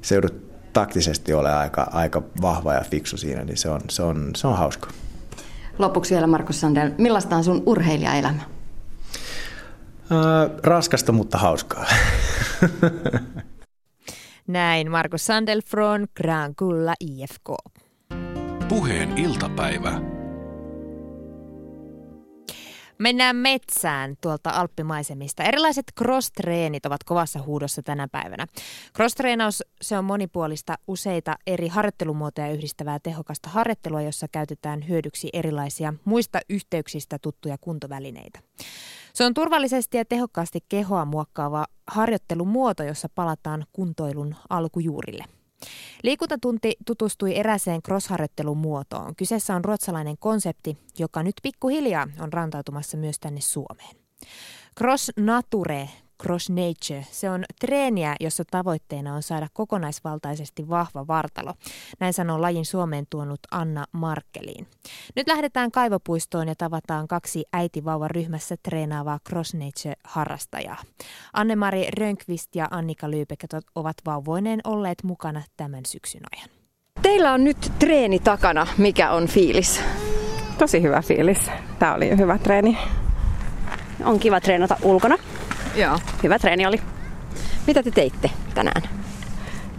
se 0.03 0.15
joudut 0.15 0.51
taktisesti 0.73 1.35
ole 1.35 1.55
aika, 1.55 1.87
aika 1.93 2.23
vahva 2.43 2.75
ja 2.75 2.81
fiksu 2.91 3.17
siinä, 3.17 3.45
niin 3.45 3.57
se 3.57 3.71
on, 3.71 3.81
se 3.91 4.03
on, 4.03 4.31
se 4.37 4.47
on 4.47 4.59
hauska. 4.59 4.91
Lopuksi 5.79 6.15
vielä 6.15 6.27
Markus 6.27 6.61
Sandel, 6.61 6.91
millaista 6.99 7.37
on 7.37 7.45
sun 7.45 7.63
urheilijaelämä? 7.67 8.43
Äh, 10.13 10.51
raskasta, 10.63 11.13
mutta 11.13 11.39
hauskaa. 11.39 11.85
Näin 14.47 14.91
Markus 14.91 15.27
Sandel 15.27 15.61
från 15.67 16.07
Grankulla 16.17 16.95
IFK. 17.01 17.51
Puheen 18.71 19.19
iltapäivä. 19.19 20.01
Mennään 22.99 23.37
metsään 23.37 24.15
tuolta 24.21 24.51
alppimaisemista. 24.51 25.43
Erilaiset 25.43 25.85
cross-treenit 26.01 26.87
ovat 26.87 27.05
kovassa 27.05 27.43
huudossa 27.43 27.83
tänä 27.83 28.09
päivänä. 28.09 28.47
Cross-treenaus 28.97 29.63
se 29.83 29.99
on 29.99 30.05
monipuolista 30.05 30.79
useita 30.87 31.37
eri 31.47 31.69
harjoittelumuotoja 31.69 32.53
yhdistävää 32.53 32.99
tehokasta 32.99 33.49
harjoittelua, 33.49 34.03
jossa 34.03 34.27
käytetään 34.33 34.89
hyödyksi 34.89 35.29
erilaisia 35.33 35.95
muista 36.05 36.41
yhteyksistä 36.49 37.19
tuttuja 37.23 37.57
kuntovälineitä. 37.61 38.39
Se 39.13 39.25
on 39.25 39.35
turvallisesti 39.35 39.97
ja 39.97 40.05
tehokkaasti 40.05 40.59
kehoa 40.69 41.05
muokkaava 41.05 41.67
harjoittelumuoto, 41.87 42.83
jossa 42.83 43.09
palataan 43.15 43.65
kuntoilun 43.73 44.35
alkujuurille– 44.51 45.25
Liikuntatunti 46.03 46.77
tutustui 46.87 47.37
eräseen 47.37 47.83
crossharjoittelun 47.83 48.59
muotoon. 48.59 49.17
Kyseessä 49.17 49.55
on 49.57 49.65
ruotsalainen 49.65 50.19
konsepti, 50.19 50.79
joka 50.99 51.23
nyt 51.23 51.35
pikkuhiljaa 51.43 52.09
on 52.21 52.33
rantautumassa 52.33 52.97
myös 52.97 53.19
tänne 53.19 53.41
Suomeen. 53.41 53.97
Cross 54.79 55.13
Nature 55.17 55.89
Cross 56.23 56.51
Nature. 56.51 57.07
Se 57.11 57.31
on 57.31 57.45
treeniä, 57.61 58.17
jossa 58.21 58.45
tavoitteena 58.51 59.15
on 59.15 59.23
saada 59.23 59.49
kokonaisvaltaisesti 59.53 60.69
vahva 60.69 61.07
vartalo. 61.07 61.55
Näin 62.01 62.13
sanoo 62.13 62.41
lajin 62.41 62.65
Suomeen 62.65 63.07
tuonut 63.11 63.41
Anna 63.51 63.85
Markkeliin. 63.93 64.67
Nyt 65.17 65.29
lähdetään 65.29 65.71
kaivopuistoon 65.71 66.49
ja 66.49 66.55
tavataan 66.59 67.09
kaksi 67.09 67.45
äiti-vauva-ryhmässä 67.53 68.57
treenaavaa 68.63 69.19
Cross 69.29 69.55
Nature-harrastajaa. 69.55 70.83
Anne-Mari 71.33 71.87
Rönkvist 71.99 72.57
ja 72.57 72.69
Annika 72.71 73.11
Lyypek 73.11 73.45
ovat 73.75 73.97
vauvoineen 74.07 74.61
olleet 74.65 74.99
mukana 75.03 75.43
tämän 75.57 75.87
syksyn 75.87 76.23
ajan. 76.37 76.49
Teillä 77.03 77.33
on 77.33 77.45
nyt 77.45 77.73
treeni 77.79 78.19
takana. 78.19 78.67
Mikä 78.79 79.11
on 79.11 79.27
fiilis? 79.27 79.81
Tosi 80.59 80.83
hyvä 80.83 81.03
fiilis. 81.03 81.51
Tämä 81.79 81.95
oli 81.95 82.17
hyvä 82.17 82.39
treeni. 82.39 82.79
On 84.05 84.19
kiva 84.19 84.41
treenata 84.41 84.77
ulkona. 84.83 85.19
Joo. 85.77 85.99
Hyvä 86.23 86.39
treeni 86.39 86.67
oli. 86.67 86.81
Mitä 87.67 87.83
te 87.83 87.91
teitte 87.91 88.31
tänään? 88.55 88.83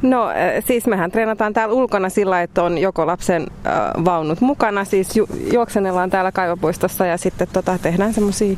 No 0.01 0.29
siis 0.67 0.85
mehän 0.85 1.11
treenataan 1.11 1.53
täällä 1.53 1.75
ulkona 1.75 2.09
sillä, 2.09 2.41
että 2.41 2.63
on 2.63 2.77
joko 2.77 3.07
lapsen 3.07 3.47
äh, 3.65 4.05
vaunut 4.05 4.41
mukana, 4.41 4.85
siis 4.85 5.15
ju- 5.15 5.29
juoksenellaan 5.53 6.09
täällä 6.09 6.31
kaivopuistossa 6.31 7.05
ja 7.05 7.17
sitten 7.17 7.47
tota, 7.53 7.77
tehdään 7.77 8.13
semmoisia 8.13 8.57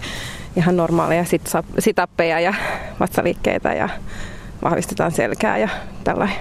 ihan 0.56 0.78
normaaleja 0.78 1.26
sit- 1.26 1.52
sitappeja 1.80 2.40
ja 2.40 2.54
vatsaliikkeitä 3.00 3.74
ja 3.74 3.90
vahvistetaan 4.64 5.12
selkää 5.12 5.58
ja 5.58 5.70
tällainen. 6.04 6.38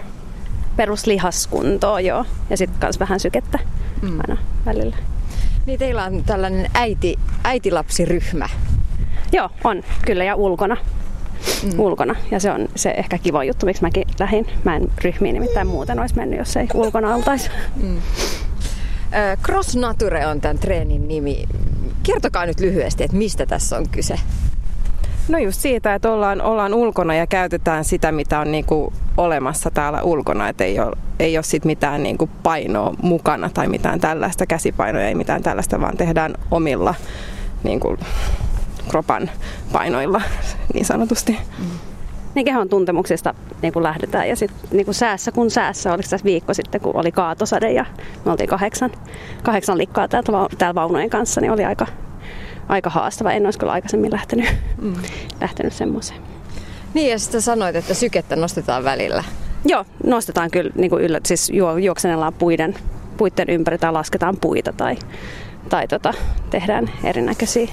Peruslihaskuntoa, 0.76 2.00
joo. 2.00 2.24
Ja 2.50 2.56
sitten 2.56 2.78
myös 2.82 3.00
vähän 3.00 3.20
sykettä 3.20 3.58
mm. 4.02 4.20
aina 4.20 4.36
välillä. 4.66 4.96
Niin 5.66 5.78
teillä 5.78 6.04
on 6.04 6.24
tällainen 6.24 6.70
äiti, 6.74 7.18
äitilapsiryhmä. 7.44 8.48
Joo, 9.32 9.50
on. 9.64 9.82
Kyllä 10.06 10.24
ja 10.24 10.34
ulkona. 10.34 10.76
Mm. 11.62 11.80
ulkona. 11.80 12.14
Ja 12.30 12.40
se 12.40 12.50
on 12.50 12.68
se 12.74 12.90
ehkä 12.90 13.18
kiva 13.18 13.44
juttu, 13.44 13.66
miksi 13.66 13.82
mäkin 13.82 14.04
lähdin. 14.20 14.46
Mä 14.64 14.76
en 14.76 14.90
ryhmiin 15.04 15.34
nimittäin 15.34 15.66
muuten 15.66 16.00
olisi 16.00 16.16
mennyt, 16.16 16.38
jos 16.38 16.56
ei 16.56 16.68
ulkona 16.74 17.14
oltaisi. 17.14 17.50
Mm. 17.82 18.02
Cross 19.42 19.76
Nature 19.76 20.26
on 20.26 20.40
tämän 20.40 20.58
treenin 20.58 21.08
nimi. 21.08 21.44
Kertokaa 22.02 22.46
nyt 22.46 22.60
lyhyesti, 22.60 23.04
että 23.04 23.16
mistä 23.16 23.46
tässä 23.46 23.76
on 23.76 23.88
kyse? 23.88 24.14
No 25.28 25.38
just 25.38 25.60
siitä, 25.60 25.94
että 25.94 26.12
ollaan, 26.12 26.42
ollaan 26.42 26.74
ulkona 26.74 27.14
ja 27.14 27.26
käytetään 27.26 27.84
sitä, 27.84 28.12
mitä 28.12 28.40
on 28.40 28.52
niinku 28.52 28.92
olemassa 29.16 29.70
täällä 29.70 30.02
ulkona. 30.02 30.48
Että 30.48 30.64
ei 30.64 30.80
ole, 30.80 30.96
ei 31.18 31.36
ole 31.36 31.42
sit 31.42 31.64
mitään 31.64 32.02
niinku 32.02 32.30
painoa 32.42 32.94
mukana 33.02 33.50
tai 33.54 33.68
mitään 33.68 34.00
tällaista, 34.00 34.46
käsipainoja 34.46 35.08
ei 35.08 35.14
mitään 35.14 35.42
tällaista, 35.42 35.80
vaan 35.80 35.96
tehdään 35.96 36.34
omilla 36.50 36.94
niinku, 37.62 37.96
kropan 38.88 39.30
painoilla 39.72 40.20
niin 40.74 40.84
sanotusti. 40.84 41.38
Mm. 41.58 41.64
Niin 42.34 42.44
kehon 42.44 42.68
tuntemuksista 42.68 43.34
niin 43.62 43.72
kuin 43.72 43.82
lähdetään 43.82 44.28
ja 44.28 44.36
sitten 44.36 44.68
niin 44.72 44.94
säässä 44.94 45.32
kun 45.32 45.50
säässä, 45.50 45.92
oliko 45.92 46.08
tässä 46.10 46.24
viikko 46.24 46.54
sitten 46.54 46.80
kun 46.80 46.96
oli 46.96 47.12
kaatosade 47.12 47.72
ja 47.72 47.84
me 48.24 48.30
oltiin 48.30 48.48
kahdeksan, 48.48 48.90
kahdeksan 49.42 49.78
likkaa 49.78 50.08
täältä, 50.08 50.32
täällä 50.58 50.74
vaunujen 50.74 51.10
kanssa, 51.10 51.40
niin 51.40 51.52
oli 51.52 51.64
aika, 51.64 51.86
aika 52.68 52.90
haastava. 52.90 53.32
En 53.32 53.44
olisi 53.44 53.58
kyllä 53.58 53.72
aikaisemmin 53.72 54.12
lähtenyt, 54.12 54.46
mm. 54.80 54.94
lähtenyt 55.40 55.72
semmoiseen. 55.72 56.20
Niin 56.94 57.10
ja 57.10 57.18
sitten 57.18 57.42
sanoit, 57.42 57.76
että 57.76 57.94
sykettä 57.94 58.36
nostetaan 58.36 58.84
välillä. 58.84 59.24
Joo, 59.64 59.84
nostetaan 60.04 60.50
kyllä 60.50 60.70
niin 60.74 60.90
kuin 60.90 61.04
yllä, 61.04 61.20
siis 61.26 61.50
juo, 61.50 61.76
juoksenellaan 61.76 62.34
puiden, 62.34 62.74
puiden 63.16 63.50
ympäri 63.50 63.78
tai 63.78 63.92
lasketaan 63.92 64.36
puita 64.36 64.72
tai, 64.72 64.96
tai 65.68 65.88
tota, 65.88 66.14
tehdään 66.50 66.90
erinäköisiä 67.04 67.68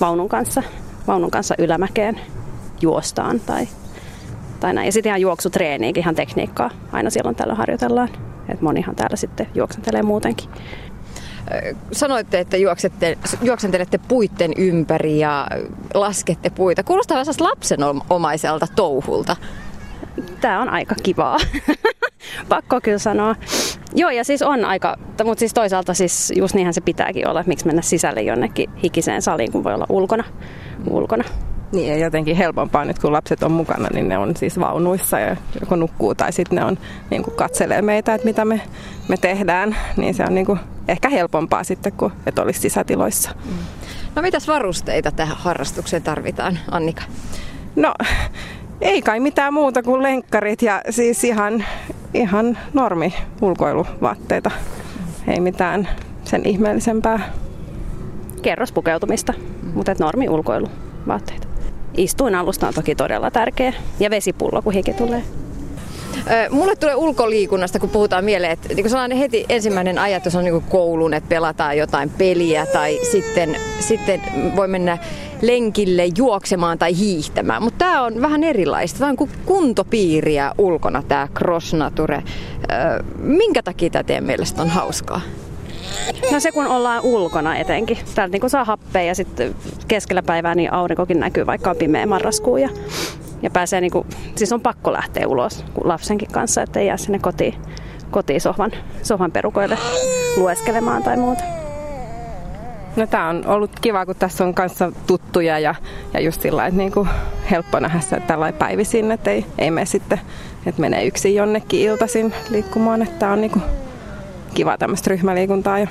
vaunun 0.00 0.28
kanssa, 0.28 0.62
vaunun 1.06 1.30
kanssa 1.30 1.54
ylämäkeen 1.58 2.20
juostaan 2.80 3.40
tai, 3.40 3.68
tai 4.60 4.74
näin. 4.74 4.86
Ja 4.86 4.92
sitten 4.92 5.10
ihan 5.10 5.20
juoksutreeniinkin, 5.20 6.00
ihan 6.00 6.14
tekniikkaa 6.14 6.70
aina 6.92 7.10
silloin 7.10 7.36
tällä 7.36 7.54
harjoitellaan. 7.54 8.08
Et 8.48 8.60
monihan 8.60 8.96
täällä 8.96 9.16
sitten 9.16 9.46
juoksentelee 9.54 10.02
muutenkin. 10.02 10.48
Sanoitte, 11.92 12.38
että 12.38 12.56
juoksette, 12.56 13.18
juoksentelette 13.42 13.98
puitten 14.08 14.52
ympäri 14.56 15.18
ja 15.18 15.46
laskette 15.94 16.50
puita. 16.50 16.82
Kuulostaa 16.82 17.14
vähän 17.14 17.34
lapsenomaiselta 17.40 18.66
touhulta. 18.76 19.36
Tämä 20.40 20.60
on 20.60 20.68
aika 20.68 20.94
kivaa. 21.02 21.38
Pakko 22.48 22.80
kyllä 22.80 22.98
sanoa. 22.98 23.36
Joo, 23.94 24.10
ja 24.10 24.24
siis 24.24 24.42
on 24.42 24.64
aika, 24.64 24.96
mutta 25.24 25.40
siis 25.40 25.54
toisaalta 25.54 25.94
siis 25.94 26.32
just 26.36 26.54
niinhän 26.54 26.74
se 26.74 26.80
pitääkin 26.80 27.28
olla, 27.28 27.40
että 27.40 27.48
miksi 27.48 27.66
mennä 27.66 27.82
sisälle 27.82 28.22
jonnekin 28.22 28.70
hikiseen 28.82 29.22
saliin, 29.22 29.52
kun 29.52 29.64
voi 29.64 29.74
olla 29.74 29.86
ulkona. 29.88 30.24
ulkona. 30.90 31.24
Niin 31.72 31.88
ja 31.88 31.98
jotenkin 31.98 32.36
helpompaa 32.36 32.84
nyt 32.84 32.98
kun 32.98 33.12
lapset 33.12 33.42
on 33.42 33.52
mukana, 33.52 33.88
niin 33.92 34.08
ne 34.08 34.18
on 34.18 34.36
siis 34.36 34.60
vaunuissa 34.60 35.18
ja 35.18 35.36
joko 35.60 35.76
nukkuu 35.76 36.14
tai 36.14 36.32
sitten 36.32 36.56
ne 36.56 36.64
on 36.64 36.78
niin 37.10 37.22
kuin 37.22 37.36
katselee 37.36 37.82
meitä, 37.82 38.14
että 38.14 38.26
mitä 38.26 38.44
me, 38.44 38.60
me 39.08 39.16
tehdään. 39.16 39.76
Niin 39.96 40.14
se 40.14 40.24
on 40.24 40.34
niin 40.34 40.46
kuin 40.46 40.58
ehkä 40.88 41.08
helpompaa 41.08 41.64
sitten 41.64 41.92
kuin 41.92 42.12
että 42.26 42.42
olisi 42.42 42.60
sisätiloissa. 42.60 43.30
Mm. 43.44 43.52
No 44.14 44.22
mitäs 44.22 44.48
varusteita 44.48 45.10
tähän 45.10 45.36
harrastukseen 45.36 46.02
tarvitaan, 46.02 46.58
Annika? 46.70 47.02
No 47.76 47.94
ei 48.80 49.02
kai 49.02 49.20
mitään 49.20 49.54
muuta 49.54 49.82
kuin 49.82 50.02
lenkkarit 50.02 50.62
ja 50.62 50.82
siis 50.90 51.24
ihan, 51.24 51.64
ihan 52.14 52.58
normi 52.72 53.14
ulkoiluvaatteita. 53.42 54.50
Ei 55.28 55.40
mitään 55.40 55.88
sen 56.24 56.46
ihmeellisempää. 56.46 57.32
Kerrospukeutumista, 58.42 59.34
mutta 59.74 59.94
normi 59.98 60.28
ulkoiluvaatteita. 60.28 61.48
Istuinalusta 61.96 62.68
on 62.68 62.74
toki 62.74 62.94
todella 62.94 63.30
tärkeä 63.30 63.72
ja 64.00 64.10
vesipullo, 64.10 64.62
kun 64.62 64.72
hiki 64.72 64.92
tulee. 64.92 65.22
Mulle 66.50 66.76
tulee 66.76 66.94
ulkoliikunnasta, 66.94 67.78
kun 67.78 67.88
puhutaan 67.88 68.24
mieleen, 68.24 68.52
että 68.52 68.74
niin 68.74 68.90
sellainen 68.90 69.18
heti 69.18 69.46
ensimmäinen 69.48 69.98
ajatus 69.98 70.34
on 70.34 70.44
niin 70.44 70.62
koulun, 70.62 71.14
että 71.14 71.28
pelataan 71.28 71.76
jotain 71.76 72.10
peliä 72.10 72.66
tai 72.66 72.98
sitten, 73.12 73.56
sitten 73.80 74.22
voi 74.56 74.68
mennä 74.68 74.98
lenkille 75.42 76.08
juoksemaan 76.16 76.78
tai 76.78 76.98
hiihtämään. 76.98 77.62
Mutta 77.62 77.84
tämä 77.84 78.02
on 78.02 78.22
vähän 78.22 78.44
erilaista. 78.44 78.98
Tämä 78.98 79.10
on 79.10 79.16
kuin 79.16 79.30
kuntopiiriä 79.46 80.52
ulkona 80.58 81.02
tämä 81.08 81.28
Cross 81.38 81.74
Nature. 81.74 82.22
Minkä 83.18 83.62
takia 83.62 83.90
tämä 83.90 84.02
teidän 84.02 84.24
mielestä 84.24 84.62
on 84.62 84.68
hauskaa? 84.68 85.20
No 86.32 86.40
se 86.40 86.52
kun 86.52 86.66
ollaan 86.66 87.02
ulkona 87.02 87.56
etenkin. 87.56 87.98
Täältä 88.14 88.38
niin 88.38 88.50
saa 88.50 88.64
happea 88.64 89.02
ja 89.02 89.14
sitten 89.14 89.54
keskellä 89.88 90.22
päivää 90.22 90.54
niin 90.54 90.72
aurinkokin 90.72 91.20
näkyy, 91.20 91.46
vaikka 91.46 91.70
on 91.70 91.76
pimeä 91.76 92.06
marraskuu. 92.06 92.56
Ja, 92.56 92.68
ja 93.42 93.50
pääsee 93.50 93.80
niin 93.80 93.90
kuin, 93.90 94.06
siis 94.36 94.52
on 94.52 94.60
pakko 94.60 94.92
lähteä 94.92 95.28
ulos 95.28 95.64
lapsenkin 95.84 96.28
kanssa, 96.32 96.62
ettei 96.62 96.86
jää 96.86 96.96
sinne 96.96 97.18
kotiin, 97.18 97.54
kotiin 98.10 98.40
sohvan, 98.40 98.72
sohvan 99.02 99.32
perukoille 99.32 99.78
lueskelemaan 100.36 101.02
tai 101.02 101.16
muuta. 101.16 101.44
No 102.96 103.06
tämä 103.06 103.28
on 103.28 103.46
ollut 103.46 103.70
kiva, 103.80 104.06
kun 104.06 104.16
tässä 104.16 104.44
on 104.44 104.54
kanssa 104.54 104.92
tuttuja 105.06 105.58
ja, 105.58 105.74
ja 106.14 106.20
just 106.20 106.42
sillä 106.42 106.66
että 106.66 106.78
niin 106.78 106.92
kuin 106.92 107.08
helppo 107.50 107.80
nähdä 107.80 108.00
se 108.00 108.20
tällainen 108.20 108.58
päivisin, 108.58 109.12
että 109.12 109.30
ei, 109.30 109.46
ei 109.58 109.70
mene 109.70 109.86
sitten, 109.86 110.20
että 110.66 110.80
menee 110.80 111.06
yksin 111.06 111.34
jonnekin 111.34 111.80
iltaisin 111.80 112.34
liikkumaan, 112.50 113.02
että 113.02 113.18
tämä 113.18 113.32
on 113.32 113.40
niin 113.40 113.50
kuin 113.50 113.62
kiva 114.54 114.78
tämmöistä 114.78 115.10
ryhmäliikuntaa 115.10 115.78
jo. 115.78 115.86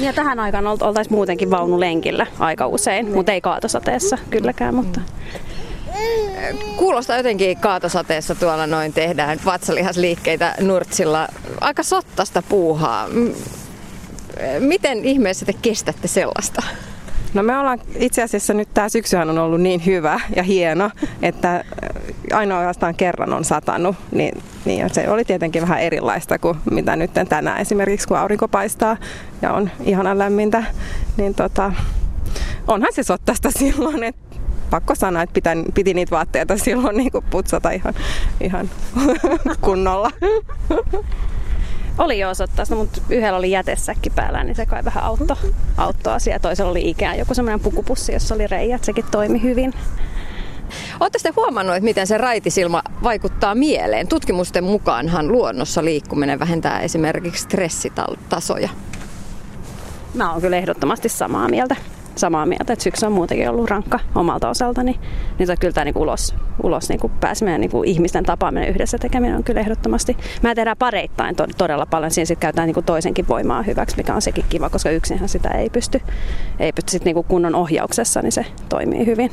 Ja 0.00 0.12
tähän 0.12 0.40
aikaan 0.40 0.66
oltaisiin 0.66 1.14
muutenkin 1.14 1.50
vaunulenkillä 1.50 2.26
aika 2.38 2.66
usein, 2.66 3.14
mutta 3.14 3.32
ei 3.32 3.40
kaatosateessa 3.40 4.18
kylläkään. 4.30 4.74
Mutta... 4.74 5.00
Kuulostaa 6.76 7.16
jotenkin 7.16 7.56
kaatosateessa 7.56 8.34
tuolla 8.34 8.66
noin 8.66 8.92
tehdään 8.92 9.38
vatsalihasliikkeitä 9.44 10.54
nurtsilla. 10.60 11.28
Aika 11.60 11.82
sottasta 11.82 12.42
puuhaa. 12.42 13.08
Miten 14.58 15.04
ihmeessä 15.04 15.46
te 15.46 15.52
kestätte 15.52 16.08
sellaista? 16.08 16.62
No 17.34 17.42
me 17.42 17.58
ollaan 17.58 17.80
itse 17.98 18.22
asiassa 18.22 18.54
nyt 18.54 18.68
tämä 18.74 18.88
syksyhän 18.88 19.30
on 19.30 19.38
ollut 19.38 19.60
niin 19.60 19.86
hyvä 19.86 20.20
ja 20.36 20.42
hieno, 20.42 20.90
että 21.22 21.64
ainoastaan 22.32 22.94
kerran 22.94 23.32
on 23.32 23.44
satanut, 23.44 23.96
niin, 24.12 24.42
niin 24.64 24.94
se 24.94 25.08
oli 25.08 25.24
tietenkin 25.24 25.62
vähän 25.62 25.80
erilaista 25.80 26.38
kuin 26.38 26.58
mitä 26.70 26.96
nyt 26.96 27.10
tänään 27.28 27.60
esimerkiksi, 27.60 28.08
kun 28.08 28.18
aurinko 28.18 28.48
paistaa 28.48 28.96
ja 29.42 29.52
on 29.52 29.70
ihana 29.84 30.18
lämmintä, 30.18 30.64
niin 31.16 31.34
tota, 31.34 31.72
onhan 32.68 32.92
se 32.92 33.02
sottasta 33.02 33.50
silloin, 33.58 34.04
että 34.04 34.25
pakko 34.70 34.94
sanoa, 34.94 35.22
että 35.22 35.34
pitän, 35.34 35.64
piti 35.74 35.94
niitä 35.94 36.10
vaatteita 36.10 36.58
silloin 36.64 36.96
niin 36.96 37.10
putsata 37.30 37.70
ihan, 37.70 37.94
ihan 38.40 38.70
kunnolla. 39.60 40.10
Oli 41.98 42.18
jo 42.18 42.30
osoittaa, 42.30 42.64
mutta 42.76 43.00
yhdellä 43.10 43.38
oli 43.38 43.50
jätesäkki 43.50 44.10
päällä, 44.10 44.44
niin 44.44 44.56
se 44.56 44.66
kai 44.66 44.84
vähän 44.84 45.04
auttoi, 45.04 45.36
auttoi 45.76 46.12
asiaa. 46.12 46.38
Toisella 46.38 46.70
oli 46.70 46.90
ikään 46.90 47.18
joku 47.18 47.34
semmoinen 47.34 47.60
pukupussi, 47.60 48.12
jossa 48.12 48.34
oli 48.34 48.46
reijät, 48.46 48.84
sekin 48.84 49.04
toimi 49.10 49.42
hyvin. 49.42 49.72
Oletteko 51.00 51.22
te 51.22 51.32
huomannut, 51.36 51.76
että 51.76 51.84
miten 51.84 52.06
se 52.06 52.18
raitisilma 52.18 52.82
vaikuttaa 53.02 53.54
mieleen? 53.54 54.08
Tutkimusten 54.08 54.64
mukaanhan 54.64 55.28
luonnossa 55.28 55.84
liikkuminen 55.84 56.38
vähentää 56.38 56.80
esimerkiksi 56.80 57.42
stressitasoja. 57.42 58.68
Mä 60.14 60.32
oon 60.32 60.40
kyllä 60.40 60.56
ehdottomasti 60.56 61.08
samaa 61.08 61.48
mieltä 61.48 61.76
samaa 62.16 62.46
mieltä, 62.46 62.72
että 62.72 62.82
syksy 62.82 63.06
on 63.06 63.12
muutenkin 63.12 63.50
ollut 63.50 63.70
rankka 63.70 64.00
omalta 64.14 64.48
osaltani. 64.48 65.00
Niin 65.38 65.48
kyllä 65.60 65.72
tämä 65.72 65.84
niin 65.84 65.98
ulos, 65.98 66.34
ulos 66.62 66.88
niin 66.88 67.00
pääsemään 67.20 67.60
niin 67.60 67.70
ihmisten 67.84 68.24
tapaaminen 68.24 68.68
yhdessä 68.68 68.98
tekeminen 68.98 69.36
on 69.36 69.44
kyllä 69.44 69.60
ehdottomasti. 69.60 70.16
Mä 70.42 70.54
tehdään 70.54 70.76
pareittain 70.76 71.36
to- 71.36 71.46
todella 71.58 71.86
paljon. 71.86 72.10
Siinä 72.10 72.26
sitten 72.26 72.40
käytetään 72.42 72.68
niin 72.68 72.84
toisenkin 72.84 73.28
voimaa 73.28 73.62
hyväksi, 73.62 73.96
mikä 73.96 74.14
on 74.14 74.22
sekin 74.22 74.44
kiva, 74.48 74.70
koska 74.70 74.90
yksinhän 74.90 75.28
sitä 75.28 75.50
ei 75.50 75.70
pysty, 75.70 76.00
ei 76.58 76.72
pysty 76.72 76.90
sit 76.90 77.04
niin 77.04 77.24
kunnon 77.28 77.54
ohjauksessa, 77.54 78.22
niin 78.22 78.32
se 78.32 78.46
toimii 78.68 79.06
hyvin. 79.06 79.30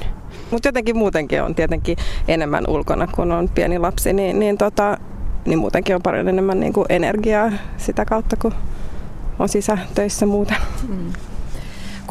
Mutta 0.51 0.67
jotenkin 0.67 0.97
muutenkin 0.97 1.43
on 1.43 1.55
tietenkin 1.55 1.97
enemmän 2.27 2.63
ulkona, 2.67 3.07
kun 3.07 3.31
on 3.31 3.49
pieni 3.49 3.79
lapsi, 3.79 4.13
niin, 4.13 4.39
niin, 4.39 4.57
tota, 4.57 4.97
niin 5.45 5.59
muutenkin 5.59 5.95
on 5.95 6.01
paljon 6.01 6.29
enemmän 6.29 6.59
niin 6.59 6.73
kuin 6.73 6.85
energiaa 6.89 7.51
sitä 7.77 8.05
kautta, 8.05 8.35
kun 8.35 8.53
on 9.39 9.49
sisätöissä 9.49 10.25
muuten. 10.25 10.57
Mm. 10.87 11.13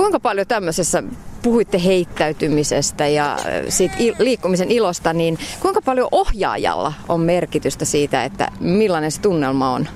Kuinka 0.03 0.21
paljon 0.21 0.47
tämmöisessä, 0.47 1.03
puhuitte 1.43 1.85
heittäytymisestä 1.85 3.07
ja 3.07 3.37
siitä 3.69 3.97
liikkumisen 4.19 4.71
ilosta, 4.71 5.13
niin 5.13 5.39
kuinka 5.61 5.83
paljon 5.83 6.09
ohjaajalla 6.13 6.93
on 7.09 7.21
merkitystä 7.21 7.85
siitä, 7.85 8.25
että 8.25 8.49
millainen 8.61 9.13
se 9.13 9.21
tunnelma 9.21 9.75
on? 9.75 9.89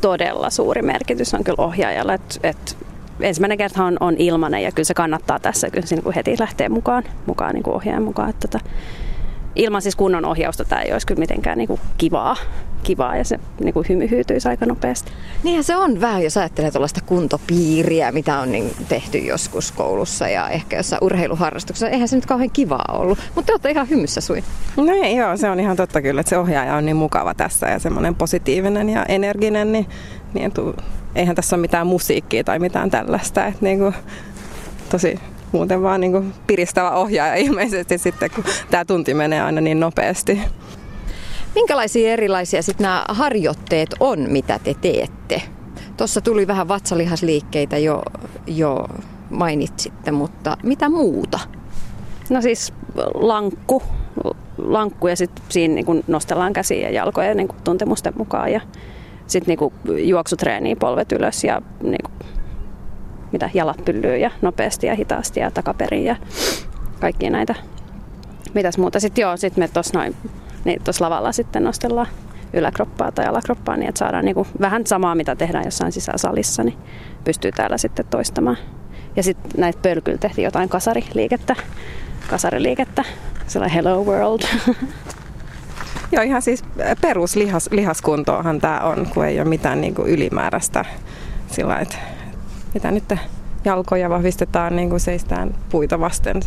Todella 0.00 0.50
suuri 0.50 0.82
merkitys 0.82 1.34
on 1.34 1.44
kyllä 1.44 1.64
ohjaajalla, 1.64 2.14
että, 2.14 2.34
että 2.42 2.72
ensimmäinen 3.20 3.58
kerta 3.58 3.84
on, 3.84 3.96
on 4.00 4.14
ilmanen 4.18 4.62
ja 4.62 4.72
kyllä 4.72 4.86
se 4.86 4.94
kannattaa 4.94 5.40
tässä, 5.40 5.70
kyllä 5.70 5.86
se 5.86 5.94
niin 5.94 6.04
kuin 6.04 6.14
heti 6.14 6.36
lähtee 6.40 6.68
mukaan, 6.68 7.04
mukaan 7.26 7.54
niin 7.54 7.62
kuin 7.62 7.74
ohjaajan 7.74 8.02
mukaan. 8.02 8.30
Että, 8.30 8.44
että, 8.44 8.70
ilman 9.54 9.82
siis 9.82 9.96
kunnon 9.96 10.24
ohjausta 10.24 10.64
tämä 10.64 10.82
ei 10.82 10.92
olisi 10.92 11.06
kyllä 11.06 11.20
mitenkään 11.20 11.58
niin 11.58 11.68
kuin 11.68 11.80
kivaa, 11.98 12.36
kivaa 12.86 13.16
ja 13.16 13.24
se 13.24 13.38
niin 13.60 13.74
kuin 13.74 13.86
hymy 13.88 14.10
hyytyisi 14.10 14.48
aika 14.48 14.66
nopeasti. 14.66 15.12
Niinhän 15.42 15.64
se 15.64 15.76
on 15.76 16.00
vähän, 16.00 16.22
jos 16.22 16.36
ajattelee 16.36 16.70
tuollaista 16.70 17.00
kuntopiiriä, 17.06 18.12
mitä 18.12 18.38
on 18.38 18.52
niin 18.52 18.70
tehty 18.88 19.18
joskus 19.18 19.72
koulussa 19.72 20.28
ja 20.28 20.48
ehkä 20.48 20.76
jossain 20.76 21.04
urheiluharrastuksessa. 21.04 21.88
Eihän 21.88 22.08
se 22.08 22.16
nyt 22.16 22.26
kauhean 22.26 22.50
kivaa 22.50 22.84
ollut, 22.92 23.18
mutta 23.34 23.46
te 23.46 23.52
olette 23.52 23.70
ihan 23.70 23.90
hymyssä 23.90 24.20
suin. 24.20 24.44
No 24.76 24.92
ei, 25.02 25.16
joo, 25.16 25.36
se 25.36 25.50
on 25.50 25.60
ihan 25.60 25.76
totta 25.76 26.02
kyllä, 26.02 26.20
että 26.20 26.30
se 26.30 26.38
ohjaaja 26.38 26.74
on 26.74 26.86
niin 26.86 26.96
mukava 26.96 27.34
tässä 27.34 27.66
ja 27.66 27.78
semmoinen 27.78 28.14
positiivinen 28.14 28.88
ja 28.88 29.04
energinen, 29.04 29.72
niin, 29.72 29.86
niin 30.34 30.52
tu, 30.52 30.74
eihän 31.14 31.36
tässä 31.36 31.56
ole 31.56 31.60
mitään 31.60 31.86
musiikkia 31.86 32.44
tai 32.44 32.58
mitään 32.58 32.90
tällaista. 32.90 33.46
Että 33.46 33.64
niin 33.64 33.78
kuin, 33.78 33.94
tosi 34.88 35.20
muuten 35.52 35.82
vaan 35.82 36.00
niin 36.00 36.12
kuin 36.12 36.34
piristävä 36.46 36.90
ohjaaja 36.90 37.34
ilmeisesti 37.46 37.98
sitten, 37.98 38.30
kun 38.34 38.44
tämä 38.70 38.84
tunti 38.84 39.14
menee 39.14 39.40
aina 39.40 39.60
niin 39.60 39.80
nopeasti. 39.80 40.40
Minkälaisia 41.56 42.12
erilaisia 42.12 42.62
sitten 42.62 42.84
nämä 42.84 43.04
harjoitteet 43.08 43.88
on, 44.00 44.26
mitä 44.30 44.58
te 44.58 44.74
teette? 44.74 45.42
Tuossa 45.96 46.20
tuli 46.20 46.46
vähän 46.46 46.68
vatsalihasliikkeitä 46.68 47.78
jo, 47.78 48.02
jo 48.46 48.86
mainitsitte, 49.30 50.10
mutta 50.10 50.56
mitä 50.62 50.88
muuta? 50.88 51.38
No 52.30 52.42
siis 52.42 52.72
lankku, 53.14 53.82
lankku 54.58 55.08
ja 55.08 55.16
sitten 55.16 55.44
siinä 55.48 55.74
niin 55.74 56.04
nostellaan 56.06 56.52
käsiä 56.52 56.80
ja 56.80 56.90
jalkoja 56.90 57.34
niin 57.34 57.48
tuntemusten 57.64 58.12
mukaan 58.16 58.52
ja 58.52 58.60
sitten 59.26 59.56
niin 59.56 60.08
juoksutreeniä 60.08 60.76
polvet 60.76 61.12
ylös 61.12 61.44
ja 61.44 61.62
niin 61.82 62.02
kuin 62.04 62.28
mitä 63.32 63.50
jalat 63.54 63.84
pyllyy 63.84 64.16
ja 64.16 64.30
nopeasti 64.42 64.86
ja 64.86 64.94
hitaasti 64.94 65.40
ja 65.40 65.50
takaperin 65.50 66.04
ja 66.04 66.16
kaikki 67.00 67.30
näitä. 67.30 67.54
Mitäs 68.54 68.78
muuta 68.78 69.00
sitten 69.00 69.22
joo, 69.22 69.36
sitten 69.36 69.64
me 69.64 69.68
tuossa 69.68 69.98
noin, 69.98 70.16
niin 70.66 70.82
tuossa 70.84 71.04
lavalla 71.04 71.32
sitten 71.32 71.64
nostellaan, 71.64 72.06
yläkroppaa 72.52 73.12
tai 73.12 73.26
alakroppaa, 73.26 73.76
niin 73.76 73.88
että 73.88 73.98
saadaan 73.98 74.24
niin 74.24 74.34
kuin 74.34 74.48
vähän 74.60 74.86
samaa, 74.86 75.14
mitä 75.14 75.36
tehdään 75.36 75.64
jossain 75.64 75.92
sisäsalissa, 75.92 76.64
niin 76.64 76.78
pystyy 77.24 77.52
täällä 77.52 77.78
sitten 77.78 78.06
toistamaan. 78.10 78.56
Ja 79.16 79.22
sitten 79.22 79.50
näitä 79.56 79.78
pölkyllä 79.82 80.18
tehtiin 80.18 80.44
jotain 80.44 80.68
kasariliikettä, 80.68 81.56
kasariliikettä, 82.30 83.04
sellainen 83.46 83.74
hello 83.74 84.04
world. 84.04 84.40
Joo, 86.12 86.22
ihan 86.22 86.42
siis 86.42 86.64
peruslihaskuntoahan 87.00 88.60
tämä 88.60 88.80
on, 88.80 89.06
kun 89.14 89.24
ei 89.24 89.40
ole 89.40 89.48
mitään 89.48 89.80
niin 89.80 89.94
kuin 89.94 90.08
ylimääräistä 90.08 90.84
sillä 91.50 91.78
että 91.78 91.96
mitä 92.74 92.90
nyt 92.90 93.14
jalkoja 93.64 94.10
vahvistetaan, 94.10 94.76
niin 94.76 94.90
kuin 94.90 95.00
seistään 95.00 95.54
puita 95.70 96.00
vasten. 96.00 96.40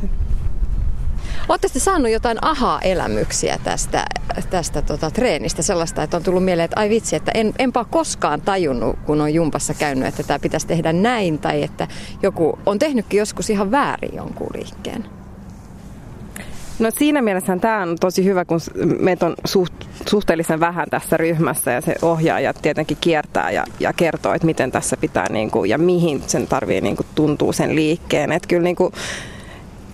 Oletteko 1.49 1.79
saanut 1.79 2.11
jotain 2.11 2.37
aha-elämyksiä 2.41 3.59
tästä, 3.63 4.05
tästä 4.49 4.81
tota, 4.81 5.11
treenistä, 5.11 5.61
sellaista, 5.61 6.03
että 6.03 6.17
on 6.17 6.23
tullut 6.23 6.45
mieleen, 6.45 6.65
että 6.65 6.79
ai 6.79 6.89
vitsi, 6.89 7.15
että 7.15 7.31
en, 7.33 7.53
enpä 7.59 7.85
koskaan 7.89 8.41
tajunnut, 8.41 8.99
kun 9.05 9.21
on 9.21 9.33
jumpassa 9.33 9.73
käynyt, 9.73 10.07
että 10.07 10.23
tämä 10.23 10.39
pitäisi 10.39 10.67
tehdä 10.67 10.93
näin, 10.93 11.39
tai 11.39 11.63
että 11.63 11.87
joku 12.23 12.59
on 12.65 12.79
tehnytkin 12.79 13.17
joskus 13.17 13.49
ihan 13.49 13.71
väärin 13.71 14.15
jonkun 14.15 14.49
liikkeen? 14.53 15.05
No 16.79 16.89
siinä 16.97 17.21
mielessä 17.21 17.57
tämä 17.57 17.81
on 17.81 17.97
tosi 17.99 18.25
hyvä, 18.25 18.45
kun 18.45 18.59
meitä 18.99 19.25
on 19.25 19.35
suht, 19.45 19.73
suhteellisen 20.09 20.59
vähän 20.59 20.87
tässä 20.89 21.17
ryhmässä 21.17 21.71
ja 21.71 21.81
se 21.81 21.95
ohjaaja 22.01 22.53
tietenkin 22.53 22.97
kiertää 23.01 23.51
ja, 23.51 23.63
ja 23.79 23.93
kertoo, 23.93 24.33
että 24.33 24.45
miten 24.45 24.71
tässä 24.71 24.97
pitää 24.97 25.25
niin 25.29 25.51
kuin, 25.51 25.69
ja 25.69 25.77
mihin 25.77 26.23
sen 26.27 26.47
tarvii 26.47 26.81
niin 26.81 26.95
kuin, 26.95 27.07
tuntuu 27.15 27.53
sen 27.53 27.75
liikkeen. 27.75 28.31
Että 28.31 28.47
kyllä 28.47 28.63
niin 28.63 28.75
kuin, 28.75 28.93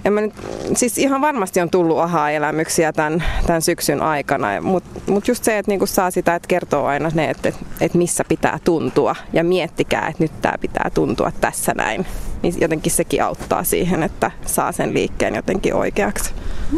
en 0.06 0.14
mä 0.14 0.22
nyt, 0.22 0.34
siis 0.76 0.98
ihan 0.98 1.22
varmasti 1.22 1.62
on 1.62 1.70
tullut 1.70 2.00
aha-elämyksiä 2.00 2.94
tämän, 2.94 3.24
tämän 3.48 3.62
syksyn 3.62 4.02
aikana, 4.02 4.62
mutta 4.62 5.12
mut 5.12 5.28
just 5.28 5.44
se, 5.44 5.58
että 5.58 5.72
niinku 5.72 5.86
saa 5.86 6.12
sitä, 6.12 6.36
että 6.36 6.48
kertoo 6.48 6.86
aina 6.86 7.12
ne, 7.14 7.30
että, 7.30 7.52
että 7.82 7.98
missä 7.98 8.24
pitää 8.28 8.60
tuntua 8.64 9.16
ja 9.34 9.44
miettikää, 9.44 10.08
että 10.08 10.24
nyt 10.24 10.42
tämä 10.42 10.54
pitää 10.62 10.92
tuntua 10.94 11.32
tässä 11.42 11.74
näin. 11.76 12.06
Niin 12.42 12.56
jotenkin 12.62 12.92
sekin 12.92 13.24
auttaa 13.24 13.64
siihen, 13.64 14.04
että 14.04 14.32
saa 14.46 14.72
sen 14.72 14.94
liikkeen 14.94 15.36
jotenkin 15.36 15.74
oikeaksi. 15.74 16.32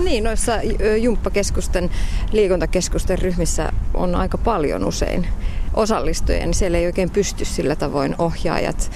Niin, 0.03 0.23
noissa 0.23 0.53
jumppakeskusten, 1.01 1.89
liikuntakeskusten 2.32 3.19
ryhmissä 3.19 3.71
on 3.93 4.15
aika 4.15 4.38
paljon 4.38 4.86
usein 4.86 5.28
osallistujia, 5.73 6.45
niin 6.45 6.53
siellä 6.53 6.78
ei 6.78 6.86
oikein 6.86 7.09
pysty 7.09 7.45
sillä 7.45 7.75
tavoin 7.75 8.15
ohjaajat 8.17 8.91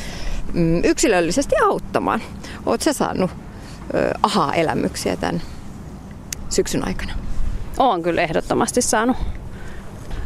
mm, 0.53 0.83
yksilöllisesti 0.83 1.55
auttamaan. 1.63 2.21
Oletko 2.65 2.93
saanut 2.93 3.31
aha-elämyksiä 4.23 5.15
tämän 5.15 5.41
syksyn 6.49 6.87
aikana? 6.87 7.13
Olen 7.77 8.03
kyllä 8.03 8.21
ehdottomasti 8.21 8.81
saanut. 8.81 9.17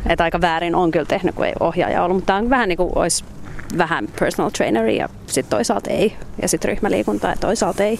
Että 0.09 0.23
aika 0.23 0.41
väärin 0.41 0.75
on 0.75 0.91
kyllä 0.91 1.05
tehnyt, 1.05 1.35
kun 1.35 1.45
ei 1.45 1.53
ohjaaja 1.59 2.03
ollut, 2.03 2.17
mutta 2.17 2.25
tämä 2.27 2.39
on 2.39 2.49
vähän 2.49 2.69
niin 2.69 2.77
kuin 2.77 2.91
olisi 2.95 3.23
vähän 3.77 4.07
personal 4.19 4.49
traineri 4.49 4.97
ja 4.97 5.09
sitten 5.27 5.49
toisaalta 5.49 5.89
ei. 5.89 6.15
Ja 6.41 6.47
sitten 6.47 6.69
ryhmäliikuntaa 6.69 7.31
ja 7.31 7.37
toisaalta 7.37 7.83
ei. 7.83 7.99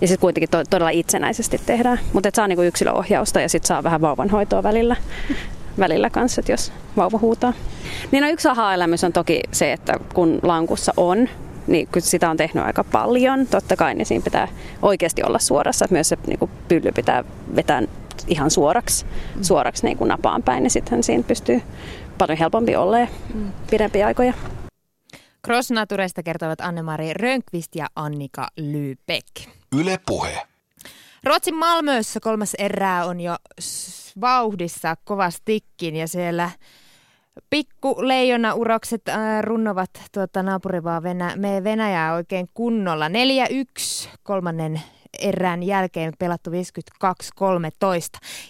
Ja 0.00 0.08
sitten 0.08 0.20
kuitenkin 0.20 0.50
to- 0.50 0.64
todella 0.70 0.90
itsenäisesti 0.90 1.60
tehdään. 1.66 2.00
Mutta 2.12 2.30
saa 2.34 2.48
niinku 2.48 2.62
yksilöohjausta 2.62 3.40
ja 3.40 3.48
sitten 3.48 3.68
saa 3.68 3.82
vähän 3.82 4.00
vauvanhoitoa 4.00 4.62
välillä, 4.62 4.96
välillä 5.78 6.10
kanssa, 6.10 6.42
jos 6.48 6.72
vauva 6.96 7.18
huutaa. 7.18 7.52
Niin 8.10 8.22
no 8.22 8.28
yksi 8.28 8.48
aha-elämys 8.48 9.04
on 9.04 9.12
toki 9.12 9.40
se, 9.52 9.72
että 9.72 9.94
kun 10.14 10.38
lankussa 10.42 10.92
on, 10.96 11.28
niin 11.66 11.88
kun 11.92 12.02
sitä 12.02 12.30
on 12.30 12.36
tehnyt 12.36 12.64
aika 12.64 12.84
paljon, 12.84 13.46
totta 13.46 13.76
kai, 13.76 13.94
niin 13.94 14.06
siinä 14.06 14.24
pitää 14.24 14.48
oikeasti 14.82 15.22
olla 15.22 15.38
suorassa. 15.38 15.84
Että 15.84 15.94
myös 15.94 16.08
se 16.08 16.18
niin 16.26 16.38
kuin 16.38 16.50
pylly 16.68 16.92
pitää 16.92 17.24
vetää 17.56 17.82
ihan 18.26 18.50
suoraksi, 18.50 19.06
suoraksi 19.42 19.86
niin 19.86 19.98
kuin 19.98 20.08
napaan 20.08 20.42
päin, 20.42 20.62
niin 20.62 20.70
sitten 20.70 21.02
siinä 21.02 21.22
pystyy 21.22 21.62
paljon 22.18 22.38
helpompi 22.38 22.76
olla 22.76 22.98
ja 22.98 23.06
pidempiä 23.70 24.06
aikoja. 24.06 24.32
Crossnaturesta 25.46 26.22
kertovat 26.22 26.60
Anne-Mari 26.60 27.12
Rönkvist 27.12 27.74
ja 27.74 27.86
Annika 27.96 28.48
Lybeck. 28.56 29.48
Yle 29.78 29.98
Puhe. 30.06 30.42
Ruotsin 31.24 31.56
Malmössä 31.56 32.20
kolmas 32.20 32.54
erää 32.58 33.04
on 33.04 33.20
jo 33.20 33.36
vauhdissa 34.20 34.96
kovastikin 35.04 35.96
ja 35.96 36.08
siellä 36.08 36.50
pikku 37.50 37.96
leijona-urokset 37.98 39.08
äh, 39.08 39.42
runnovat 39.42 39.90
tuota 40.12 40.42
naapurivaa 40.42 41.02
Venä- 41.02 41.36
me 41.36 41.64
Venäjää 41.64 42.14
oikein 42.14 42.48
kunnolla. 42.54 43.08
4-1 43.08 43.12
kolmannen 44.22 44.80
erään 45.18 45.62
jälkeen 45.62 46.12
pelattu 46.18 46.50
52-13. 46.50 46.54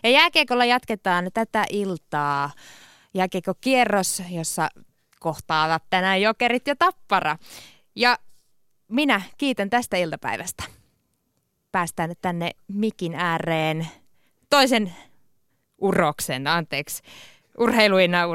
Ja 0.03 0.11
jääkiekolla 0.11 0.65
jatketaan 0.65 1.31
tätä 1.35 1.65
iltaa 1.71 2.51
jääkiekokierros, 3.15 4.23
jossa 4.31 4.69
kohtaavat 5.21 5.83
tänään 5.91 6.23
jokerit 6.23 6.67
ja 6.67 6.77
tappara. 6.77 7.37
Ja 7.97 8.19
minä 8.89 9.23
kiitän 9.39 9.71
tästä 9.71 9.97
iltapäivästä. 9.97 10.65
Päästään 11.73 12.13
tänne 12.23 12.51
mikin 12.69 13.15
ääreen 13.15 13.89
toisen 14.51 14.95
uroksen, 15.79 16.47
anteeksi, 16.47 17.03
urheiluina 17.59 18.27